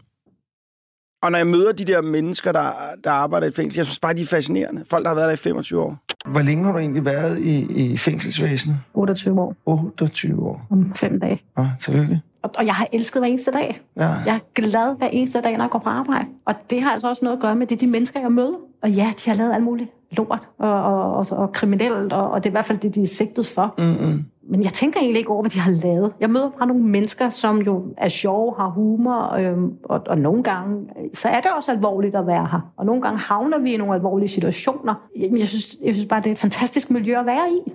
Og 1.24 1.30
når 1.30 1.38
jeg 1.38 1.46
møder 1.46 1.72
de 1.72 1.84
der 1.84 2.02
mennesker, 2.02 2.52
der, 2.52 2.66
der 3.04 3.10
arbejder 3.10 3.46
i 3.46 3.50
fængsel, 3.50 3.78
jeg 3.78 3.86
synes 3.86 3.98
bare, 3.98 4.14
de 4.14 4.22
er 4.22 4.26
fascinerende. 4.26 4.84
Folk, 4.90 5.04
der 5.04 5.08
har 5.08 5.14
været 5.14 5.28
der 5.28 5.34
i 5.34 5.36
25 5.36 5.82
år. 5.82 5.96
Hvor 6.26 6.42
længe 6.42 6.64
har 6.64 6.72
du 6.72 6.78
egentlig 6.78 7.04
været 7.04 7.38
i, 7.38 7.84
i 7.86 7.96
fængselsvæsenet? 7.96 8.78
28 8.94 9.40
år 9.40 9.56
28 9.66 10.42
år. 10.42 10.66
om 10.70 10.94
fem 10.94 11.20
dage. 11.20 11.42
Ah, 11.56 11.66
tillykke. 11.80 12.20
Og, 12.42 12.50
og 12.58 12.66
jeg 12.66 12.74
har 12.74 12.86
elsket 12.92 13.20
hver 13.20 13.28
eneste 13.28 13.50
dag. 13.50 13.80
Ja. 13.96 14.08
Jeg 14.26 14.34
er 14.34 14.38
glad 14.54 14.98
hver 14.98 15.06
eneste 15.06 15.40
dag, 15.40 15.56
når 15.56 15.64
jeg 15.64 15.70
går 15.70 15.78
på 15.78 15.88
arbejde. 15.88 16.24
Og 16.46 16.54
det 16.70 16.82
har 16.82 16.90
altså 16.90 17.08
også 17.08 17.24
noget 17.24 17.36
at 17.36 17.42
gøre 17.42 17.56
med, 17.56 17.66
det 17.66 17.80
de 17.80 17.86
mennesker, 17.86 18.20
jeg 18.20 18.32
møder. 18.32 18.56
Og 18.82 18.90
ja, 18.90 19.12
de 19.24 19.30
har 19.30 19.36
lavet 19.36 19.54
alt 19.54 19.64
muligt 19.64 19.90
lort 20.10 20.48
og, 20.58 20.82
og, 20.82 21.14
og, 21.14 21.26
og 21.30 21.52
kriminelt, 21.52 22.12
og, 22.12 22.30
og 22.30 22.44
det 22.44 22.48
er 22.48 22.50
i 22.50 22.52
hvert 22.52 22.64
fald 22.64 22.78
det, 22.78 22.94
de 22.94 23.02
er 23.02 23.06
sigtet 23.06 23.46
for. 23.46 23.74
Mm-mm. 23.78 24.24
Men 24.48 24.62
jeg 24.62 24.72
tænker 24.72 25.00
egentlig 25.00 25.18
ikke 25.18 25.30
over, 25.30 25.42
hvad 25.42 25.50
de 25.50 25.58
har 25.58 25.70
lavet. 25.70 26.12
Jeg 26.20 26.30
møder 26.30 26.50
bare 26.58 26.68
nogle 26.68 26.82
mennesker, 26.82 27.28
som 27.28 27.62
jo 27.62 27.82
er 27.96 28.08
sjove, 28.08 28.54
har 28.56 28.68
humor, 28.68 29.34
øhm, 29.34 29.72
og, 29.84 30.02
og 30.06 30.18
nogle 30.18 30.42
gange, 30.42 30.76
øh, 30.76 31.04
så 31.14 31.28
er 31.28 31.40
det 31.40 31.50
også 31.56 31.72
alvorligt 31.72 32.16
at 32.16 32.26
være 32.26 32.48
her. 32.52 32.72
Og 32.76 32.86
nogle 32.86 33.02
gange 33.02 33.18
havner 33.18 33.58
vi 33.58 33.74
i 33.74 33.76
nogle 33.76 33.94
alvorlige 33.94 34.28
situationer. 34.28 34.94
Jamen, 35.20 35.38
jeg 35.38 35.48
synes, 35.48 35.76
jeg 35.84 35.94
synes 35.94 36.08
bare, 36.08 36.20
det 36.20 36.26
er 36.26 36.32
et 36.32 36.38
fantastisk 36.38 36.90
miljø 36.90 37.18
at 37.18 37.26
være 37.26 37.50
i. 37.50 37.72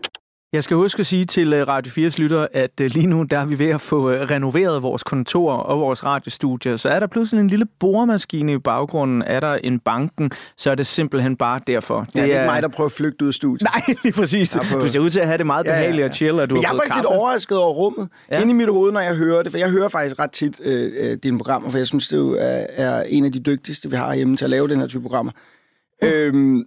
Jeg 0.54 0.64
skal 0.64 0.78
huske 0.78 1.00
at 1.00 1.06
sige 1.06 1.26
til 1.26 1.54
øh, 1.54 1.68
Radio 1.68 2.08
4's 2.08 2.18
lytter, 2.18 2.48
at 2.54 2.82
øh, 2.82 2.92
lige 2.92 3.08
nu 3.08 3.24
der 3.24 3.40
er 3.40 3.46
vi 3.46 3.60
ved 3.60 3.70
at 3.70 3.82
få 3.82 4.10
øh, 4.12 4.22
renoveret 4.22 4.84
vores 4.84 5.04
kontor 5.04 5.54
og 5.54 5.80
vores 5.80 6.04
radiostudier. 6.04 6.76
Så 6.76 6.90
er 6.90 7.00
der 7.00 7.08
pludselig 7.08 7.42
en 7.42 7.48
lille 7.48 7.66
boremaskine 7.80 8.54
i 8.54 8.58
baggrunden, 8.58 9.22
er 9.22 9.40
der 9.40 9.54
en 9.54 9.80
banken, 9.80 10.32
så 10.58 10.72
er 10.72 10.76
det 10.76 10.88
simpelthen 10.88 11.36
bare 11.36 11.62
derfor. 11.68 12.00
Det, 12.00 12.16
ja, 12.16 12.22
det 12.22 12.34
er 12.34 12.40
ikke 12.40 12.52
mig, 12.52 12.62
der 12.62 12.68
prøver 12.68 12.86
at 12.86 12.92
flygte 12.92 13.24
ud 13.24 13.28
af 13.28 13.34
studiet. 13.34 13.70
Nej, 13.74 13.96
lige 14.04 14.14
præcis. 14.14 14.58
Du 14.72 14.88
ser 14.88 15.00
ud 15.00 15.10
til 15.10 15.20
at 15.20 15.28
have 15.28 15.38
det 15.38 15.46
meget 15.46 15.66
behageligt 15.66 15.96
ja, 15.96 16.00
ja, 16.00 16.06
ja. 16.06 16.10
og 16.10 16.16
chill, 16.16 16.40
og 16.40 16.50
du 16.50 16.56
Men 16.56 16.62
jeg 16.62 16.70
har 16.70 16.76
er 16.76 16.78
fået 16.78 16.88
faktisk 16.88 17.04
lidt 17.04 17.20
overrasket 17.20 17.58
over 17.58 17.74
rummet. 17.74 18.10
Ja. 18.32 18.42
Inde 18.42 18.52
i 18.52 18.54
mit 18.54 18.70
hoved, 18.70 18.92
når 18.92 19.00
jeg 19.00 19.16
hører 19.16 19.44
det. 19.44 19.52
For 19.52 19.58
jeg 19.58 19.70
hører 19.70 19.90
faktisk 19.90 20.20
ret 20.20 20.32
tit 20.32 20.62
øh, 20.64 21.18
dine 21.24 21.38
programmer, 21.38 21.70
for 21.70 21.78
jeg 21.78 21.88
synes, 21.88 22.08
det 22.08 22.38
er, 22.40 22.66
er 22.70 23.04
en 23.04 23.26
af 23.26 23.32
de 23.32 23.40
dygtigste, 23.40 23.90
vi 23.90 23.96
har 23.96 24.14
hjemme 24.16 24.38
til 24.38 24.46
at 24.46 24.50
lave 24.50 24.68
den 24.68 24.80
her 24.80 24.88
type 24.88 25.02
programmer. 25.02 25.32
Mm. 26.02 26.08
Øhm, 26.08 26.64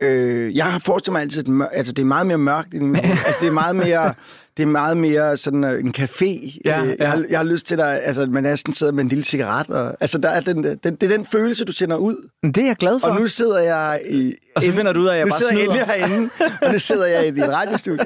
øh, 0.00 0.56
jeg 0.56 0.64
har 0.64 0.78
forestillet 0.78 1.12
mig 1.12 1.22
altid, 1.22 1.42
at 1.42 1.48
mør- 1.48 1.68
altså, 1.72 1.92
det 1.92 2.02
er 2.02 2.06
meget 2.06 2.26
mere 2.26 2.38
mørkt 2.38 2.74
end 2.74 2.96
altså, 3.26 3.36
det 3.40 3.48
er 3.48 3.52
meget 3.52 3.76
mere... 3.76 4.14
Det 4.56 4.62
er 4.62 4.70
meget 4.70 4.96
mere 4.96 5.36
sådan 5.36 5.64
øh, 5.64 5.80
en 5.80 5.94
café. 5.98 6.58
Ja, 6.64 6.82
Øh, 6.82 6.88
ja. 6.88 6.94
Jeg, 6.98 7.10
har, 7.10 7.24
jeg 7.30 7.38
har 7.38 7.44
lyst 7.44 7.66
til, 7.66 7.80
at 7.80 8.00
altså, 8.02 8.26
man 8.26 8.42
næsten 8.42 8.72
sidder 8.72 8.92
med 8.92 9.02
en 9.02 9.08
lille 9.08 9.24
cigaret. 9.24 9.70
Og, 9.70 9.96
altså, 10.00 10.18
der 10.18 10.28
er 10.28 10.40
den, 10.40 10.64
den, 10.64 10.78
det 10.96 11.02
er 11.02 11.16
den 11.16 11.26
følelse, 11.26 11.64
du 11.64 11.72
sender 11.72 11.96
ud. 11.96 12.28
Det 12.42 12.58
er 12.58 12.66
jeg 12.66 12.76
glad 12.76 13.00
for. 13.00 13.08
Og 13.08 13.20
nu 13.20 13.26
sidder 13.26 13.58
jeg 13.60 14.00
i... 14.10 14.32
Og 14.56 14.62
så 14.62 14.72
finder 14.72 14.92
du 14.92 15.00
ud 15.00 15.06
af, 15.06 15.12
at 15.12 15.18
jeg 15.18 15.24
nu 15.24 15.30
bare 15.30 15.38
sidder 15.38 15.52
snyder. 15.52 15.84
herinde, 15.84 16.30
og 16.62 16.72
nu 16.72 16.78
sidder 16.78 17.06
jeg 17.06 17.26
i 17.26 17.28
et 17.28 17.48
radiostudie. 17.48 18.04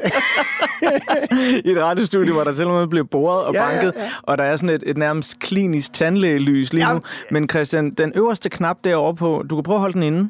i 1.64 1.70
et 1.70 1.82
radiostudie, 1.82 2.32
hvor 2.32 2.44
der 2.44 2.78
med 2.80 2.86
bliver 2.88 3.06
boret 3.10 3.44
og 3.44 3.54
Ja, 3.54 3.64
ja, 3.64 3.70
banket, 3.70 3.92
ja. 3.96 4.10
og 4.22 4.38
der 4.38 4.44
er 4.44 4.56
sådan 4.56 4.68
et, 4.74 4.82
et 4.86 4.96
nærmest 4.96 5.38
klinisk 5.38 5.92
tandlægelys 5.92 6.72
lige 6.72 6.92
nu. 6.94 7.00
Men 7.30 7.48
Christian, 7.48 7.90
den 7.90 8.12
øverste 8.14 8.48
knap 8.50 8.76
derovre 8.84 9.14
på, 9.14 9.44
du 9.50 9.56
kan 9.56 9.62
prøve 9.62 9.76
at 9.76 9.80
holde 9.80 9.94
den 9.94 10.02
inde. 10.02 10.28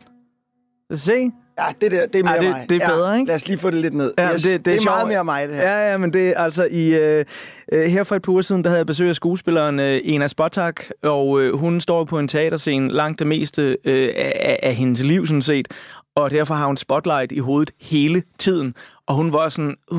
Se. 0.95 1.31
Ja, 1.59 1.65
det 1.81 1.91
der, 1.93 2.07
det 2.07 2.19
er 2.19 2.25
mere 2.25 2.33
Ja, 2.35 2.41
det- 2.41 2.51
mig. 2.51 2.67
det 2.69 2.83
er 2.83 2.89
bedre, 2.89 3.09
ja, 3.11 3.15
ikke? 3.19 3.27
Lad 3.29 3.37
os 3.37 3.49
lige 3.49 3.59
få 3.59 3.71
det 3.71 3.81
lidt 3.81 3.95
ned. 3.95 4.15
Ja, 4.19 4.33
yes, 4.33 4.43
det, 4.43 4.51
det, 4.51 4.55
er, 4.55 4.59
det 4.59 4.81
er 4.81 4.85
meget 4.91 5.01
sjovt. 5.01 5.09
mere 5.13 5.25
mig, 5.25 5.49
det 5.49 5.57
her. 5.57 5.63
Ja, 5.63 5.91
ja, 5.91 5.99
men 5.99 6.13
det 6.13 6.29
er 6.29 6.39
altså 6.41 6.69
i... 6.71 6.95
Øh, 6.95 7.25
øh, 7.73 7.85
her 7.85 8.05
for 8.05 8.17
et 8.17 8.23
par 8.23 8.33
uger 8.33 8.43
siden, 8.43 8.65
der 8.65 8.71
havde 8.71 8.79
jeg 8.79 8.87
besøg 8.87 9.09
af 9.09 9.15
skuespilleren 9.15 9.81
øh, 9.81 10.01
Ena 10.05 10.29
Spotak, 10.29 10.81
og 11.03 11.41
øh, 11.41 11.57
hun 11.57 11.81
står 11.81 12.05
på 12.05 12.19
en 12.19 12.29
teaterscene 12.29 12.93
langt 12.93 13.19
det 13.19 13.27
meste 13.27 13.77
øh, 13.85 14.09
af, 14.17 14.59
af 14.63 14.75
hendes 14.75 15.03
liv, 15.03 15.27
sådan 15.27 15.43
set. 15.43 15.69
Og 16.17 16.31
derfor 16.31 16.55
har 16.55 16.67
hun 16.67 16.77
spotlight 16.77 17.33
i 17.33 17.39
hovedet 17.39 17.71
hele 17.81 18.23
tiden. 18.39 18.75
Og 19.07 19.15
hun 19.15 19.33
var 19.33 19.49
sådan, 19.49 19.75
uh, 19.93 19.99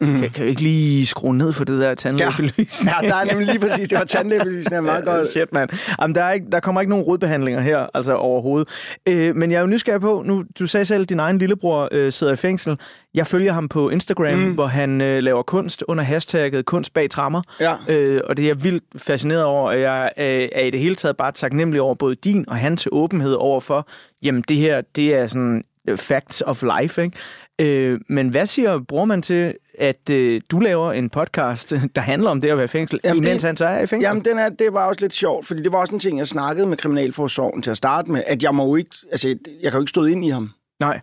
mm. 0.00 0.20
kan, 0.20 0.30
kan 0.30 0.44
vi 0.44 0.50
ikke 0.50 0.62
lige 0.62 1.06
skrue 1.06 1.36
ned 1.36 1.52
for 1.52 1.64
det 1.64 1.80
der 1.80 1.94
tandlægebelysning? 1.94 2.92
Ja, 3.02 3.08
der 3.08 3.14
er 3.14 3.24
nemlig 3.24 3.46
lige 3.46 3.60
præcis, 3.60 3.88
det 3.88 3.98
var 3.98 4.04
tandlægebelysning, 4.14 4.76
er 4.76 4.80
meget 4.80 5.04
godt. 5.04 5.28
Shit, 5.28 5.52
mand. 5.52 5.70
Jamen, 6.00 6.14
der, 6.14 6.22
er 6.22 6.32
ikke, 6.32 6.46
der 6.52 6.60
kommer 6.60 6.80
ikke 6.80 6.90
nogen 6.90 7.04
rodbehandlinger 7.04 7.60
her, 7.60 7.86
altså 7.94 8.14
overhovedet. 8.14 8.68
Øh, 9.08 9.36
men 9.36 9.50
jeg 9.50 9.56
er 9.56 9.60
jo 9.60 9.66
nysgerrig 9.66 10.00
på, 10.00 10.22
nu, 10.26 10.44
du 10.58 10.66
sagde 10.66 10.84
selv, 10.84 11.02
at 11.02 11.08
din 11.08 11.18
egen 11.20 11.38
lillebror 11.38 11.88
øh, 11.92 12.12
sidder 12.12 12.32
i 12.32 12.36
fængsel. 12.36 12.78
Jeg 13.14 13.26
følger 13.26 13.52
ham 13.52 13.68
på 13.68 13.90
Instagram, 13.90 14.38
mm. 14.38 14.54
hvor 14.54 14.66
han 14.66 15.00
øh, 15.00 15.22
laver 15.22 15.42
kunst 15.42 15.84
under 15.88 16.04
hashtagget 16.04 16.64
kunst 16.64 16.94
bag 16.94 17.10
trammer. 17.10 17.42
Ja. 17.60 17.74
Øh, 17.88 18.20
og 18.24 18.36
det 18.36 18.42
er 18.42 18.48
jeg 18.48 18.64
vildt 18.64 18.84
fascineret 18.96 19.44
over, 19.44 19.68
og 19.68 19.80
jeg 19.80 20.10
øh, 20.18 20.48
er 20.52 20.64
i 20.64 20.70
det 20.70 20.80
hele 20.80 20.94
taget 20.94 21.16
bare 21.16 21.32
taknemmelig 21.32 21.80
over 21.80 21.94
både 21.94 22.14
din 22.14 22.44
og 22.48 22.56
hans 22.56 22.88
åbenhed 22.92 23.32
over 23.32 23.60
for, 23.60 23.88
jamen 24.22 24.44
det 24.48 24.56
her, 24.56 24.80
det 24.96 25.14
er 25.14 25.26
sådan 25.26 25.64
øh, 25.88 25.96
facts 25.96 26.42
of 26.46 26.64
life, 26.80 27.02
ikke? 27.02 27.16
Øh, 27.60 28.00
men 28.08 28.28
hvad 28.28 28.46
siger 28.46 28.80
bror 28.88 29.04
man 29.04 29.22
til, 29.22 29.54
at 29.78 30.10
øh, 30.10 30.40
du 30.50 30.58
laver 30.58 30.92
en 30.92 31.10
podcast, 31.10 31.74
der 31.96 32.00
handler 32.00 32.30
om 32.30 32.40
det 32.40 32.48
at 32.48 32.56
være 32.56 32.64
i 32.64 32.68
fængsel, 32.68 33.00
jamen, 33.04 33.24
imens 33.24 33.42
han 33.42 33.56
så 33.56 33.66
er 33.66 33.80
i 33.80 33.86
fængsel? 33.86 34.08
Jamen, 34.08 34.24
den 34.24 34.38
er, 34.38 34.48
det 34.48 34.72
var 34.72 34.88
også 34.88 35.00
lidt 35.00 35.14
sjovt, 35.14 35.46
fordi 35.46 35.62
det 35.62 35.72
var 35.72 35.78
også 35.78 35.94
en 35.94 36.00
ting, 36.00 36.18
jeg 36.18 36.28
snakkede 36.28 36.66
med 36.66 36.76
Kriminalforsorgen 36.76 37.62
til 37.62 37.70
at 37.70 37.76
starte 37.76 38.10
med, 38.10 38.22
at 38.26 38.42
jeg 38.42 38.54
må 38.54 38.66
jo 38.66 38.76
ikke, 38.76 38.96
altså, 39.10 39.28
jeg 39.28 39.70
kan 39.70 39.72
jo 39.72 39.80
ikke 39.80 39.90
stå 39.90 40.04
ind 40.04 40.24
i 40.24 40.28
ham. 40.28 40.50
Nej. 40.80 41.00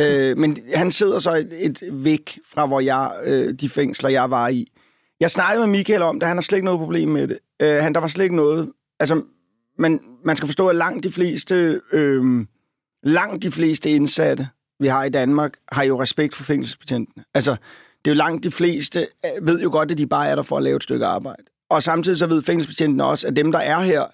Øh, 0.00 0.38
men 0.38 0.58
han 0.74 0.90
sidder 0.90 1.18
så 1.18 1.34
et, 1.34 1.52
et 1.60 1.82
væk 1.92 2.38
fra, 2.52 2.66
hvor 2.66 2.80
jeg, 2.80 3.12
øh, 3.24 3.54
de 3.54 3.68
fængsler, 3.68 4.10
jeg 4.10 4.30
var 4.30 4.48
i. 4.48 4.66
Jeg 5.20 5.30
snakkede 5.30 5.66
med 5.66 5.78
Michael 5.78 6.02
om 6.02 6.20
det, 6.20 6.26
han 6.26 6.36
har 6.36 6.42
slet 6.42 6.56
ikke 6.56 6.64
noget 6.64 6.80
problem 6.80 7.08
med 7.08 7.28
det. 7.28 7.38
Øh, 7.62 7.82
han, 7.82 7.94
der 7.94 8.00
var 8.00 8.08
slet 8.08 8.24
ikke 8.24 8.36
noget, 8.36 8.72
altså, 9.00 9.22
man, 9.78 10.00
man 10.24 10.36
skal 10.36 10.46
forstå, 10.46 10.68
at 10.68 10.76
langt 10.76 11.04
de 11.04 11.12
fleste, 11.12 11.80
øh, 11.92 12.46
langt 13.02 13.42
de 13.42 13.50
fleste 13.50 13.90
indsatte, 13.90 14.48
vi 14.80 14.86
har 14.86 15.04
i 15.04 15.10
Danmark, 15.10 15.54
har 15.72 15.82
jo 15.82 16.02
respekt 16.02 16.36
for 16.36 16.44
fængselsbetjentene. 16.44 17.24
Altså, 17.34 17.56
det 18.04 18.10
er 18.10 18.14
jo 18.14 18.18
langt 18.18 18.44
de 18.44 18.50
fleste, 18.50 19.06
øh, 19.24 19.46
ved 19.46 19.60
jo 19.60 19.70
godt, 19.70 19.90
at 19.90 19.98
de 19.98 20.06
bare 20.06 20.28
er 20.28 20.34
der 20.34 20.42
for 20.42 20.56
at 20.56 20.62
lave 20.62 20.76
et 20.76 20.82
stykke 20.82 21.06
arbejde. 21.06 21.42
Og 21.70 21.82
samtidig 21.82 22.18
så 22.18 22.26
ved 22.26 22.42
fængselsbetjentene 22.42 23.04
også, 23.04 23.28
at 23.28 23.36
dem, 23.36 23.52
der 23.52 23.58
er 23.58 23.80
her, 23.80 24.04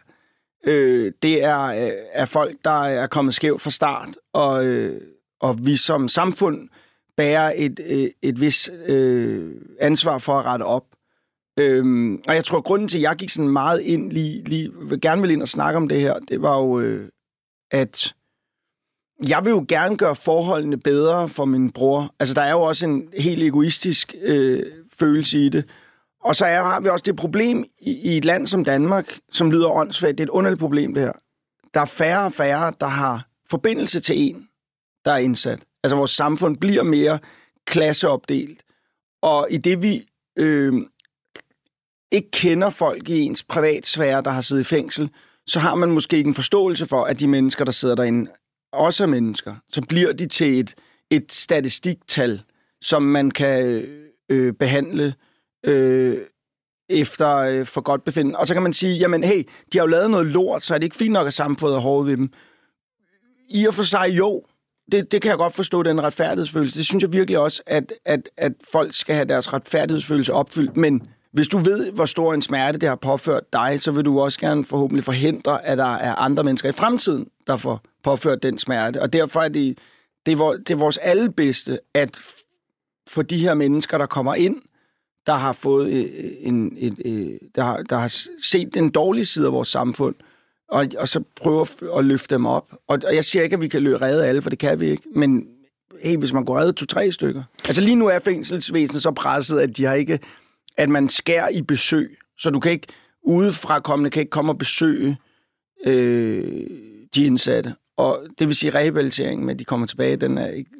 øh, 0.66 1.12
det 1.22 1.44
er, 1.44 1.60
øh, 1.60 1.92
er 2.12 2.24
folk, 2.24 2.56
der 2.64 2.84
er 2.84 3.06
kommet 3.06 3.34
skævt 3.34 3.62
fra 3.62 3.70
start, 3.70 4.08
og, 4.32 4.66
øh, 4.66 5.00
og 5.40 5.66
vi 5.66 5.76
som 5.76 6.08
samfund 6.08 6.68
bærer 7.16 7.52
et, 7.56 7.80
et, 7.84 8.12
et 8.22 8.40
vis 8.40 8.70
øh, 8.86 9.54
ansvar 9.80 10.18
for 10.18 10.38
at 10.38 10.44
rette 10.44 10.62
op. 10.62 10.84
Øhm, 11.58 12.22
og 12.28 12.34
jeg 12.34 12.44
tror, 12.44 12.58
at 12.58 12.64
grunden 12.64 12.88
til, 12.88 12.98
at 12.98 13.02
jeg 13.02 13.16
gik 13.16 13.30
sådan 13.30 13.48
meget 13.48 13.80
ind, 13.80 14.12
lige, 14.12 14.44
lige 14.44 14.72
gerne 15.02 15.22
vil 15.22 15.30
ind 15.30 15.42
og 15.42 15.48
snakke 15.48 15.76
om 15.76 15.88
det 15.88 16.00
her, 16.00 16.18
det 16.18 16.42
var 16.42 16.58
jo, 16.58 16.80
øh, 16.80 17.08
at 17.70 18.14
jeg 19.28 19.44
vil 19.44 19.50
jo 19.50 19.64
gerne 19.68 19.96
gøre 19.96 20.16
forholdene 20.16 20.76
bedre 20.76 21.28
for 21.28 21.44
min 21.44 21.70
bror. 21.70 22.14
Altså, 22.20 22.34
der 22.34 22.42
er 22.42 22.50
jo 22.50 22.62
også 22.62 22.86
en 22.86 23.08
helt 23.18 23.42
egoistisk 23.42 24.14
øh, 24.22 24.62
følelse 24.98 25.38
i 25.38 25.48
det. 25.48 25.64
Og 26.24 26.36
så 26.36 26.46
er, 26.46 26.62
har 26.62 26.80
vi 26.80 26.88
også 26.88 27.02
det 27.02 27.16
problem 27.16 27.64
i, 27.78 27.92
i 27.92 28.16
et 28.16 28.24
land 28.24 28.46
som 28.46 28.64
Danmark, 28.64 29.18
som 29.32 29.50
lyder 29.50 29.68
åndssvagt. 29.68 30.18
Det 30.18 30.24
er 30.24 30.26
et 30.26 30.30
underligt 30.30 30.60
problem, 30.60 30.94
det 30.94 31.02
her. 31.02 31.12
Der 31.74 31.80
er 31.80 31.84
færre 31.84 32.24
og 32.24 32.32
færre, 32.32 32.72
der 32.80 32.86
har 32.86 33.28
forbindelse 33.50 34.00
til 34.00 34.20
en, 34.28 34.48
der 35.04 35.12
er 35.12 35.18
indsat. 35.18 35.58
Altså, 35.84 35.96
vores 35.96 36.10
samfund 36.10 36.56
bliver 36.56 36.82
mere 36.82 37.18
klasseopdelt. 37.66 38.62
Og 39.22 39.46
i 39.50 39.56
det, 39.56 39.82
vi 39.82 40.06
øh, 40.38 40.74
ikke 42.12 42.30
kender 42.30 42.70
folk 42.70 43.08
i 43.08 43.20
ens 43.20 43.42
privatsfære, 43.42 44.22
der 44.22 44.30
har 44.30 44.40
siddet 44.40 44.62
i 44.62 44.64
fængsel, 44.64 45.10
så 45.46 45.60
har 45.60 45.74
man 45.74 45.90
måske 45.90 46.16
ikke 46.16 46.28
en 46.28 46.34
forståelse 46.34 46.86
for, 46.86 47.04
at 47.04 47.20
de 47.20 47.28
mennesker, 47.28 47.64
der 47.64 47.72
sidder 47.72 47.94
derinde, 47.94 48.30
også 48.74 49.02
er 49.04 49.08
mennesker. 49.08 49.54
Så 49.72 49.82
bliver 49.88 50.12
de 50.12 50.26
til 50.26 50.60
et, 50.60 50.74
et 51.10 51.32
statistiktal, 51.32 52.42
som 52.82 53.02
man 53.02 53.30
kan 53.30 53.84
øh, 54.28 54.52
behandle 54.52 55.14
øh, 55.66 56.18
efter 56.88 57.36
øh, 57.36 57.66
for 57.66 57.80
godt 57.80 58.04
befinden. 58.04 58.36
Og 58.36 58.46
så 58.46 58.54
kan 58.54 58.62
man 58.62 58.72
sige, 58.72 58.96
jamen 58.96 59.24
hey, 59.24 59.42
de 59.72 59.78
har 59.78 59.84
jo 59.84 59.90
lavet 59.90 60.10
noget 60.10 60.26
lort, 60.26 60.64
så 60.64 60.74
er 60.74 60.78
det 60.78 60.84
ikke 60.84 60.96
fint 60.96 61.12
nok, 61.12 61.26
at 61.26 61.34
samfundet 61.34 61.76
er 61.76 61.80
hårdt 61.80 62.08
ved 62.08 62.16
dem. 62.16 62.30
I 63.48 63.66
og 63.66 63.74
for 63.74 63.82
sig 63.82 64.08
jo, 64.08 64.42
det, 64.92 65.12
det 65.12 65.22
kan 65.22 65.28
jeg 65.28 65.38
godt 65.38 65.54
forstå, 65.54 65.82
den 65.82 66.02
retfærdighedsfølelse. 66.02 66.78
Det 66.78 66.86
synes 66.86 67.02
jeg 67.02 67.12
virkelig 67.12 67.38
også, 67.38 67.62
at, 67.66 67.92
at, 68.04 68.28
at 68.36 68.52
folk 68.72 68.94
skal 68.94 69.14
have 69.14 69.28
deres 69.28 69.52
retfærdighedsfølelse 69.52 70.32
opfyldt. 70.32 70.76
Men 70.76 71.02
hvis 71.32 71.48
du 71.48 71.58
ved, 71.58 71.92
hvor 71.92 72.06
stor 72.06 72.34
en 72.34 72.42
smerte 72.42 72.78
det 72.78 72.88
har 72.88 72.96
påført 72.96 73.52
dig, 73.52 73.80
så 73.80 73.90
vil 73.90 74.04
du 74.04 74.20
også 74.20 74.40
gerne 74.40 74.64
forhåbentlig 74.64 75.04
forhindre, 75.04 75.66
at 75.66 75.78
der 75.78 75.94
er 75.94 76.14
andre 76.14 76.44
mennesker 76.44 76.68
i 76.68 76.72
fremtiden, 76.72 77.26
der 77.46 77.56
får 77.56 77.80
påført 78.04 78.42
den 78.42 78.58
smerte. 78.58 79.02
Og 79.02 79.12
derfor 79.12 79.40
er 79.40 79.48
det, 79.48 79.78
det, 80.26 80.32
er, 80.32 80.50
det 80.52 80.70
er 80.70 80.76
vores 80.76 80.98
allebedste, 80.98 81.78
at 81.94 82.20
for 83.08 83.22
de 83.22 83.38
her 83.38 83.54
mennesker, 83.54 83.98
der 83.98 84.06
kommer 84.06 84.34
ind, 84.34 84.56
der 85.26 85.34
har 85.34 85.52
fået 85.52 85.92
en, 86.46 86.54
en, 86.54 86.76
et, 86.76 87.02
øh, 87.04 87.38
der, 87.54 87.62
har, 87.62 87.76
der 87.82 87.96
har 87.96 88.16
set 88.42 88.74
den 88.74 88.90
dårlige 88.90 89.24
side 89.24 89.46
af 89.46 89.52
vores 89.52 89.68
samfund, 89.68 90.14
og, 90.68 90.86
og 90.98 91.08
så 91.08 91.22
prøve 91.36 91.66
at 91.98 92.04
løfte 92.04 92.34
dem 92.34 92.46
op. 92.46 92.72
Og, 92.88 92.98
og 93.06 93.14
jeg 93.14 93.24
siger 93.24 93.42
ikke, 93.42 93.54
at 93.54 93.60
vi 93.60 93.68
kan 93.68 93.86
lø- 93.86 94.02
redde 94.02 94.26
alle, 94.26 94.42
for 94.42 94.50
det 94.50 94.58
kan 94.58 94.80
vi 94.80 94.90
ikke, 94.90 95.02
men 95.14 95.46
hey, 96.02 96.16
hvis 96.16 96.32
man 96.32 96.44
kunne 96.46 96.60
redde 96.60 96.72
to-tre 96.72 97.12
stykker. 97.12 97.42
Altså 97.64 97.82
lige 97.82 97.94
nu 97.94 98.06
er 98.06 98.18
fængselsvæsenet 98.18 99.02
så 99.02 99.10
presset, 99.10 99.60
at 99.60 99.76
de 99.76 99.84
har 99.84 99.94
ikke, 99.94 100.18
at 100.76 100.88
man 100.88 101.08
skærer 101.08 101.48
i 101.48 101.62
besøg, 101.62 102.18
så 102.38 102.50
du 102.50 102.60
kan 102.60 102.72
ikke, 102.72 102.86
udefrakommende 103.22 104.10
kan 104.10 104.20
ikke 104.20 104.30
komme 104.30 104.52
og 104.52 104.58
besøge 104.58 105.16
øh, 105.86 106.66
de 107.14 107.24
indsatte. 107.26 107.74
Og 107.96 108.26
det 108.38 108.48
vil 108.48 108.56
sige, 108.56 108.70
rehabiliteringen 108.74 109.46
med, 109.46 109.54
at 109.54 109.58
de 109.58 109.64
kommer 109.64 109.86
tilbage, 109.86 110.16
den 110.16 110.38
er 110.38 110.46
ikke 110.46 110.70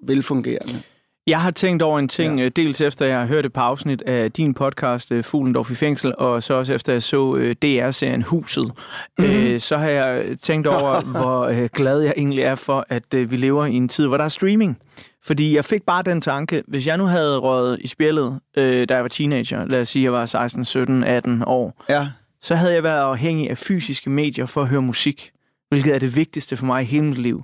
velfungerende. 0.00 0.82
Jeg 1.28 1.40
har 1.40 1.50
tænkt 1.50 1.82
over 1.82 1.98
en 1.98 2.08
ting, 2.08 2.40
ja. 2.40 2.48
dels 2.48 2.80
efter 2.80 3.06
jeg 3.06 3.18
har 3.18 3.26
hørt 3.26 3.46
et 3.46 3.52
par 3.52 3.62
afsnit 3.62 4.02
af 4.02 4.32
din 4.32 4.54
podcast, 4.54 5.12
øh, 5.12 5.24
Fuglendorf 5.24 5.70
i 5.70 5.74
fængsel, 5.74 6.14
og 6.18 6.42
så 6.42 6.54
også 6.54 6.74
efter 6.74 6.92
jeg 6.92 7.02
så 7.02 7.36
øh, 7.36 7.54
DR-serien 7.62 8.22
Huset. 8.22 8.72
Mm-hmm. 9.18 9.34
Øh, 9.34 9.60
så 9.60 9.76
har 9.76 9.88
jeg 9.88 10.24
tænkt 10.42 10.66
over, 10.66 11.00
hvor 11.20 11.44
øh, 11.44 11.68
glad 11.72 12.00
jeg 12.00 12.14
egentlig 12.16 12.42
er 12.42 12.54
for, 12.54 12.86
at 12.88 13.14
øh, 13.14 13.30
vi 13.30 13.36
lever 13.36 13.66
i 13.66 13.74
en 13.74 13.88
tid, 13.88 14.06
hvor 14.06 14.16
der 14.16 14.24
er 14.24 14.28
streaming. 14.28 14.78
Fordi 15.24 15.56
jeg 15.56 15.64
fik 15.64 15.82
bare 15.82 16.02
den 16.02 16.20
tanke, 16.20 16.62
hvis 16.68 16.86
jeg 16.86 16.96
nu 16.96 17.04
havde 17.04 17.38
røget 17.38 17.78
i 17.80 17.86
spjældet, 17.86 18.40
øh, 18.56 18.88
da 18.88 18.94
jeg 18.94 19.02
var 19.02 19.08
teenager, 19.08 19.64
lad 19.64 19.80
os 19.80 19.88
sige, 19.88 20.02
jeg 20.02 20.12
var 20.12 20.26
16, 20.26 20.64
17, 20.64 21.04
18 21.04 21.42
år, 21.46 21.84
ja. 21.88 22.08
så 22.42 22.54
havde 22.54 22.74
jeg 22.74 22.82
været 22.82 23.00
afhængig 23.00 23.50
af 23.50 23.58
fysiske 23.58 24.10
medier 24.10 24.46
for 24.46 24.62
at 24.62 24.68
høre 24.68 24.82
musik, 24.82 25.32
hvilket 25.68 25.94
er 25.94 25.98
det 25.98 26.16
vigtigste 26.16 26.56
for 26.56 26.66
mig 26.66 26.82
i 26.82 26.86
hele 26.86 27.06
mit 27.06 27.18
liv. 27.18 27.42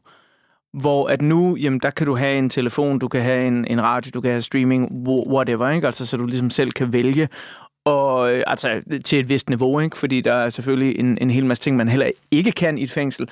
Hvor 0.73 1.09
at 1.09 1.23
nu, 1.23 1.57
jamen, 1.57 1.81
der 1.81 1.91
kan 1.91 2.07
du 2.07 2.17
have 2.17 2.39
en 2.39 2.51
telefon, 2.51 2.99
du 2.99 3.09
kan 3.09 3.23
have 3.23 3.47
en, 3.47 3.67
en 3.67 3.83
radio, 3.83 4.11
du 4.15 4.21
kan 4.21 4.31
have 4.31 4.43
streaming, 4.43 5.09
whatever, 5.09 5.71
ikke? 5.71 5.87
Altså, 5.87 6.07
så 6.07 6.17
du 6.17 6.27
ligesom 6.27 6.51
selv 6.51 6.73
kan 6.73 6.93
vælge. 6.93 7.29
Og 7.85 8.33
øh, 8.33 8.45
altså 8.47 8.83
til 9.05 9.19
et 9.19 9.29
vist 9.29 9.49
niveau, 9.49 9.81
ikke? 9.81 9.97
Fordi 9.97 10.21
der 10.21 10.33
er 10.33 10.51
selvfølgelig 10.51 10.99
en, 10.99 11.19
en 11.21 11.31
hel 11.31 11.47
masse 11.47 11.63
ting, 11.63 11.77
man 11.77 11.89
heller 11.89 12.11
ikke 12.31 12.53
kan 12.53 12.79
i 12.79 12.83
et 12.83 12.91
fængsel. 12.91 13.29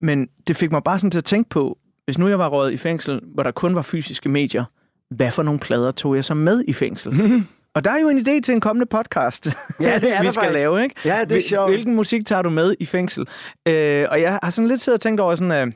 Men 0.00 0.28
det 0.48 0.56
fik 0.56 0.72
mig 0.72 0.82
bare 0.82 0.98
sådan 0.98 1.10
til 1.10 1.18
at 1.18 1.24
tænke 1.24 1.50
på, 1.50 1.78
hvis 2.04 2.18
nu 2.18 2.28
jeg 2.28 2.38
var 2.38 2.48
røget 2.48 2.72
i 2.72 2.76
fængsel, 2.76 3.20
hvor 3.34 3.42
der 3.42 3.50
kun 3.50 3.74
var 3.74 3.82
fysiske 3.82 4.28
medier, 4.28 4.64
hvad 5.10 5.30
for 5.30 5.42
nogle 5.42 5.60
plader 5.60 5.90
tog 5.90 6.16
jeg 6.16 6.24
så 6.24 6.34
med 6.34 6.64
i 6.68 6.72
fængsel? 6.72 7.12
Og 7.76 7.84
der 7.84 7.90
er 7.90 7.98
jo 8.00 8.08
en 8.08 8.18
idé 8.18 8.40
til 8.40 8.54
en 8.54 8.60
kommende 8.60 8.86
podcast, 8.86 9.46
Ja, 9.80 9.98
det 9.98 10.16
er 10.16 10.22
vi 10.22 10.30
skal 10.30 10.32
faktisk. 10.32 10.54
lave, 10.54 10.82
ikke? 10.82 10.94
Ja, 11.04 11.24
det 11.28 11.36
er 11.36 11.40
sjovt. 11.40 11.70
Hvilken 11.70 11.94
musik 11.94 12.26
tager 12.26 12.42
du 12.42 12.50
med 12.50 12.74
i 12.80 12.86
fængsel? 12.86 13.26
Øh, 13.68 14.06
og 14.10 14.20
jeg 14.20 14.38
har 14.42 14.50
sådan 14.50 14.68
lidt 14.68 14.80
siddet 14.80 14.96
og 14.98 15.00
tænkt 15.02 15.20
over 15.20 15.34
sådan, 15.34 15.50
at 15.52 15.68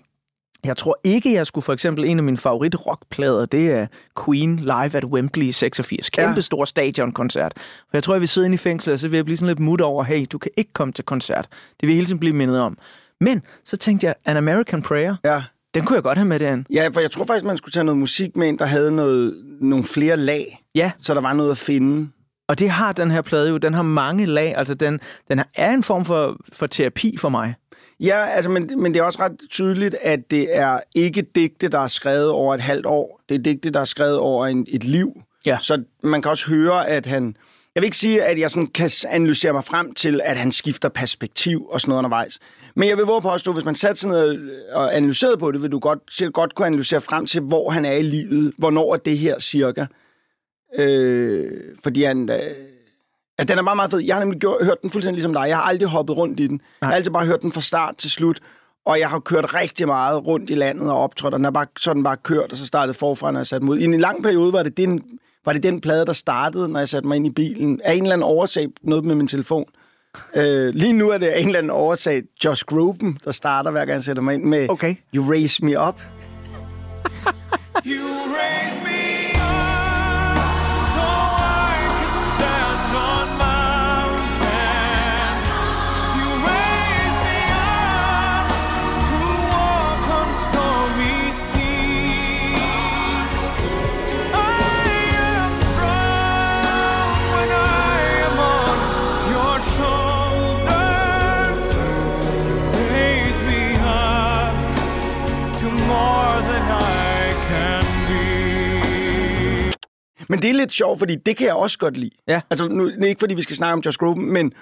jeg 0.65 0.77
tror 0.77 1.01
ikke, 1.05 1.33
jeg 1.33 1.47
skulle 1.47 1.63
for 1.65 1.73
eksempel 1.73 2.05
en 2.05 2.19
af 2.19 2.25
mine 2.25 2.37
favorit 2.37 2.87
rockplader, 2.87 3.47
det 3.47 3.71
er 3.73 3.87
Queen 4.25 4.57
live 4.57 4.97
at 4.97 5.05
Wembley 5.05 5.45
i 5.47 5.53
86. 5.53 6.11
Kæmpe 6.11 6.35
Ja. 6.35 6.41
stor 6.41 6.65
stadionkoncert. 6.65 7.53
For 7.57 7.91
jeg 7.93 8.03
tror, 8.03 8.15
jeg 8.15 8.21
vil 8.21 8.29
sidde 8.29 8.45
inde 8.47 8.55
i 8.55 8.59
fængslet, 8.59 8.93
og 8.93 9.01
så 9.01 9.09
vil 9.09 9.17
jeg 9.17 9.25
blive 9.25 9.37
sådan 9.37 9.49
lidt 9.49 9.59
mut 9.61 9.81
over, 9.81 10.05
hey, 10.05 10.27
du 10.33 10.39
kan 10.39 10.51
ikke 10.57 10.73
komme 10.73 10.93
til 10.93 11.05
koncert. 11.05 11.47
Det 11.51 11.87
vil 11.87 11.89
jeg 11.89 11.95
hele 11.95 12.07
tiden 12.07 12.19
blive 12.21 12.35
mindet 12.37 12.61
om. 12.61 12.79
Men 13.21 13.43
så 13.65 13.77
tænkte 13.77 14.07
jeg, 14.07 14.15
An 14.25 14.37
American 14.37 14.83
Prayer, 14.83 15.17
Ja. 15.25 15.43
den 15.75 15.85
kunne 15.85 15.95
jeg 15.95 16.03
godt 16.03 16.19
have 16.19 16.29
med 16.29 16.39
derinde. 16.39 16.65
ja, 16.73 16.89
for 16.93 17.01
jeg 17.01 17.11
tror 17.11 17.25
faktisk, 17.25 17.45
man 17.45 17.57
skulle 17.57 17.73
tage 17.73 17.85
noget 17.85 17.99
musik 17.99 18.37
med 18.37 18.49
ind, 18.49 18.59
der 18.59 18.65
havde 18.65 18.93
noget, 18.93 19.35
nogle 19.61 19.85
flere 19.85 20.17
lag, 20.17 20.60
Ja, 20.75 20.93
så 20.99 21.15
der 21.15 21.21
var 21.21 21.33
noget 21.33 21.51
at 21.51 21.59
finde. 21.59 22.09
og 22.49 22.59
det 22.59 22.71
har 22.71 22.93
den 22.93 23.11
her 23.11 23.23
plade 23.23 23.49
jo. 23.49 23.57
Den 23.57 23.75
har 23.75 23.83
mange 23.83 24.27
lag. 24.27 24.55
Altså, 24.57 24.75
den, 24.75 25.01
den 25.29 25.41
er 25.55 25.71
en 25.73 25.83
form 25.83 26.05
for, 26.05 26.37
for 26.53 26.67
terapi 26.67 27.17
for 27.17 27.29
mig. 27.29 27.55
Ja, 28.01 28.27
altså, 28.27 28.51
men, 28.51 28.71
men 28.77 28.95
det 28.95 29.01
er 29.01 29.05
også 29.05 29.23
ret 29.23 29.37
tydeligt, 29.51 29.97
at 30.03 30.31
det 30.31 30.57
er 30.57 30.81
ikke 30.95 31.23
digte, 31.23 31.69
der 31.69 31.79
er 31.79 31.89
skrevet 31.89 32.29
over 32.29 32.55
et 32.55 32.61
halvt 32.61 32.87
år. 32.87 33.21
Det 33.29 33.35
er 33.35 33.39
digte, 33.39 33.71
der 33.71 33.81
er 33.81 33.85
skrevet 33.85 34.19
over 34.19 34.47
en, 34.47 34.67
et 34.69 34.85
liv. 34.85 35.13
Ja. 35.47 35.59
Så 35.61 35.83
man 36.03 36.23
kan 36.23 36.31
også 36.31 36.47
høre, 36.49 36.89
at 36.89 37.07
han... 37.07 37.37
Jeg 37.75 37.81
vil 37.81 37.87
ikke 37.87 37.97
sige, 37.97 38.23
at 38.23 38.39
jeg 38.39 38.51
sådan 38.51 38.67
kan 38.67 38.91
analysere 39.09 39.53
mig 39.53 39.65
frem 39.65 39.95
til, 39.95 40.21
at 40.25 40.37
han 40.37 40.53
skifter 40.53 40.89
perspektiv 40.89 41.67
og 41.67 41.81
sådan 41.81 41.91
noget 41.91 41.99
undervejs. 41.99 42.39
Men 42.77 42.89
jeg 42.89 42.97
vil 42.97 43.05
våge 43.05 43.23
på 43.23 43.33
at 43.33 43.49
hvis 43.53 43.65
man 43.65 43.75
satte 43.75 44.01
sig 44.01 44.11
ned 44.11 44.51
og 44.73 44.97
analyserede 44.97 45.37
på 45.37 45.53
det, 45.53 45.63
vil 45.63 45.73
du 45.73 45.79
godt, 45.79 46.33
godt 46.33 46.55
kunne 46.55 46.67
analysere 46.67 47.01
frem 47.01 47.27
til, 47.27 47.41
hvor 47.41 47.71
han 47.71 47.85
er 47.85 47.93
i 47.93 48.03
livet. 48.03 48.53
Hvornår 48.59 48.95
er 48.95 48.99
det 48.99 49.19
her 49.19 49.39
cirka? 49.39 49.87
Øh, 50.79 51.51
fordi 51.83 52.03
han... 52.03 52.31
Øh, 52.31 52.39
Ja, 53.39 53.45
den 53.45 53.59
er 53.59 53.63
meget, 53.63 53.77
meget 53.77 53.91
fed. 53.91 53.99
Jeg 54.01 54.15
har 54.17 54.21
nemlig 54.21 54.41
gjort, 54.41 54.65
hørt 54.65 54.83
den 54.83 54.91
fuldstændig 54.91 55.17
ligesom 55.17 55.33
dig. 55.33 55.45
Jeg 55.49 55.57
har 55.57 55.63
aldrig 55.63 55.89
hoppet 55.89 56.17
rundt 56.17 56.41
i 56.41 56.47
den. 56.47 56.61
Jeg 56.81 56.89
har 56.89 56.97
altid 56.97 57.11
bare 57.11 57.27
hørt 57.27 57.43
den 57.43 57.53
fra 57.53 57.61
start 57.61 57.97
til 57.97 58.11
slut. 58.11 58.41
Og 58.87 58.99
jeg 58.99 59.09
har 59.09 59.19
kørt 59.19 59.55
rigtig 59.55 59.87
meget 59.87 60.27
rundt 60.27 60.51
i 60.51 60.55
landet 60.55 60.91
og 60.91 60.99
optrådt, 60.99 61.35
og 61.35 61.39
den 61.39 61.45
er 61.45 61.51
bare, 61.51 61.67
så 61.79 61.95
den 61.95 62.03
bare 62.03 62.17
kørt, 62.17 62.53
og 62.53 62.59
så 62.59 62.67
startede 62.67 62.99
forfra, 62.99 63.31
når 63.33 63.41
jeg 63.41 63.47
satte 63.47 63.65
mig 63.65 63.73
ud. 63.73 63.79
I 63.79 63.85
en 63.85 64.01
lang 64.01 64.23
periode 64.23 64.53
var 64.53 64.63
det, 64.63 64.77
den, 64.77 65.03
var 65.45 65.53
det 65.53 65.63
den 65.63 65.81
plade, 65.81 66.07
der 66.07 66.13
startede, 66.13 66.69
når 66.69 66.79
jeg 66.79 66.89
satte 66.89 67.09
mig 67.09 67.17
ind 67.17 67.27
i 67.27 67.31
bilen. 67.31 67.81
Af 67.85 67.95
en 67.95 68.03
eller 68.03 68.13
anden 68.13 68.25
årsag 68.25 68.69
noget 68.83 69.05
med 69.05 69.15
min 69.15 69.27
telefon. 69.29 69.65
Øh, 70.37 70.75
lige 70.75 70.93
nu 70.93 71.11
er 71.11 71.19
det 71.19 71.27
af 71.27 71.41
en 71.41 71.47
eller 71.47 71.59
anden 71.59 71.71
årsag 71.71 72.23
Josh 72.45 72.65
Groban, 72.65 73.19
der 73.25 73.33
starter, 73.33 73.71
hver 73.71 73.81
gang 73.85 73.95
jeg 73.95 74.05
sætter 74.05 74.23
mig 74.23 74.35
ind 74.35 74.45
med 74.45 74.69
Okay. 74.69 74.95
You 75.15 75.31
Raise 75.31 75.65
Me 75.65 75.89
Up. 75.89 76.01
You 77.87 78.03
raise 78.37 78.77
me 78.85 79.20
Men 110.31 110.43
det 110.43 110.51
er 110.51 110.55
lidt 110.55 110.73
sjovt, 110.73 110.99
fordi 110.99 111.17
det 111.17 111.37
kan 111.37 111.47
jeg 111.47 111.55
også 111.55 111.79
godt 111.79 111.97
lide. 111.97 112.11
Ja. 112.29 112.41
Altså, 112.51 112.69
nu, 112.69 112.91
det 112.91 113.07
ikke 113.07 113.19
fordi, 113.19 113.35
vi 113.35 113.43
skal 113.43 113.57
snakke 113.57 113.73
om 113.73 113.81
Josh 113.87 113.99
Groban, 113.99 114.25
men 114.25 114.53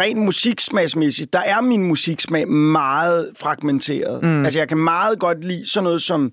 rent 0.00 0.18
musiksmagsmæssigt, 0.18 1.32
der 1.32 1.38
er 1.38 1.60
min 1.60 1.82
musiksmag 1.82 2.48
meget 2.48 3.30
fragmenteret. 3.36 4.22
Mm. 4.22 4.44
Altså, 4.44 4.58
jeg 4.58 4.68
kan 4.68 4.78
meget 4.78 5.18
godt 5.18 5.44
lide 5.44 5.70
sådan 5.70 5.84
noget 5.84 6.02
som 6.02 6.32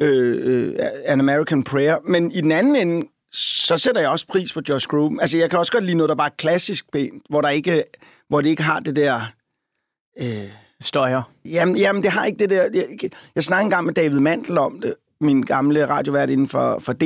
øh, 0.00 0.38
øh, 0.42 0.74
An 1.04 1.20
American 1.20 1.62
Prayer, 1.62 1.98
men 2.04 2.32
i 2.32 2.40
den 2.40 2.52
anden 2.52 2.76
ende, 2.76 3.08
så 3.32 3.76
sætter 3.76 4.00
jeg 4.00 4.10
også 4.10 4.26
pris 4.26 4.52
på 4.52 4.60
Josh 4.68 4.88
Groban. 4.88 5.20
Altså, 5.20 5.38
jeg 5.38 5.50
kan 5.50 5.58
også 5.58 5.72
godt 5.72 5.84
lide 5.84 5.96
noget, 5.96 6.08
der 6.08 6.14
bare 6.14 6.28
er 6.28 6.34
klassisk 6.38 6.92
pænt, 6.92 7.22
hvor, 7.28 7.40
der 7.40 7.48
ikke, 7.48 7.84
hvor 8.28 8.40
det 8.40 8.48
ikke 8.48 8.62
har 8.62 8.80
det 8.80 8.96
der... 8.96 9.20
Øh, 10.20 10.50
Støjer. 10.80 11.22
Jamen, 11.44 11.76
jamen, 11.76 12.02
det 12.02 12.10
har 12.10 12.24
ikke 12.24 12.38
det 12.38 12.50
der... 12.50 12.62
Jeg, 12.74 13.10
jeg 13.34 13.44
snakkede 13.44 13.66
engang 13.66 13.86
med 13.86 13.94
David 13.94 14.20
Mantel 14.20 14.58
om 14.58 14.80
det, 14.80 14.94
min 15.20 15.42
gamle 15.42 15.88
radiovært 15.88 16.30
inden 16.30 16.48
for, 16.48 16.78
for 16.78 16.92
D, 16.92 17.02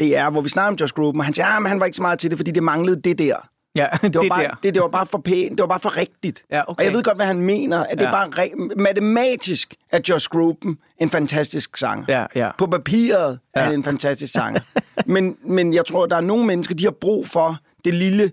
DR, 0.00 0.30
hvor 0.30 0.40
vi 0.40 0.48
snakkede 0.48 0.68
om 0.68 0.76
Josh 0.80 0.94
Groban, 0.94 1.18
og 1.20 1.24
han 1.24 1.34
siger, 1.34 1.46
at 1.46 1.68
han 1.68 1.80
var 1.80 1.86
ikke 1.86 1.96
så 1.96 2.02
meget 2.02 2.18
til 2.18 2.30
det, 2.30 2.38
fordi 2.38 2.50
det 2.50 2.62
manglede 2.62 3.00
det 3.00 3.18
der. 3.18 3.36
Ja, 3.74 3.86
det, 3.92 4.02
Det 4.02 4.14
var, 4.14 4.20
det 4.20 4.28
bare, 4.30 4.42
der. 4.42 4.50
Det, 4.62 4.74
det 4.74 4.82
var 4.82 4.88
bare 4.88 5.06
for 5.06 5.18
pænt, 5.18 5.50
det 5.50 5.60
var 5.60 5.66
bare 5.66 5.80
for 5.80 5.96
rigtigt. 5.96 6.42
Ja, 6.50 6.62
okay. 6.70 6.78
Og 6.80 6.84
jeg 6.84 6.92
ved 6.94 7.02
godt, 7.02 7.16
hvad 7.18 7.26
han 7.26 7.40
mener, 7.40 7.84
at 7.84 7.98
det 7.98 8.02
Ja. 8.02 8.08
er 8.08 8.12
bare 8.12 8.28
re- 8.28 8.74
matematisk, 8.76 9.74
at 9.90 10.08
Josh 10.08 10.28
Groban 10.28 10.78
en 10.98 11.10
fantastisk 11.10 11.76
sanger. 11.76 12.04
Ja, 12.08 12.26
ja. 12.34 12.50
På 12.58 12.66
papiret 12.66 13.38
er 13.54 13.60
han 13.62 13.74
en 13.74 13.84
fantastisk 13.84 14.32
sanger. 14.32 14.60
men, 15.06 15.36
men 15.44 15.74
jeg 15.74 15.86
tror, 15.86 16.06
der 16.06 16.16
er 16.16 16.20
nogle 16.20 16.46
mennesker, 16.46 16.74
de 16.74 16.84
har 16.84 16.90
brug 17.00 17.26
for 17.26 17.56
det 17.84 17.94
lille... 17.94 18.30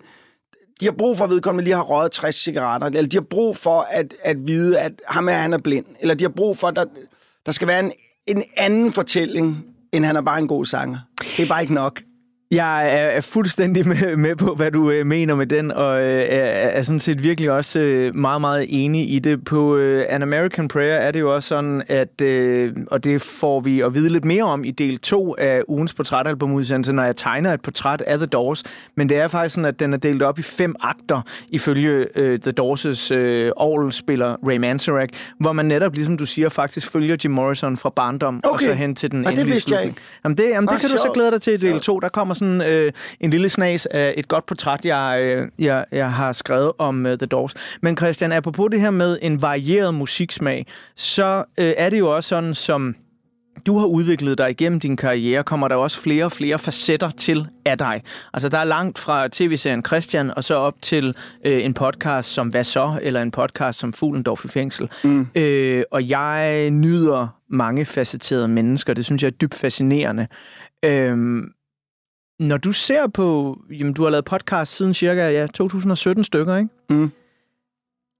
De 0.80 0.86
har 0.86 0.92
brug 0.92 1.18
for, 1.18 1.24
at 1.26 1.30
vedkommende 1.30 1.64
lige 1.64 1.76
har 1.76 1.84
røget 1.84 2.12
60 2.12 2.36
cigaretter, 2.36 2.88
eller 2.88 3.08
de 3.08 3.18
har 3.18 3.22
brug 3.30 3.58
for 3.58 3.88
at, 3.92 4.14
at 4.24 4.48
vide, 4.48 4.80
at 4.80 4.92
ham 5.08 5.28
her, 5.28 5.36
han 5.36 5.54
er 5.54 5.58
blind. 5.58 5.86
Eller 6.00 6.16
de 6.16 6.24
har 6.24 6.30
brug 6.30 6.58
for, 6.58 6.68
at 6.68 6.76
der, 6.76 6.86
der 7.46 7.52
skal 7.52 7.68
være 7.68 7.80
en, 7.80 7.92
en 8.28 8.44
anden 8.58 8.92
fortælling, 8.92 9.66
end 9.94 10.06
han 10.06 10.16
er 10.16 10.22
bare 10.22 10.40
en 10.40 10.48
god 10.48 10.66
sanger. 10.66 10.98
Det 11.38 11.44
er 11.44 11.48
bare 11.48 11.62
ikke 11.62 11.74
nok. 11.74 12.02
Jeg 12.54 13.00
er, 13.16 13.22
fuldstændig 13.22 13.88
med, 13.92 14.16
med 14.16 14.36
på, 14.36 14.54
hvad 14.56 14.72
du 14.72 14.92
øh, 14.92 15.06
mener 15.06 15.36
med 15.36 15.46
den, 15.46 15.72
og 15.72 16.02
øh, 16.02 16.22
er, 16.22 16.44
er 16.46 16.82
sådan 16.82 17.00
set 17.00 17.24
virkelig 17.24 17.52
også 17.52 17.80
øh, 17.80 18.16
meget, 18.16 18.42
meget 18.42 18.66
enig 18.70 19.14
i 19.14 19.20
det. 19.20 19.46
På 19.46 19.76
øh, 19.76 20.06
An 20.10 20.22
American 20.22 20.68
Prayer 20.68 20.94
er 20.96 21.12
det 21.12 21.20
jo 21.20 21.36
også 21.36 21.50
sådan, 21.50 21.84
at, 21.88 22.22
øh, 22.22 22.74
og 22.88 23.04
det 23.04 23.22
får 23.22 23.60
vi 23.60 23.82
at 23.82 23.94
vide 23.94 24.10
lidt 24.10 24.26
mere 24.26 24.44
om 24.44 24.64
i 24.64 24.72
del 24.72 24.98
2 24.98 25.36
af 25.38 25.62
ugens 25.68 25.94
portrætalbumudsendelse, 25.94 26.94
når 26.94 27.04
jeg 27.04 27.16
tegner 27.16 27.54
et 27.54 27.62
portræt 27.62 28.02
af 28.02 28.18
The 28.18 28.26
Doors. 28.26 28.64
Men 28.96 29.10
det 29.10 29.18
er 29.18 29.28
faktisk 29.28 29.56
sådan, 29.56 29.66
at 29.66 29.80
den 29.80 29.94
er 29.94 29.98
delt 29.98 30.22
op 30.22 30.40
i 30.40 30.42
fem 30.42 30.76
akter, 30.80 31.22
ifølge 31.50 32.08
øh, 32.16 32.40
The 32.40 32.52
Doors' 32.60 33.14
øh, 33.14 33.92
spiller 33.92 34.36
Ray 34.48 34.58
Manzarek, 34.58 35.10
hvor 35.40 35.54
man 35.54 35.66
netop, 35.66 35.94
ligesom 35.94 36.18
du 36.18 36.26
siger, 36.26 36.50
faktisk 36.50 36.92
følger 36.92 37.18
Jim 37.24 37.32
Morrison 37.32 37.78
fra 37.78 37.90
barndom 37.90 38.42
og 38.44 38.54
Okay. 38.54 38.66
så 38.66 38.74
hen 38.74 38.96
til 38.96 39.12
den 39.12 39.24
det 39.24 39.30
endelige 39.30 39.52
vidste 39.52 39.76
jeg 39.76 39.86
ikke. 39.86 39.98
Jamen 40.24 40.38
det, 40.38 40.50
jamen, 40.50 40.68
det 40.68 40.82
kan 40.82 40.90
du 40.90 40.98
så 40.98 41.12
glæde 41.14 41.32
dig 41.32 41.42
til 41.42 41.54
i 41.54 41.58
del 41.58 41.80
2. 41.80 42.00
Der 42.00 42.10
kommer 42.10 42.34
sådan 42.44 42.62
øh, 42.62 42.92
en 43.20 43.30
lille 43.30 43.50
snas 43.50 43.86
af 43.86 44.14
et 44.18 44.28
godt 44.28 44.46
portræt, 44.46 44.86
jeg, 44.86 45.20
øh, 45.22 45.48
jeg, 45.60 45.86
jeg 45.92 46.12
har 46.12 46.32
skrevet 46.32 46.72
om 46.78 47.06
uh, 47.06 47.12
The 47.12 47.26
Doors. 47.26 47.54
Men 47.82 47.98
Christian, 47.98 48.32
apropos 48.32 48.70
det 48.72 48.82
her 48.82 48.92
med 48.92 49.18
en 49.22 49.42
varieret 49.42 49.94
musiksmag, 49.94 50.68
så 50.96 51.44
øh, 51.58 51.74
er 51.78 51.90
det 51.90 52.00
jo 52.00 52.16
også 52.16 52.30
sådan, 52.30 52.56
som 52.56 52.96
du 53.66 53.78
har 53.78 53.86
udviklet 53.86 54.38
dig 54.38 54.50
igennem 54.50 54.80
din 54.80 54.98
karriere, 54.98 55.44
kommer 55.44 55.68
der 55.68 55.76
også 55.76 56.02
flere 56.02 56.26
og 56.26 56.32
flere 56.32 56.60
facetter 56.60 57.10
til 57.10 57.48
af 57.66 57.78
dig. 57.78 58.02
Altså, 58.34 58.50
der 58.50 58.58
er 58.58 58.64
langt 58.64 59.00
fra 59.00 59.28
tv-serien 59.32 59.86
Christian, 59.86 60.32
og 60.38 60.44
så 60.44 60.56
op 60.56 60.82
til 60.82 61.16
øh, 61.46 61.66
en 61.66 61.74
podcast 61.74 62.30
som 62.34 62.48
Hvad 62.48 62.64
så? 62.64 63.00
Eller 63.02 63.22
en 63.22 63.32
podcast 63.32 63.80
som 63.80 63.94
Fuglendorf 63.94 64.46
i 64.46 64.48
fængsel. 64.48 64.90
Mm. 65.04 65.28
Øh, 65.36 65.84
og 65.92 66.10
jeg 66.10 66.70
nyder 66.72 67.28
mange 67.50 67.86
facetterede 67.86 68.48
mennesker. 68.48 68.94
Det 68.94 69.06
synes 69.06 69.24
jeg 69.24 69.28
er 69.28 69.32
dybt 69.32 69.56
fascinerende. 69.56 70.28
Øhm, 70.86 71.44
når 72.40 72.58
du 72.58 72.72
ser 72.72 73.08
på... 73.08 73.58
Jamen, 73.70 73.94
du 73.94 74.04
har 74.04 74.10
lavet 74.10 74.26
podcast 74.26 74.76
siden 74.76 74.94
cirka 74.94 75.30
ja, 75.30 75.48
2017 75.48 76.24
stykker, 76.24 76.58
ikke? 76.58 76.70
Mm. 76.90 77.12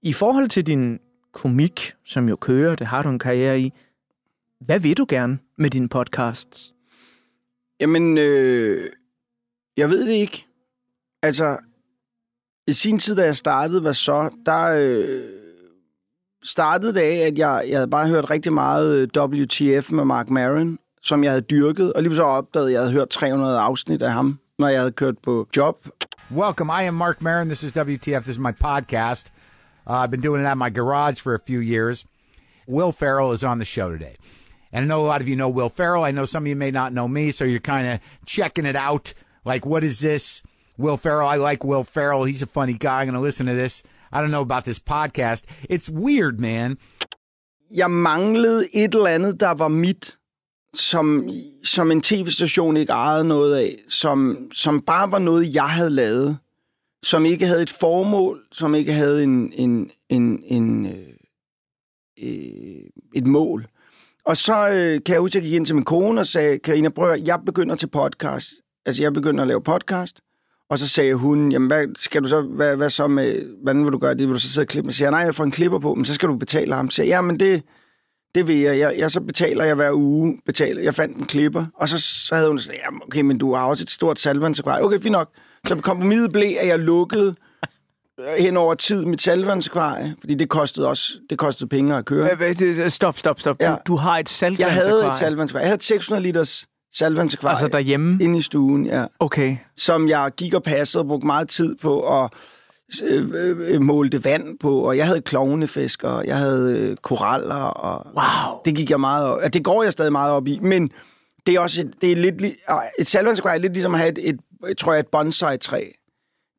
I 0.02 0.12
forhold 0.12 0.48
til 0.48 0.66
din 0.66 1.00
komik, 1.32 1.92
som 2.04 2.28
jo 2.28 2.36
kører, 2.36 2.74
det 2.74 2.86
har 2.86 3.02
du 3.02 3.08
en 3.08 3.18
karriere 3.18 3.60
i, 3.60 3.72
hvad 4.60 4.80
vil 4.80 4.96
du 4.96 5.06
gerne 5.08 5.38
med 5.58 5.70
dine 5.70 5.88
podcasts? 5.88 6.74
Jamen, 7.80 8.18
øh, 8.18 8.90
jeg 9.76 9.90
ved 9.90 10.06
det 10.06 10.12
ikke. 10.12 10.46
Altså, 11.22 11.58
i 12.66 12.72
sin 12.72 12.98
tid, 12.98 13.16
da 13.16 13.22
jeg 13.24 13.36
startede, 13.36 13.80
hvad 13.80 13.94
så, 13.94 14.30
der 14.46 14.64
øh, 14.64 15.24
startede 16.42 16.94
det 16.94 17.00
af, 17.00 17.26
at 17.26 17.38
jeg, 17.38 17.64
jeg 17.68 17.76
havde 17.76 17.90
bare 17.90 18.08
hørt 18.08 18.30
rigtig 18.30 18.52
meget 18.52 19.10
øh, 19.16 19.24
WTF 19.24 19.92
med 19.92 20.04
Mark 20.04 20.30
Maron, 20.30 20.78
som 21.04 21.24
jeg 21.24 21.32
havde 21.32 21.42
dyrket, 21.42 21.92
og 21.92 22.02
lige 22.02 22.16
så 22.16 22.22
opdagede, 22.22 22.68
at 22.68 22.72
jeg 22.72 22.80
havde 22.80 22.92
hørt 22.92 23.08
300 23.08 23.58
afsnit 23.58 24.02
af 24.02 24.12
ham, 24.12 24.38
når 24.58 24.68
jeg 24.68 24.80
havde 24.80 24.92
kørt 24.92 25.18
på 25.22 25.48
job. 25.56 25.88
Welcome. 26.30 26.82
I 26.82 26.84
am 26.84 26.94
Mark 26.94 27.22
Marin. 27.22 27.48
This 27.48 27.62
is 27.62 27.72
WTF. 27.76 28.24
This 28.24 28.36
is 28.36 28.38
my 28.38 28.52
podcast. 28.52 29.30
Uh, 29.86 30.02
I've 30.02 30.10
been 30.10 30.22
doing 30.22 30.42
it 30.42 30.46
at 30.46 30.56
my 30.56 30.70
garage 30.70 31.20
for 31.20 31.34
a 31.34 31.38
few 31.46 31.60
years. 31.60 32.06
Will 32.66 32.92
Farrell 32.92 33.32
is 33.32 33.44
on 33.44 33.58
the 33.58 33.64
show 33.64 33.90
today. 33.90 34.16
And 34.72 34.84
I 34.84 34.88
know 34.88 35.04
a 35.04 35.06
lot 35.06 35.20
of 35.20 35.28
you 35.28 35.36
know 35.36 35.50
Will 35.50 35.68
Farrell. 35.68 36.04
I 36.04 36.10
know 36.10 36.24
some 36.24 36.44
of 36.44 36.48
you 36.48 36.56
may 36.56 36.70
not 36.70 36.92
know 36.92 37.06
me, 37.06 37.30
so 37.30 37.44
you're 37.44 37.60
kind 37.60 37.86
of 37.86 38.00
checking 38.26 38.66
it 38.66 38.76
out. 38.76 39.12
Like, 39.44 39.66
what 39.66 39.84
is 39.84 40.00
this? 40.00 40.42
Will 40.78 40.96
Farrell. 40.96 41.28
I 41.28 41.36
like 41.36 41.62
Will 41.62 41.84
Farrell. 41.84 42.24
He's 42.24 42.42
a 42.42 42.46
funny 42.46 42.72
guy. 42.72 43.02
I'm 43.02 43.08
going 43.08 43.14
to 43.14 43.20
listen 43.20 43.46
to 43.46 43.54
this. 43.54 43.82
I 44.10 44.22
don't 44.22 44.30
know 44.30 44.40
about 44.40 44.64
this 44.64 44.78
podcast. 44.78 45.42
It's 45.68 45.90
weird, 45.90 46.40
man. 46.40 46.78
Jeg 47.70 47.90
manglede 47.90 48.68
et 48.72 48.94
eller 48.94 49.10
andet, 49.10 49.40
der 49.40 49.54
var 49.54 49.68
mit, 49.68 50.16
som, 50.74 51.28
som 51.64 51.90
en 51.90 52.00
tv-station 52.00 52.76
ikke 52.76 52.92
ejede 52.92 53.24
noget 53.24 53.56
af, 53.56 53.76
som, 53.88 54.48
som 54.52 54.80
bare 54.80 55.12
var 55.12 55.18
noget, 55.18 55.54
jeg 55.54 55.68
havde 55.68 55.90
lavet, 55.90 56.38
som 57.02 57.24
ikke 57.24 57.46
havde 57.46 57.62
et 57.62 57.70
formål, 57.70 58.40
som 58.52 58.74
ikke 58.74 58.92
havde 58.92 59.22
en, 59.22 59.52
en, 59.52 59.90
en, 60.08 60.42
en, 60.46 60.86
øh, 60.86 60.92
øh 62.22 62.84
et 63.14 63.26
mål. 63.26 63.66
Og 64.26 64.36
så 64.36 64.68
øh, 64.68 65.00
kan 65.06 65.12
jeg 65.12 65.20
huske, 65.20 65.32
at 65.32 65.34
jeg 65.34 65.42
gik 65.42 65.52
ind 65.52 65.66
til 65.66 65.74
min 65.74 65.84
kone 65.84 66.20
og 66.20 66.26
sagde, 66.26 66.58
Karina 66.58 66.88
Brøger, 66.88 67.22
jeg 67.26 67.40
begynder 67.46 67.74
til 67.74 67.86
podcast. 67.86 68.48
Altså, 68.86 69.02
jeg 69.02 69.12
begynder 69.12 69.42
at 69.42 69.48
lave 69.48 69.62
podcast. 69.62 70.20
Og 70.70 70.78
så 70.78 70.88
sagde 70.88 71.14
hun, 71.14 71.52
jamen, 71.52 71.66
hvad 71.66 71.86
skal 71.96 72.22
du 72.22 72.28
så, 72.28 72.40
hvad, 72.42 72.76
hvad 72.76 72.90
så 72.90 73.06
med, 73.06 73.56
hvordan 73.62 73.84
vil 73.84 73.92
du 73.92 73.98
gøre 73.98 74.14
det? 74.14 74.28
Vil 74.28 74.34
du 74.34 74.40
så 74.40 74.48
sidde 74.48 74.64
og 74.64 74.68
klippe? 74.68 74.92
Så 74.92 74.98
siger 74.98 75.10
nej, 75.10 75.20
jeg 75.20 75.34
får 75.34 75.44
en 75.44 75.50
klipper 75.50 75.78
på, 75.78 75.94
men 75.94 76.04
så 76.04 76.14
skal 76.14 76.28
du 76.28 76.36
betale 76.36 76.74
ham. 76.74 76.90
Så 76.90 76.94
siger 76.94 77.06
ja, 77.06 77.20
men 77.20 77.40
det, 77.40 77.62
det 78.34 78.48
vil 78.48 78.56
jeg. 78.56 78.78
jeg. 78.78 78.94
Jeg 78.98 79.10
så 79.10 79.20
betaler 79.20 79.64
jeg 79.64 79.74
hver 79.74 79.92
uge. 79.92 80.38
Betaler. 80.46 80.82
Jeg 80.82 80.94
fandt 80.94 81.16
en 81.16 81.26
klipper, 81.26 81.66
og 81.74 81.88
så, 81.88 81.98
så 82.00 82.34
havde 82.34 82.48
hun 82.48 82.58
sagt, 82.58 82.76
ja, 82.76 83.06
okay, 83.06 83.20
men 83.20 83.38
du 83.38 83.54
har 83.54 83.66
også 83.66 83.84
et 83.84 83.90
stort 83.90 84.20
salvansekvar. 84.20 84.80
Okay, 84.80 85.00
fint 85.00 85.12
nok. 85.12 85.28
Så 85.66 85.76
kompromiset 85.80 86.32
blev, 86.32 86.52
at 86.60 86.66
jeg 86.66 86.78
lukkede 86.78 87.34
øh, 88.20 88.26
hen 88.38 88.56
over 88.56 88.74
tid 88.74 89.04
mit 89.04 89.22
salvansekvarie, 89.22 90.16
fordi 90.20 90.34
det 90.34 90.48
kostede 90.48 90.88
også 90.88 91.12
det 91.30 91.38
kostede 91.38 91.68
penge 91.68 91.96
at 91.96 92.04
køre. 92.04 92.30
Øh, 92.40 92.54
øh, 92.62 92.90
Stop, 92.90 93.18
stop, 93.18 93.40
stop. 93.40 93.56
Ja. 93.60 93.70
Du, 93.70 93.76
du 93.86 93.96
har 93.96 94.18
et 94.18 94.42
Jeg 94.58 94.72
havde 94.72 95.06
et 95.06 95.16
salvansekvarie. 95.16 95.62
Jeg 95.62 95.68
havde 95.68 95.76
et 95.76 95.84
600 95.84 96.22
liters 96.22 96.66
salvansekvarie. 96.94 97.52
Altså 97.52 97.68
derhjemme? 97.68 98.18
Inde 98.24 98.38
i 98.38 98.42
stuen, 98.42 98.86
ja. 98.86 99.04
Okay. 99.18 99.56
Som 99.76 100.08
jeg 100.08 100.30
gik 100.36 100.54
og 100.54 100.62
passede 100.62 101.02
og 101.02 101.06
brugte 101.06 101.26
meget 101.26 101.48
tid 101.48 101.76
på 101.82 102.22
at 102.22 102.30
øh, 103.02 103.74
øh, 103.74 103.80
målte 103.80 104.24
vand 104.24 104.58
på, 104.58 104.78
og 104.80 104.96
jeg 104.96 105.06
havde 105.06 105.20
klovnefisk, 105.20 106.04
og 106.04 106.26
jeg 106.26 106.38
havde 106.38 106.78
øh, 106.80 106.96
koraller, 106.96 107.54
og 107.54 108.06
wow. 108.06 108.60
det 108.64 108.76
gik 108.76 108.90
jeg 108.90 109.00
meget 109.00 109.28
op. 109.28 109.40
Det 109.52 109.64
går 109.64 109.82
jeg 109.82 109.92
stadig 109.92 110.12
meget 110.12 110.32
op 110.32 110.46
i, 110.46 110.58
men 110.58 110.90
det 111.46 111.54
er 111.54 111.60
også 111.60 111.80
et, 111.80 111.94
det 112.00 112.12
er 112.12 112.16
lidt, 112.16 112.42
et 112.98 113.06
salvansekvarie 113.06 113.56
er 113.56 113.62
lidt 113.62 113.72
ligesom 113.72 113.94
at 113.94 114.00
have 114.00 114.18
et, 114.18 114.38
et, 114.68 114.78
tror 114.78 114.92
jeg, 114.92 115.00
et 115.00 115.06
bonsai-træ. 115.06 115.90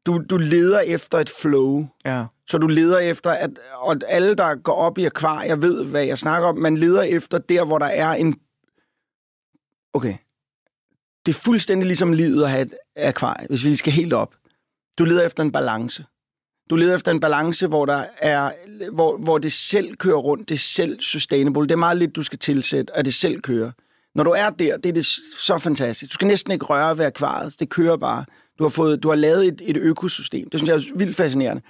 Du, 0.05 0.21
du 0.30 0.38
leder 0.38 0.80
efter 0.80 1.17
et 1.17 1.30
flow. 1.30 1.88
Ja. 2.05 2.26
Så 2.47 2.57
du 2.57 2.67
leder 2.67 2.99
efter, 2.99 3.32
at 3.32 3.49
og 3.73 3.95
alle, 4.07 4.36
der 4.36 4.55
går 4.55 4.73
op 4.73 4.97
i 4.97 5.05
akvarier, 5.05 5.55
ved, 5.55 5.86
hvad 5.86 6.03
jeg 6.03 6.17
snakker 6.17 6.47
om. 6.47 6.57
Man 6.57 6.78
leder 6.78 7.01
efter 7.01 7.38
der, 7.38 7.63
hvor 7.63 7.80
der 7.80 7.86
er 7.86 8.11
en... 8.11 8.36
Okay. 9.93 10.15
Det 11.26 11.36
er 11.36 11.39
fuldstændig 11.39 11.88
ligesom 11.88 12.13
livet 12.13 12.43
at 12.43 12.49
have 12.49 12.61
et 12.61 12.73
akvarie, 12.95 13.47
hvis 13.47 13.65
vi 13.65 13.76
skal 13.76 13.93
helt 13.93 14.13
op. 14.13 14.36
Du 14.97 15.05
leder 15.05 15.26
efter 15.26 15.43
en 15.43 15.51
balance. 15.51 16.05
Du 16.70 16.76
leder 16.76 16.95
efter 16.95 17.11
en 17.11 17.20
balance, 17.20 17.68
hvor, 17.68 17.86
der 17.86 18.03
er, 18.18 18.51
hvor, 18.93 19.18
hvor 19.18 19.38
det 19.38 19.53
selv 19.53 19.95
kører 19.95 20.18
rundt, 20.18 20.49
det 20.49 20.55
er 20.55 20.59
selv 20.59 20.99
sustainable. 21.01 21.61
Det 21.63 21.72
er 21.72 21.76
meget 21.76 21.97
lidt, 21.97 22.16
du 22.16 22.24
skal 22.24 22.39
tilsætte, 22.39 22.97
at 22.97 23.05
det 23.05 23.13
selv 23.13 23.41
kører. 23.41 23.72
Når 24.16 24.24
du 24.24 24.30
er 24.32 24.49
der, 24.49 24.78
det 24.78 24.89
er 24.89 24.93
det 24.93 25.05
så 25.38 25.57
fantastisk. 25.57 26.11
Du 26.11 26.13
skal 26.13 26.28
næsten 26.28 26.51
ikke 26.53 26.66
røre 26.66 26.97
ved 26.97 27.05
akvariet. 27.05 27.55
Det 27.59 27.70
kører 27.70 27.97
bare. 27.97 28.26
Du 28.59 28.63
har, 28.63 28.70
fået, 28.70 29.03
du 29.03 29.09
har 29.09 29.16
lavet 29.16 29.47
et, 29.47 29.61
et 29.66 29.78
økosystem. 29.78 30.49
Det 30.49 30.59
synes 30.59 30.70
jeg 30.70 30.76
er 30.93 30.97
vildt 30.97 31.16
fascinerende. 31.16 31.61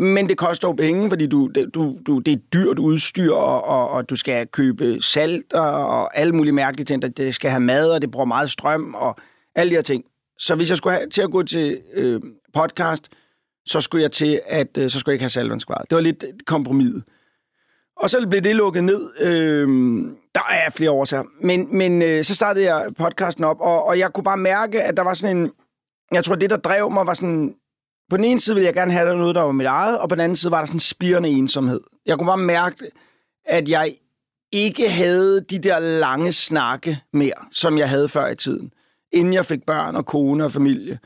Men 0.00 0.28
det 0.28 0.38
koster 0.38 0.68
jo 0.68 0.72
penge, 0.72 1.08
fordi 1.10 1.26
du, 1.26 1.50
du, 1.74 1.96
du, 2.06 2.18
det 2.18 2.32
er 2.32 2.36
dyrt 2.52 2.78
udstyr, 2.78 3.32
og, 3.32 3.64
og, 3.64 3.90
og 3.90 4.10
du 4.10 4.16
skal 4.16 4.46
købe 4.46 5.02
salt 5.02 5.52
og, 5.52 5.70
og 5.86 6.18
alle 6.18 6.32
mulige 6.32 6.52
mærkelige 6.52 6.84
ting. 6.84 7.02
Det- 7.02 7.16
Det 7.16 7.34
skal 7.34 7.50
have 7.50 7.60
mad, 7.60 7.90
og 7.90 8.02
det 8.02 8.10
bruger 8.10 8.26
meget 8.26 8.50
strøm, 8.50 8.94
og 8.94 9.16
alle 9.54 9.70
de 9.70 9.74
her 9.74 9.82
ting. 9.82 10.04
Så 10.38 10.54
hvis 10.54 10.68
jeg 10.70 10.76
skulle 10.78 10.96
have, 10.96 11.08
til 11.10 11.22
at 11.22 11.30
gå 11.30 11.42
til 11.42 11.78
øh, 11.94 12.20
podcast, 12.54 13.08
så 13.66 13.80
skulle 13.80 14.02
jeg 14.02 14.12
til 14.12 14.40
at 14.46 14.78
øh, 14.78 14.90
så 14.90 14.98
skulle 14.98 15.12
jeg 15.12 15.14
ikke 15.14 15.22
have 15.22 15.30
salvandskvaret. 15.30 15.90
Det 15.90 15.96
var 15.96 16.02
lidt 16.02 16.24
kompromis. 16.46 16.92
Og 17.96 18.10
så 18.10 18.26
blev 18.30 18.42
det 18.42 18.56
lukket 18.56 18.84
ned. 18.84 19.10
Øh, 19.20 19.68
der 20.34 20.42
er 20.50 20.70
flere 20.70 20.90
årsager. 20.90 21.24
Men, 21.40 21.76
men 21.76 22.02
øh, 22.02 22.24
så 22.24 22.34
startede 22.34 22.74
jeg 22.74 22.86
podcasten 22.98 23.44
op, 23.44 23.60
og, 23.60 23.84
og 23.84 23.98
jeg 23.98 24.12
kunne 24.12 24.24
bare 24.24 24.36
mærke, 24.36 24.82
at 24.82 24.96
der 24.96 25.02
var 25.02 25.14
sådan 25.14 25.36
en... 25.36 25.50
Jeg 26.12 26.24
tror, 26.24 26.34
det, 26.34 26.50
der 26.50 26.56
drev 26.56 26.90
mig, 26.90 27.06
var 27.06 27.14
sådan... 27.14 27.54
På 28.10 28.16
den 28.16 28.24
ene 28.24 28.40
side 28.40 28.54
ville 28.54 28.66
jeg 28.66 28.74
gerne 28.74 28.92
have 28.92 29.16
noget, 29.16 29.34
der 29.34 29.40
var 29.40 29.52
mit 29.52 29.66
eget, 29.66 29.98
og 29.98 30.08
på 30.08 30.14
den 30.14 30.24
anden 30.24 30.36
side 30.36 30.50
var 30.50 30.58
der 30.58 30.66
sådan 30.66 30.76
en 30.76 30.80
spirende 30.80 31.28
ensomhed. 31.28 31.80
Jeg 32.06 32.18
kunne 32.18 32.26
bare 32.26 32.36
mærke, 32.36 32.90
at 33.44 33.68
jeg 33.68 33.94
ikke 34.52 34.90
havde 34.90 35.40
de 35.40 35.58
der 35.58 35.78
lange 35.78 36.32
snakke 36.32 37.00
mere, 37.12 37.46
som 37.50 37.78
jeg 37.78 37.88
havde 37.88 38.08
før 38.08 38.26
i 38.26 38.36
tiden. 38.36 38.72
Inden 39.12 39.32
jeg 39.32 39.46
fik 39.46 39.66
børn 39.66 39.96
og 39.96 40.06
kone 40.06 40.44
og 40.44 40.52
familie. 40.52 40.98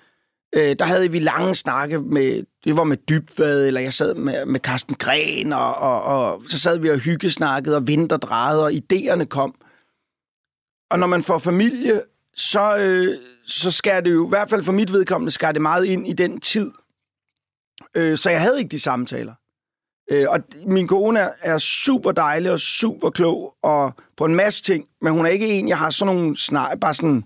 Øh, 0.52 0.76
der 0.78 0.84
havde 0.84 1.10
vi 1.10 1.18
lange 1.18 1.54
snakke 1.54 1.98
med, 1.98 2.44
det 2.64 2.76
var 2.76 2.84
med 2.84 2.96
Dybvad, 2.96 3.66
eller 3.66 3.80
jeg 3.80 3.92
sad 3.92 4.14
med, 4.14 4.46
med 4.46 4.60
Carsten 4.60 4.94
Gren, 4.94 5.52
og, 5.52 5.74
og, 5.74 6.02
og 6.02 6.42
så 6.48 6.58
sad 6.58 6.78
vi 6.78 6.90
og 6.90 6.98
hyggesnakkede, 6.98 7.76
og 7.76 7.86
vinterdrejede, 7.86 8.64
og 8.64 8.72
idéerne 8.72 9.24
kom. 9.24 9.54
Og 10.90 10.98
når 10.98 11.06
man 11.06 11.22
får 11.22 11.38
familie, 11.38 12.02
så, 12.36 12.76
øh, 12.76 13.18
så 13.46 13.70
skal 13.70 14.04
det 14.04 14.12
jo, 14.12 14.26
i 14.26 14.28
hvert 14.28 14.50
fald 14.50 14.62
for 14.62 14.72
mit 14.72 14.92
vedkommende, 14.92 15.30
skal 15.30 15.54
det 15.54 15.62
meget 15.62 15.84
ind 15.84 16.08
i 16.08 16.12
den 16.12 16.40
tid. 16.40 16.70
Øh, 17.94 18.18
så 18.18 18.30
jeg 18.30 18.40
havde 18.40 18.58
ikke 18.58 18.70
de 18.70 18.80
samtaler. 18.80 19.34
Øh, 20.10 20.26
og 20.28 20.40
min 20.66 20.88
kone 20.88 21.20
er, 21.20 21.30
er 21.40 21.58
super 21.58 22.12
dejlig 22.12 22.52
og 22.52 22.60
super 22.60 23.10
klog 23.10 23.54
og 23.62 23.94
på 24.16 24.24
en 24.24 24.34
masse 24.34 24.62
ting, 24.62 24.88
men 25.00 25.12
hun 25.12 25.26
er 25.26 25.30
ikke 25.30 25.48
en, 25.48 25.68
jeg 25.68 25.78
har 25.78 25.90
sådan 25.90 26.14
nogle 26.14 26.36
snak, 26.36 26.80
bare 26.80 26.94
sådan... 26.94 27.24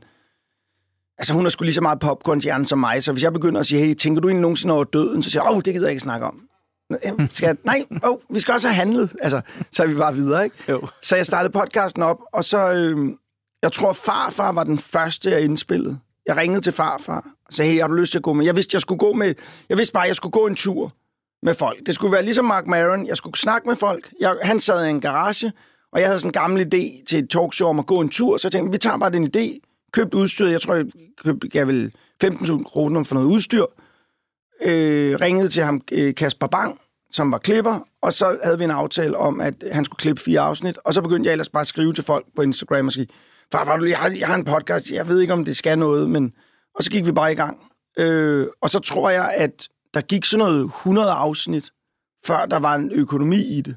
Altså, 1.19 1.35
hun 1.35 1.47
er 1.47 1.51
sgu 1.51 1.65
lige 1.65 1.75
så 1.75 1.81
meget 1.81 1.99
popcorn 1.99 2.65
som 2.65 2.79
mig, 2.79 3.03
så 3.03 3.13
hvis 3.13 3.23
jeg 3.23 3.33
begynder 3.33 3.61
at 3.61 3.67
sige, 3.67 3.87
hey, 3.87 3.95
tænker 3.95 4.21
du 4.21 4.29
egentlig 4.29 4.43
nogensinde 4.43 4.75
over 4.75 4.85
døden? 4.85 5.23
Så 5.23 5.31
siger 5.31 5.43
jeg, 5.45 5.53
åh, 5.53 5.63
det 5.65 5.75
gider 5.75 5.87
jeg 5.87 5.91
ikke 5.91 6.01
snakke 6.01 6.27
om. 6.27 6.49
Skal 7.33 7.47
jeg, 7.47 7.57
nej, 7.65 7.85
oh, 8.03 8.19
vi 8.31 8.41
skal 8.41 8.55
også 8.55 8.69
have 8.69 8.75
handlet. 8.75 9.13
Altså, 9.23 9.41
så 9.73 9.83
er 9.83 9.87
vi 9.87 9.95
bare 9.95 10.15
videre, 10.15 10.45
ikke? 10.45 10.57
Jo. 10.69 10.87
Så 11.03 11.17
jeg 11.17 11.27
startede 11.27 11.53
podcasten 11.53 12.03
op, 12.03 12.19
og 12.33 12.45
så... 12.45 12.73
Øh, 12.73 13.15
jeg 13.63 13.73
tror, 13.73 13.93
farfar 13.93 14.53
var 14.53 14.65
den 14.65 14.79
første, 14.79 15.31
jeg 15.31 15.43
indspillede. 15.43 15.99
Jeg 16.27 16.37
ringede 16.37 16.61
til 16.61 16.73
farfar 16.73 17.27
og 17.47 17.53
sagde, 17.53 17.71
hey, 17.71 17.81
har 17.81 17.89
du 17.89 17.95
lyst 17.95 18.13
til 18.13 18.19
at 18.19 18.23
gå 18.23 18.33
med? 18.33 18.45
Jeg 18.45 18.57
vidste, 18.57 18.75
jeg 18.75 18.81
skulle 18.81 18.99
gå 18.99 19.13
med... 19.13 19.35
Jeg 19.69 19.79
vidste 19.79 19.93
bare, 19.93 20.03
jeg 20.03 20.17
skulle 20.17 20.33
gå 20.33 20.47
en 20.47 20.55
tur 20.55 20.93
med 21.43 21.55
folk. 21.55 21.79
Det 21.87 21.95
skulle 21.95 22.13
være 22.13 22.23
ligesom 22.23 22.45
Mark 22.45 22.67
Maron. 22.67 23.07
Jeg 23.07 23.17
skulle 23.17 23.39
snakke 23.39 23.69
med 23.69 23.77
folk. 23.77 24.13
Jeg, 24.21 24.37
han 24.43 24.61
sad 24.61 24.87
i 24.87 24.91
en 24.91 25.01
garage, 25.01 25.53
og 25.93 26.01
jeg 26.01 26.09
havde 26.09 26.19
sådan 26.19 26.29
en 26.29 26.33
gammel 26.33 26.63
idé 26.63 27.05
til 27.05 27.19
et 27.19 27.31
talkshow 27.31 27.69
om 27.69 27.79
at 27.79 27.87
gå 27.87 28.01
en 28.01 28.09
tur. 28.09 28.37
Så 28.37 28.49
jeg 28.49 28.53
tænkte, 28.53 28.73
vi 28.73 28.79
tager 28.79 28.99
bare 28.99 29.11
den 29.11 29.31
idé. 29.37 29.74
Købt 29.95 30.15
udstyr. 30.15 30.47
Jeg 30.47 30.61
tror, 30.61 30.75
jeg 30.75 30.87
købte, 31.25 31.49
jeg 31.55 31.69
vil 31.69 31.93
15.000 32.25 32.65
kroner 32.65 33.03
for 33.03 33.15
noget 33.15 33.29
udstyr. 33.29 33.65
Øh, 34.63 35.21
ringede 35.21 35.49
til 35.49 35.63
ham, 35.63 35.81
øh, 35.93 36.15
Kasper 36.15 36.47
Bang, 36.47 36.81
som 37.13 37.33
var 37.33 37.39
klipper, 37.39 37.81
og 38.03 38.13
så 38.13 38.39
havde 38.45 38.59
vi 38.59 38.65
en 38.65 38.71
aftale 38.71 39.17
om, 39.17 39.41
at 39.41 39.55
han 39.73 39.85
skulle 39.85 39.99
klippe 39.99 40.23
fire 40.23 40.41
afsnit, 40.41 40.79
og 40.85 40.95
så 40.95 41.03
begyndte 41.03 41.29
jeg 41.29 41.33
ellers 41.33 41.49
bare 41.49 41.61
at 41.61 41.67
skrive 41.67 41.93
til 41.93 42.05
folk 42.05 42.27
på 42.37 42.43
Instagram 42.43 42.87
og 42.87 42.93
sige, 42.93 43.09
far, 43.53 43.65
far, 43.65 43.85
jeg 43.85 43.99
har, 43.99 44.11
jeg 44.11 44.27
har 44.27 44.35
en 44.35 44.45
podcast, 44.45 44.91
jeg 44.91 45.09
ved 45.09 45.21
ikke, 45.21 45.33
om 45.33 45.45
det 45.45 45.57
skal 45.57 45.79
noget, 45.79 46.11
men... 46.11 46.33
Og 46.75 46.85
så 46.85 46.91
gik 46.91 47.07
vi 47.07 47.13
bare 47.13 47.33
i 47.33 47.35
gang. 47.35 47.59
Øh, 47.99 48.47
og 48.61 48.71
så 48.71 48.79
tror 48.79 49.11
jeg, 49.11 49.35
at 49.37 49.69
der 49.95 50.01
gik 50.01 50.25
sådan 50.25 50.47
noget 50.47 50.65
100 50.65 51.11
afsnit, 51.11 51.71
før 52.27 52.47
der 52.47 52.59
var 52.59 52.75
en 52.75 52.93
økonomi 52.93 53.37
i 53.37 53.61
det. 53.61 53.77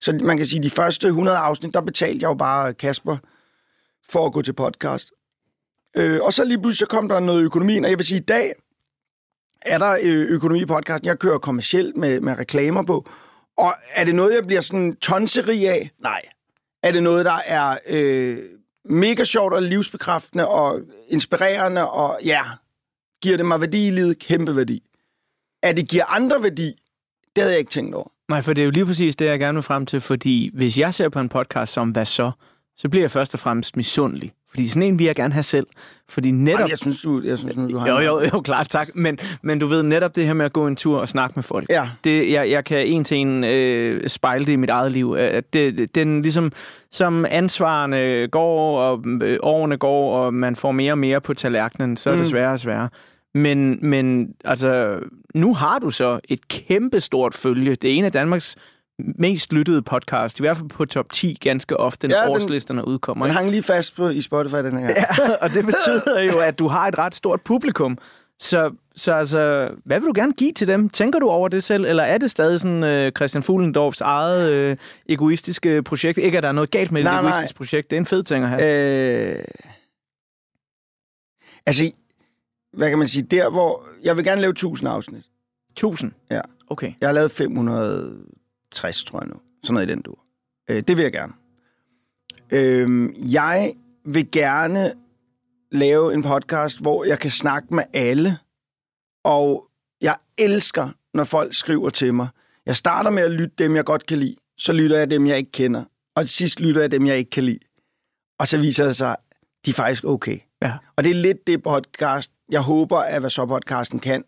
Så 0.00 0.18
man 0.22 0.36
kan 0.36 0.46
sige, 0.46 0.58
at 0.58 0.64
de 0.64 0.70
første 0.70 1.08
100 1.08 1.38
afsnit, 1.38 1.74
der 1.74 1.80
betalte 1.80 2.18
jeg 2.22 2.28
jo 2.28 2.34
bare 2.34 2.74
Kasper 2.74 3.16
for 4.10 4.26
at 4.26 4.32
gå 4.32 4.42
til 4.42 4.52
podcast. 4.52 5.10
Øh, 5.96 6.20
og 6.22 6.34
så 6.34 6.44
lige 6.44 6.58
pludselig 6.58 6.78
så 6.78 6.86
kom 6.86 7.08
der 7.08 7.20
noget 7.20 7.42
økonomi, 7.42 7.76
ind, 7.76 7.84
og 7.84 7.90
jeg 7.90 7.98
vil 7.98 8.06
sige, 8.06 8.20
i 8.20 8.24
dag 8.24 8.52
er 9.62 9.78
der 9.78 9.98
øh, 10.02 10.26
økonomi 10.28 10.62
i 10.62 10.66
podcasten. 10.66 11.06
Jeg 11.06 11.18
kører 11.18 11.38
kommercielt 11.38 11.96
med, 11.96 12.20
med 12.20 12.38
reklamer 12.38 12.82
på. 12.82 13.08
Og 13.56 13.74
er 13.94 14.04
det 14.04 14.14
noget, 14.14 14.34
jeg 14.34 14.46
bliver 14.46 14.60
sådan 14.60 14.96
tonseri 14.96 15.64
af? 15.64 15.90
Nej. 15.98 16.22
Er 16.82 16.92
det 16.92 17.02
noget, 17.02 17.24
der 17.24 17.38
er 17.46 17.78
øh, 17.86 18.38
mega 18.84 19.24
sjovt 19.24 19.54
og 19.54 19.62
livsbekræftende 19.62 20.48
og 20.48 20.80
inspirerende, 21.08 21.90
og 21.90 22.18
ja, 22.24 22.42
giver 23.22 23.36
det 23.36 23.46
mig 23.46 23.60
værdi 23.60 23.88
i 23.88 23.90
livet? 23.90 24.18
Kæmpe 24.18 24.56
værdi. 24.56 24.82
At 25.62 25.76
det 25.76 25.88
giver 25.88 26.04
andre 26.04 26.42
værdi, 26.42 26.74
det 27.36 27.42
havde 27.42 27.52
jeg 27.52 27.58
ikke 27.58 27.70
tænkt 27.70 27.94
over. 27.94 28.08
Nej, 28.28 28.42
for 28.42 28.52
det 28.52 28.62
er 28.62 28.64
jo 28.64 28.70
lige 28.70 28.86
præcis 28.86 29.16
det, 29.16 29.26
jeg 29.26 29.38
gerne 29.38 29.56
vil 29.56 29.62
frem 29.62 29.86
til, 29.86 30.00
fordi 30.00 30.50
hvis 30.54 30.78
jeg 30.78 30.94
ser 30.94 31.08
på 31.08 31.20
en 31.20 31.28
podcast 31.28 31.72
som 31.72 31.90
Hvad 31.90 32.04
så?, 32.04 32.30
så 32.78 32.88
bliver 32.88 33.02
jeg 33.02 33.10
først 33.10 33.34
og 33.34 33.40
fremmest 33.40 33.76
misundelig. 33.76 34.32
Fordi 34.50 34.68
sådan 34.68 34.82
en 34.82 34.98
vil 34.98 35.04
jeg 35.04 35.14
gerne 35.16 35.34
have 35.34 35.42
selv. 35.42 35.66
Fordi 36.08 36.30
netop... 36.30 36.60
Ej, 36.60 36.66
jeg 36.68 36.78
synes, 36.78 37.02
du, 37.02 37.22
jeg 37.24 37.38
synes, 37.38 37.54
du 37.54 37.78
har 37.78 37.88
Jo, 37.88 37.98
jo, 37.98 38.20
jo, 38.32 38.40
klart, 38.40 38.68
tak. 38.68 38.88
Men, 38.94 39.18
men 39.42 39.58
du 39.58 39.66
ved 39.66 39.82
netop 39.82 40.16
det 40.16 40.26
her 40.26 40.32
med 40.34 40.44
at 40.44 40.52
gå 40.52 40.66
en 40.66 40.76
tur 40.76 40.98
og 40.98 41.08
snakke 41.08 41.32
med 41.36 41.42
folk. 41.42 41.66
Ja. 41.70 41.88
Det, 42.04 42.32
jeg, 42.32 42.50
jeg 42.50 42.64
kan 42.64 42.86
en 42.86 43.04
til 43.04 43.16
en 43.18 43.44
øh, 43.44 44.08
spejle 44.08 44.46
det 44.46 44.52
i 44.52 44.56
mit 44.56 44.70
eget 44.70 44.92
liv. 44.92 45.16
At 45.18 45.52
det, 45.52 45.78
det, 45.78 45.94
den 45.94 46.22
ligesom, 46.22 46.52
som 46.90 47.26
ansvarene 47.30 48.28
går, 48.28 48.80
og 48.80 49.04
øh, 49.22 49.38
årene 49.42 49.76
går, 49.76 50.16
og 50.18 50.34
man 50.34 50.56
får 50.56 50.72
mere 50.72 50.92
og 50.92 50.98
mere 50.98 51.20
på 51.20 51.34
tallerkenen, 51.34 51.96
så 51.96 52.10
er 52.10 52.14
det 52.14 52.20
Mm. 52.20 52.24
sværere 52.30 52.52
og 52.52 52.58
sværere. 52.58 52.88
Men, 53.34 53.78
men 53.82 54.28
altså, 54.44 54.98
nu 55.34 55.54
har 55.54 55.78
du 55.78 55.90
så 55.90 56.20
et 56.28 56.48
kæmpestort 56.48 57.34
følge. 57.34 57.74
Det 57.74 57.90
er 57.90 57.94
en 57.94 58.04
af 58.04 58.12
Danmarks 58.12 58.56
mest 58.98 59.52
lyttede 59.52 59.82
podcast, 59.82 60.38
i 60.38 60.42
hvert 60.42 60.56
fald 60.56 60.68
på 60.68 60.84
top 60.84 61.12
10 61.12 61.38
ganske 61.40 61.76
ofte, 61.76 62.08
når 62.08 62.16
Ja, 62.16 62.22
den- 62.22 62.30
årslisterne 62.30 62.88
udkommer. 62.88 63.24
Den 63.24 63.30
ikke? 63.30 63.38
hang 63.38 63.50
lige 63.50 63.62
fast 63.62 63.96
på, 63.96 64.08
i 64.08 64.20
Spotify 64.20 64.54
den 64.56 64.78
her 64.78 64.86
gang. 64.86 64.96
Ja, 65.18 65.34
og 65.40 65.50
det 65.54 65.66
betyder 65.66 66.20
jo, 66.32 66.38
at 66.38 66.58
du 66.58 66.68
har 66.68 66.88
et 66.88 66.98
ret 66.98 67.14
stort 67.14 67.40
publikum. 67.40 67.98
Så, 68.40 68.70
så 68.96 69.12
altså, 69.12 69.70
hvad 69.84 70.00
vil 70.00 70.06
du 70.06 70.12
gerne 70.14 70.32
give 70.32 70.52
til 70.52 70.68
dem? 70.68 70.88
Tænker 70.88 71.18
du 71.18 71.28
over 71.28 71.48
det 71.48 71.64
selv, 71.64 71.84
eller 71.84 72.02
er 72.02 72.18
det 72.18 72.30
stadig 72.30 72.60
sådan 72.60 72.84
øh, 72.84 73.12
Christian 73.16 73.42
Fuglendorfs 73.42 74.00
eget 74.00 74.52
øh, 74.52 74.76
egoistiske 75.08 75.82
projekt? 75.82 76.18
Ikke, 76.18 76.36
at 76.36 76.42
der 76.42 76.48
er 76.48 76.52
noget 76.52 76.70
galt 76.70 76.92
med 76.92 77.02
Nej, 77.04 77.16
et 77.18 77.22
nej. 77.22 77.30
egoistisk 77.30 77.56
projekt. 77.56 77.90
Det 77.90 77.96
er 77.96 78.00
en 78.00 78.06
fed 78.06 78.22
ting 78.22 78.44
at 78.44 78.50
have. 78.50 79.30
Øh, 79.30 79.44
altså, 81.66 81.90
hvad 82.72 82.88
kan 82.88 82.98
man 82.98 83.08
sige, 83.08 83.22
der 83.22 83.50
hvor... 83.50 83.84
Jeg 84.02 84.16
vil 84.16 84.24
gerne 84.24 84.40
lave 84.40 84.50
1000 84.50 84.88
afsnit. 84.90 85.22
1000? 85.70 86.12
Ja. 86.30 86.40
Okay. 86.70 86.92
Jeg 87.00 87.08
har 87.08 87.14
lavet 87.14 87.30
560, 88.74 89.04
tror 89.04 89.20
jeg 89.20 89.28
nu. 89.28 89.40
Sådan 89.62 89.74
noget 89.74 89.88
i 89.88 89.92
den 89.92 90.02
dur. 90.02 90.18
Øh, 90.70 90.82
det 90.82 90.96
vil 90.96 91.02
jeg 91.02 91.12
gerne. 91.12 91.32
Øh, 92.50 93.10
jeg 93.32 93.74
vil 94.04 94.30
gerne 94.30 94.92
lave 95.72 96.14
en 96.14 96.22
podcast, 96.22 96.80
hvor 96.80 97.04
jeg 97.04 97.18
kan 97.18 97.30
snakke 97.30 97.74
med 97.74 97.84
alle. 97.92 98.38
Og 99.24 99.66
jeg 100.00 100.16
elsker, 100.38 100.88
når 101.14 101.24
folk 101.24 101.54
skriver 101.54 101.90
til 101.90 102.14
mig. 102.14 102.28
Jeg 102.66 102.76
starter 102.76 103.10
med 103.10 103.22
at 103.22 103.30
lytte 103.30 103.54
dem, 103.58 103.76
jeg 103.76 103.84
godt 103.84 104.06
kan 104.06 104.18
lide. 104.18 104.36
Så 104.58 104.72
lytter 104.72 104.98
jeg 104.98 105.10
dem, 105.10 105.26
jeg 105.26 105.38
ikke 105.38 105.52
kender. 105.52 105.84
Og 106.16 106.22
til 106.22 106.30
sidst 106.30 106.60
lytter 106.60 106.80
jeg 106.80 106.90
dem, 106.90 107.06
jeg 107.06 107.18
ikke 107.18 107.30
kan 107.30 107.44
lide. 107.44 107.58
Og 108.38 108.48
så 108.48 108.58
viser 108.58 108.84
det 108.84 108.96
sig, 108.96 109.16
de 109.66 109.70
er 109.70 109.74
faktisk 109.74 110.04
okay. 110.04 110.38
Ja. 110.62 110.72
Og 110.96 111.04
det 111.04 111.10
er 111.10 111.14
lidt 111.14 111.46
det 111.46 111.62
podcast, 111.62 112.32
jeg 112.50 112.60
håber, 112.60 112.98
at 112.98 113.20
hvad 113.20 113.30
så 113.30 113.46
podcasten 113.46 114.00
kan, 114.00 114.24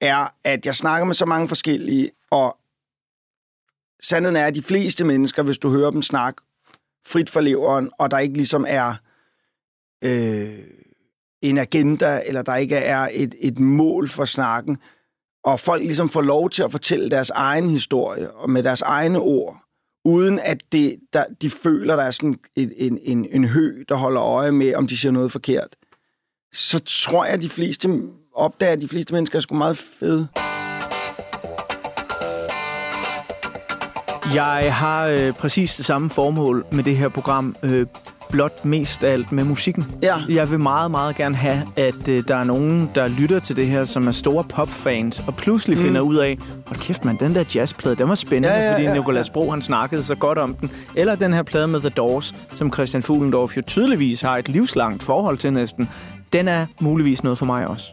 er, 0.00 0.34
at 0.44 0.66
jeg 0.66 0.76
snakker 0.76 1.04
med 1.04 1.14
så 1.14 1.26
mange 1.26 1.48
forskellige, 1.48 2.10
og 2.30 2.58
sandheden 4.02 4.36
er, 4.36 4.46
at 4.46 4.54
de 4.54 4.62
fleste 4.62 5.04
mennesker, 5.04 5.42
hvis 5.42 5.58
du 5.58 5.70
hører 5.70 5.90
dem 5.90 6.02
snakke 6.02 6.42
frit 7.06 7.30
for 7.30 7.40
leveren, 7.40 7.90
og 7.98 8.10
der 8.10 8.18
ikke 8.18 8.34
ligesom 8.34 8.64
er 8.68 8.94
øh, 10.04 10.58
en 11.42 11.58
agenda, 11.58 12.22
eller 12.26 12.42
der 12.42 12.56
ikke 12.56 12.76
er 12.76 13.08
et, 13.12 13.34
et 13.40 13.58
mål 13.58 14.08
for 14.08 14.24
snakken, 14.24 14.78
og 15.44 15.60
folk 15.60 15.82
ligesom 15.82 16.08
får 16.08 16.22
lov 16.22 16.50
til 16.50 16.62
at 16.62 16.72
fortælle 16.72 17.10
deres 17.10 17.30
egen 17.30 17.70
historie, 17.70 18.30
og 18.30 18.50
med 18.50 18.62
deres 18.62 18.82
egne 18.82 19.18
ord, 19.18 19.62
uden 20.04 20.38
at 20.38 20.72
det, 20.72 20.96
der, 21.12 21.24
de 21.42 21.50
føler, 21.50 21.96
der 21.96 22.02
er 22.02 22.10
sådan 22.10 22.38
en, 22.56 22.72
en, 22.76 22.98
en, 23.02 23.26
en 23.30 23.44
hø, 23.44 23.84
der 23.88 23.94
holder 23.94 24.22
øje 24.22 24.52
med, 24.52 24.74
om 24.74 24.86
de 24.86 24.98
siger 24.98 25.12
noget 25.12 25.32
forkert, 25.32 25.76
så 26.52 26.78
tror 26.78 27.24
jeg, 27.24 27.34
at 27.34 27.42
de 27.42 27.48
fleste 27.48 28.02
opdager, 28.34 28.72
at 28.72 28.80
de 28.80 28.88
fleste 28.88 29.14
mennesker 29.14 29.38
er 29.38 29.40
sgu 29.40 29.54
meget 29.54 29.76
fede. 29.76 30.28
Jeg 34.34 34.74
har 34.74 35.06
øh, 35.06 35.32
præcis 35.32 35.74
det 35.74 35.84
samme 35.84 36.10
formål 36.10 36.64
med 36.72 36.84
det 36.84 36.96
her 36.96 37.08
program, 37.08 37.56
øh, 37.62 37.86
blot 38.30 38.64
mest 38.64 39.04
af 39.04 39.12
alt 39.12 39.32
med 39.32 39.44
musikken. 39.44 39.84
Ja. 40.02 40.14
Jeg 40.28 40.50
vil 40.50 40.60
meget, 40.60 40.90
meget 40.90 41.16
gerne 41.16 41.36
have, 41.36 41.62
at 41.76 42.08
øh, 42.08 42.22
der 42.28 42.36
er 42.36 42.44
nogen, 42.44 42.90
der 42.94 43.08
lytter 43.08 43.38
til 43.38 43.56
det 43.56 43.66
her, 43.66 43.84
som 43.84 44.08
er 44.08 44.12
store 44.12 44.44
popfans, 44.44 45.22
og 45.26 45.36
pludselig 45.36 45.78
mm. 45.78 45.84
finder 45.84 46.00
ud 46.00 46.16
af, 46.16 46.38
hold 46.66 46.80
kæft 46.80 47.04
mand, 47.04 47.18
den 47.18 47.34
der 47.34 47.44
jazzplade, 47.54 47.96
den 47.96 48.08
var 48.08 48.14
spændende, 48.14 48.56
Ja, 48.56 48.64
ja, 48.64 48.72
fordi 48.72 48.84
ja, 48.84 48.94
Nicolas 48.94 49.30
Bro, 49.30 49.50
han 49.50 49.62
snakkede 49.62 50.04
så 50.04 50.14
godt 50.14 50.38
om 50.38 50.54
den. 50.54 50.70
Eller 50.94 51.14
den 51.14 51.32
her 51.32 51.42
plade 51.42 51.66
med 51.66 51.80
The 51.80 51.88
Doors, 51.88 52.34
som 52.50 52.72
Christian 52.72 53.02
Fuglendorf 53.02 53.56
jo 53.56 53.62
tydeligvis 53.66 54.20
har 54.20 54.36
et 54.38 54.48
livslangt 54.48 55.02
forhold 55.02 55.38
til 55.38 55.52
næsten. 55.52 55.88
Den 56.32 56.48
er 56.48 56.66
muligvis 56.80 57.22
noget 57.22 57.38
for 57.38 57.46
mig 57.46 57.66
også. 57.66 57.86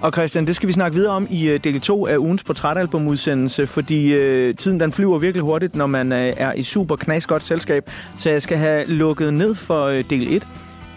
Og 0.00 0.12
Christian, 0.12 0.46
det 0.46 0.56
skal 0.56 0.66
vi 0.66 0.72
snakke 0.72 0.96
videre 0.96 1.12
om 1.12 1.26
i 1.30 1.48
øh, 1.48 1.60
del 1.64 1.80
2 1.80 2.06
af 2.06 2.16
ugens 2.16 2.42
portrætalbumudsendelse, 2.42 3.66
fordi 3.66 4.12
øh, 4.12 4.56
tiden 4.56 4.80
den 4.80 4.92
flyver 4.92 5.18
virkelig 5.18 5.42
hurtigt, 5.42 5.76
når 5.76 5.86
man 5.86 6.12
øh, 6.12 6.32
er 6.36 6.52
i 6.52 6.62
super 6.62 6.96
knasgodt 6.96 7.42
selskab. 7.42 7.90
Så 8.18 8.30
jeg 8.30 8.42
skal 8.42 8.58
have 8.58 8.86
lukket 8.86 9.34
ned 9.34 9.54
for 9.54 9.84
øh, 9.84 10.04
del 10.10 10.36
1. 10.36 10.48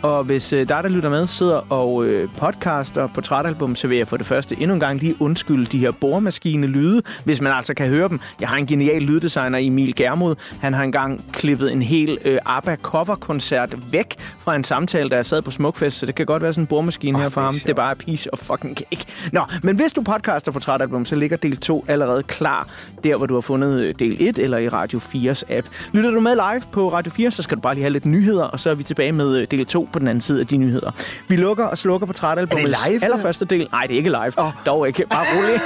Og 0.02 0.24
hvis 0.24 0.54
øh, 0.54 0.70
dig, 0.70 0.84
der 0.84 0.90
lytter 0.90 1.10
med, 1.10 1.26
sidder 1.26 1.72
og 1.72 2.06
øh, 2.06 2.30
podcaster 2.38 3.08
portrætalbum, 3.08 3.76
så 3.76 3.88
vil 3.88 3.98
jeg 3.98 4.08
for 4.08 4.18
det 4.18 4.26
første 4.26 4.56
endnu 4.60 4.74
en 4.74 4.80
gang 4.80 5.00
lige 5.00 5.16
undskylde 5.20 5.66
de 5.66 5.80
her 5.80 5.92
boremaskine-lyde, 5.92 7.02
hvis 7.24 7.42
man 7.42 7.54
altså 7.54 7.74
kan 7.74 7.88
høre 7.88 8.10
dem. 8.10 8.20
Jeg 8.40 8.50
har 8.50 8.58
en 8.58 8.66
genial 8.66 9.02
lyddesigner, 9.02 9.58
Emil 9.62 9.96
Germod. 9.96 10.36
Han 10.60 10.74
har 10.74 10.84
engang 10.84 11.26
klippet 11.32 11.72
en 11.72 11.82
hel 11.82 12.18
øh, 12.26 12.40
ABBA-cover-koncert 12.46 13.92
væk 13.92 14.16
fra 14.20 14.56
en 14.56 14.64
samtale, 14.64 15.10
da 15.10 15.16
jeg 15.16 15.26
sad 15.26 15.42
på 15.42 15.52
Smukfest, 15.52 15.98
så 15.98 16.06
det 16.06 16.16
kan 16.16 16.26
godt 16.26 16.44
være 16.44 16.54
sådan 16.54 16.64
en 16.64 16.68
boremaskine 16.68 17.18
oh, 17.18 17.22
her 17.22 17.30
for 17.30 17.42
ham. 17.42 17.54
Det 17.54 17.70
er 17.70 17.74
bare 17.74 17.96
piece 17.96 18.34
of 18.34 18.40
fucking 18.40 18.78
cake. 18.78 19.06
Nå, 19.32 19.42
men 19.64 19.76
hvis 19.76 19.94
du 19.94 20.02
podcaster 20.02 20.52
portrætalbum, 20.52 21.06
så 21.06 21.16
ligger 21.16 21.38
del 21.38 21.58
2 21.58 21.86
allerede 21.88 22.24
klar, 22.24 22.68
der 23.04 23.16
hvor 23.16 23.26
du 23.26 23.34
har 23.34 23.42
fundet 23.42 23.82
øh, 23.82 23.96
del 24.00 24.18
1 24.20 24.40
eller 24.40 24.58
i 24.58 24.70
Radio 24.70 25.00
4's 25.00 25.54
app. 25.54 25.68
Lytter 25.92 26.12
du 26.12 26.20
med 26.20 26.36
live 26.36 26.62
på 26.72 26.88
Radio 26.94 27.12
4, 27.12 27.32
så 27.32 27.44
skal 27.44 27.58
du 27.58 27.62
bare 27.62 27.74
lige 27.74 27.84
have 27.84 27.94
lidt 27.94 28.06
nyheder, 28.06 28.44
og 28.44 28.60
så 28.60 28.70
er 28.70 28.74
vi 28.74 28.84
tilbage 28.84 29.12
med 29.12 29.38
øh, 29.38 29.48
del 29.52 29.66
2 29.66 29.89
på 29.94 30.00
den 30.00 30.08
anden 30.08 30.22
side 30.22 30.40
af 30.40 30.48
de 30.48 30.58
nyheder. 30.58 30.92
Vi 31.28 31.36
lukker 31.36 31.66
og 31.66 31.78
slukker 31.78 32.06
på 32.08 32.14
portrætalbummet. 32.14 32.68
Det 32.68 32.78
live? 32.88 33.04
Allerførste 33.04 33.46
del. 33.46 33.68
Nej, 33.72 33.86
det 33.86 33.94
er 33.94 33.98
ikke 33.98 34.10
live. 34.10 34.34
Oh. 34.38 34.52
Dog 34.66 34.88
ikke. 34.88 35.06
Bare 35.10 35.26
rolig. 35.38 35.62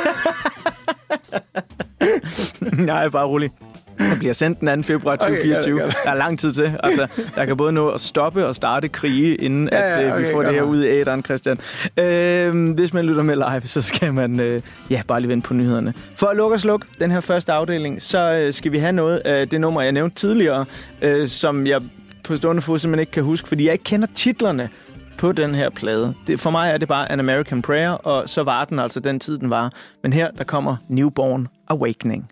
Nej, 2.85 3.09
bare 3.09 3.25
rolig. 3.25 3.51
Det 3.99 4.19
bliver 4.19 4.33
sendt 4.33 4.59
den 4.59 4.83
2. 4.83 4.87
februar 4.87 5.13
Okay, 5.13 5.25
2024. 5.27 5.79
gør 5.79 5.85
det, 5.85 5.93
gør 5.93 5.99
det. 5.99 6.05
Der 6.05 6.11
er 6.11 6.15
lang 6.15 6.39
tid 6.39 6.51
til. 6.51 6.77
Altså, 6.83 7.07
der 7.35 7.45
kan 7.45 7.57
både 7.57 7.71
nå 7.71 7.89
at 7.89 8.01
stoppe 8.01 8.45
og 8.45 8.55
starte 8.55 8.87
krige, 8.89 9.35
inden 9.35 9.69
Ja, 9.71 9.77
at, 9.81 10.01
ja, 10.01 10.11
øh, 10.11 10.17
vi 10.17 10.23
okay, 10.23 10.33
får 10.33 10.43
det 10.43 10.53
her 10.53 10.61
ud 10.61 10.83
i 10.83 10.87
æderen, 10.87 11.23
Christian. 11.23 11.57
Øh, 11.97 12.73
hvis 12.73 12.93
man 12.93 13.05
lytter 13.05 13.23
med 13.23 13.35
live, 13.35 13.61
så 13.65 13.81
skal 13.81 14.13
man 14.13 14.39
øh, 14.39 14.61
ja, 14.89 15.01
bare 15.07 15.19
lige 15.19 15.29
vente 15.29 15.47
på 15.47 15.53
nyhederne. 15.53 15.93
For 16.15 16.27
at 16.27 16.37
lukke 16.37 16.55
og 16.55 16.59
slukke 16.59 16.85
den 16.99 17.11
her 17.11 17.19
første 17.19 17.51
afdeling, 17.53 18.01
så 18.01 18.19
øh, 18.33 18.53
skal 18.53 18.71
vi 18.71 18.77
have 18.77 18.91
noget 18.91 19.17
af 19.17 19.49
det 19.49 19.61
nummer, 19.61 19.81
jeg 19.81 19.91
nævnte 19.91 20.15
tidligere, 20.15 20.65
øh, 21.01 21.27
som 21.27 21.67
jeg 21.67 21.81
på 22.23 22.35
stående 22.35 22.61
fod 22.61 22.79
simpelthen 22.79 22.99
ikke 23.01 23.11
kan 23.11 23.23
huske, 23.23 23.47
fordi 23.47 23.65
jeg 23.65 23.73
ikke 23.73 23.83
kender 23.83 24.07
titlerne 24.15 24.69
på 25.17 25.31
den 25.31 25.55
her 25.55 25.69
plade. 25.69 26.13
Det, 26.27 26.39
for 26.39 26.49
mig 26.49 26.71
er 26.71 26.77
det 26.77 26.87
bare 26.87 27.11
An 27.11 27.19
American 27.19 27.61
Prayer, 27.61 27.89
og 27.91 28.29
så 28.29 28.43
var 28.43 28.65
den 28.65 28.79
altså 28.79 28.99
den 28.99 29.19
tid, 29.19 29.37
den 29.37 29.49
var. 29.49 29.73
Men 30.03 30.13
her, 30.13 30.31
der 30.31 30.43
kommer 30.43 30.75
Newborn 30.87 31.47
Awakening. 31.67 32.29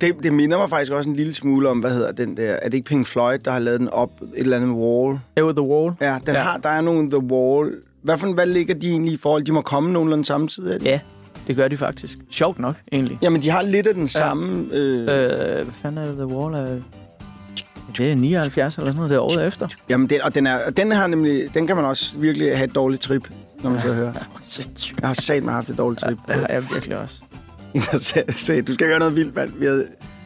Det, 0.00 0.14
det 0.22 0.32
minder 0.32 0.58
mig 0.58 0.70
faktisk 0.70 0.92
også 0.92 1.10
en 1.10 1.16
lille 1.16 1.34
smule 1.34 1.68
om, 1.68 1.78
hvad 1.78 1.90
hedder 1.90 2.12
den 2.12 2.36
der... 2.36 2.52
Er 2.62 2.68
det 2.68 2.74
ikke 2.74 2.88
Pink 2.88 3.06
Floyd, 3.06 3.38
der 3.38 3.50
har 3.50 3.58
lavet 3.58 3.80
den 3.80 3.88
op 3.88 4.10
et 4.20 4.28
eller 4.36 4.56
andet 4.56 4.70
Wall? 4.70 5.18
Jo, 5.38 5.52
The 5.52 5.62
Wall. 5.62 5.94
Ja, 6.00 6.18
den 6.26 6.34
Ja. 6.34 6.38
ja. 6.38 6.42
Har, 6.44 6.56
der 6.58 6.68
er 6.68 6.80
nogle 6.80 7.10
The 7.10 7.18
Wall. 7.18 7.72
Hvad, 8.02 8.18
for, 8.18 8.32
hvad 8.32 8.46
ligger 8.46 8.74
de 8.74 8.90
egentlig 8.90 9.12
i 9.14 9.16
forhold? 9.16 9.42
De 9.44 9.52
må 9.52 9.62
komme 9.62 9.92
nogenlunde 9.92 10.24
samtidig, 10.24 10.74
er 10.74 10.78
det? 10.78 10.84
Ja, 10.86 11.00
det 11.46 11.56
gør 11.56 11.68
de 11.68 11.76
faktisk. 11.76 12.18
Sjovt 12.30 12.58
nok, 12.58 12.74
egentlig. 12.92 13.18
Jamen, 13.22 13.42
de 13.42 13.50
har 13.50 13.62
lidt 13.62 13.86
af 13.86 13.94
den 13.94 14.08
samme... 14.08 14.68
Øh, 14.72 15.00
Øh, 15.00 15.06
hvad 15.06 15.64
fanden 15.82 15.98
er 15.98 16.06
det, 16.06 16.16
The 16.16 16.26
Wall 16.26 16.54
er... 16.54 16.80
Det 17.96 18.10
er 18.10 18.14
79 18.14 18.76
eller 18.76 18.86
sådan 18.86 18.96
noget, 18.96 19.10
det 19.10 19.16
er 19.16 19.20
året 19.20 19.46
efter. 19.46 19.68
Jamen, 19.88 20.10
den, 20.10 20.20
og 20.22 20.34
den, 20.34 20.46
er, 20.46 20.70
den, 20.70 20.92
har 20.92 21.06
nemlig, 21.06 21.54
den 21.54 21.66
kan 21.66 21.76
man 21.76 21.84
også 21.84 22.12
virkelig 22.16 22.56
have 22.56 22.68
et 22.68 22.74
dårligt 22.74 23.02
trip, 23.02 23.28
når 23.62 23.70
man 23.70 23.80
så 23.80 23.92
hører. 23.92 24.12
Jeg 25.00 25.08
har 25.08 25.14
sat 25.14 25.42
mig 25.42 25.54
haft 25.54 25.68
et 25.68 25.78
dårligt 25.78 26.00
trip. 26.00 26.18
Det 26.26 26.34
har 26.34 26.46
jeg 26.48 26.62
virkelig 26.72 26.98
også. 26.98 27.20
Sagde, 27.98 28.32
sagde, 28.32 28.62
du 28.62 28.74
skal 28.74 28.86
gøre 28.86 28.98
noget 28.98 29.16
vildt, 29.16 29.34
mand. 29.34 29.52
Vi 29.58 29.64
havde 29.66 29.84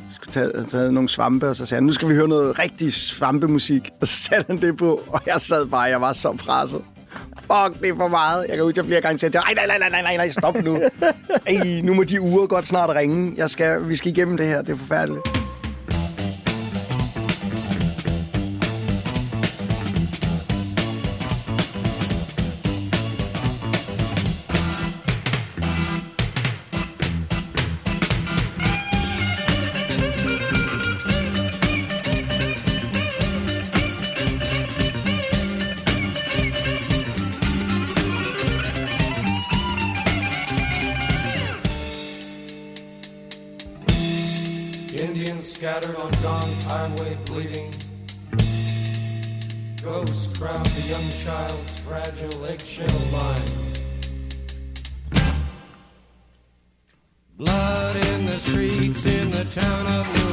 skulle 0.09 0.33
tage, 0.33 0.65
taget 0.65 0.95
nogle 0.95 1.09
svampe, 1.09 1.49
og 1.49 1.57
så 1.57 1.67
sagde 1.67 1.81
han, 1.81 1.85
nu 1.85 1.93
skal 1.93 2.09
vi 2.09 2.15
høre 2.15 2.29
noget 2.29 2.59
rigtig 2.59 2.93
svampemusik. 2.93 3.91
Og 4.01 4.07
så 4.07 4.17
satte 4.17 4.45
han 4.47 4.61
det 4.61 4.77
på, 4.77 5.03
og 5.09 5.21
jeg 5.27 5.41
sad 5.41 5.67
bare, 5.67 5.83
jeg 5.83 6.01
var 6.01 6.13
så 6.13 6.33
presset. 6.33 6.83
Fuck, 7.41 7.83
det 7.83 7.89
er 7.89 7.97
for 7.97 8.09
meget. 8.09 8.47
Jeg 8.49 8.57
kan 8.57 8.65
ud 8.65 8.73
til 8.73 8.85
flere 8.85 9.01
gange 9.01 9.19
til, 9.19 9.31
nej, 9.35 9.55
nej, 9.67 9.79
nej, 9.79 9.89
nej, 9.91 10.03
nej, 10.03 10.17
nej, 10.17 10.31
stop 10.31 10.55
nu. 10.55 10.79
Ej, 11.47 11.81
nu 11.85 11.95
må 11.95 12.05
de 12.05 12.21
uger 12.21 12.47
godt 12.47 12.67
snart 12.67 12.91
ringe. 12.97 13.35
Jeg 13.37 13.51
skal, 13.51 13.89
vi 13.89 13.97
skal 13.97 14.13
igennem 14.13 14.37
det 14.37 14.47
her, 14.47 14.63
det 14.63 14.73
er 14.73 14.77
forfærdeligt. 14.77 15.44
Blood 57.45 57.97
in 58.07 58.27
the 58.27 58.39
streets 58.39 59.05
in 59.05 59.31
the 59.31 59.45
town 59.45 59.87
of 59.87 60.24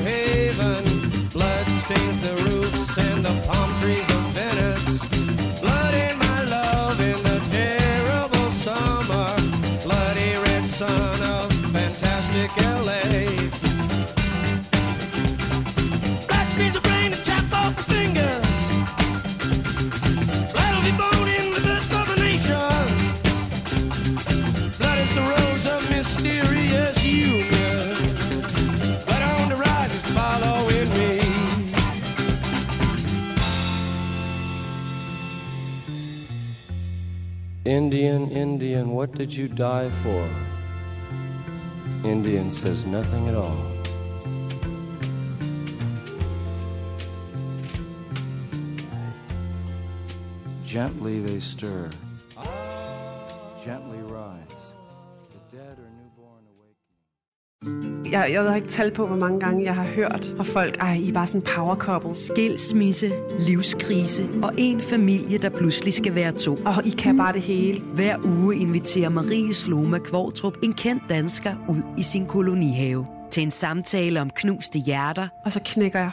Indian, 37.92 38.32
Indian, 38.32 38.92
what 38.92 39.12
did 39.12 39.36
you 39.36 39.50
die 39.50 39.89
for? 40.02 40.30
Indian 42.08 42.50
says 42.50 42.86
nothing 42.86 43.28
at 43.28 43.36
all. 43.36 43.68
Gently 50.64 51.20
they 51.20 51.42
stir. 51.42 51.89
Jeg, 58.12 58.30
jeg 58.34 58.43
ved 58.43 58.55
ikke 58.55 58.68
tal 58.68 58.91
på, 58.91 59.07
hvor 59.07 59.16
mange 59.16 59.39
gange 59.39 59.64
jeg 59.64 59.76
har 59.76 59.84
hørt 59.84 60.34
fra 60.38 60.43
folk, 60.43 60.78
ej, 60.80 60.93
I 60.93 61.09
er 61.09 61.14
bare 61.14 61.28
sådan 61.28 61.41
power 61.55 61.76
couple. 61.76 62.16
Skilsmisse, 62.16 63.12
livskrise 63.39 64.30
og 64.43 64.53
en 64.57 64.82
familie, 64.82 65.38
der 65.38 65.49
pludselig 65.49 65.93
skal 65.93 66.16
være 66.16 66.32
to. 66.32 66.55
Og 66.66 66.86
I 66.86 66.89
kan 66.89 67.18
bare 67.18 67.34
det 67.34 67.41
hele. 67.41 67.82
Hver 67.93 68.18
uge 68.26 68.55
inviterer 68.55 69.09
Marie 69.09 69.53
Sloma 69.53 69.97
Kvortrup 69.97 70.57
en 70.64 70.74
kendt 70.74 71.03
dansker 71.09 71.53
ud 71.70 71.82
i 71.97 72.03
sin 72.03 72.26
kolonihave 72.26 73.05
til 73.32 73.43
en 73.43 73.51
samtale 73.51 74.22
om 74.22 74.30
knuste 74.30 74.80
hjerter, 74.80 75.28
Og 75.45 75.51
så 75.51 75.59
knækker 75.66 75.99
jeg 75.99 76.12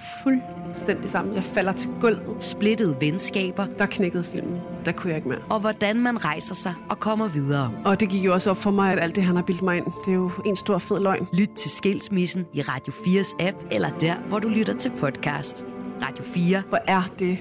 fuldstændig 0.68 1.10
sammen. 1.10 1.34
Jeg 1.34 1.44
falder 1.44 1.72
til 1.72 1.90
gulvet. 2.00 2.42
splittede 2.42 2.96
venskaber 3.00 3.66
Der 3.78 3.86
knækkede 3.86 4.24
filmen. 4.24 4.60
Der 4.84 4.92
kunne 4.92 5.08
jeg 5.08 5.16
ikke 5.16 5.28
mere. 5.28 5.38
og 5.50 5.60
hvordan 5.60 6.00
man 6.00 6.24
rejser 6.24 6.54
sig 6.54 6.74
og 6.90 7.00
kommer 7.00 7.28
videre. 7.28 7.72
Og 7.84 8.00
det 8.00 8.08
gik 8.08 8.24
jo 8.24 8.32
også 8.32 8.50
op 8.50 8.56
for 8.56 8.70
mig, 8.70 8.92
at 8.92 8.98
alt 9.00 9.16
det, 9.16 9.24
han 9.24 9.36
har 9.36 9.42
bildt 9.42 9.62
mig 9.62 9.76
ind, 9.76 9.86
det 10.04 10.10
er 10.10 10.14
jo 10.16 10.30
en 10.46 10.56
stor 10.56 10.78
fed 10.78 11.00
løgn. 11.00 11.26
Lyt 11.32 11.50
til 11.56 11.70
Skilsmissen 11.70 12.46
i 12.54 12.62
Radio 12.62 12.92
4's 12.92 13.36
app, 13.46 13.56
eller 13.72 13.90
der, 14.00 14.14
hvor 14.28 14.38
du 14.38 14.48
lytter 14.48 14.74
til 14.76 14.92
podcast. 14.98 15.64
Radio 16.02 16.24
4. 16.24 16.62
Hvor 16.68 16.80
er 16.86 17.02
det 17.18 17.38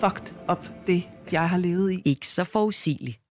fucked 0.00 0.34
up, 0.50 0.66
det 0.86 1.08
jeg 1.32 1.48
har 1.48 1.58
levet 1.58 1.92
i. 1.92 2.02
Ikke 2.04 2.26
så 2.26 2.44
forudsigeligt. 2.44 3.19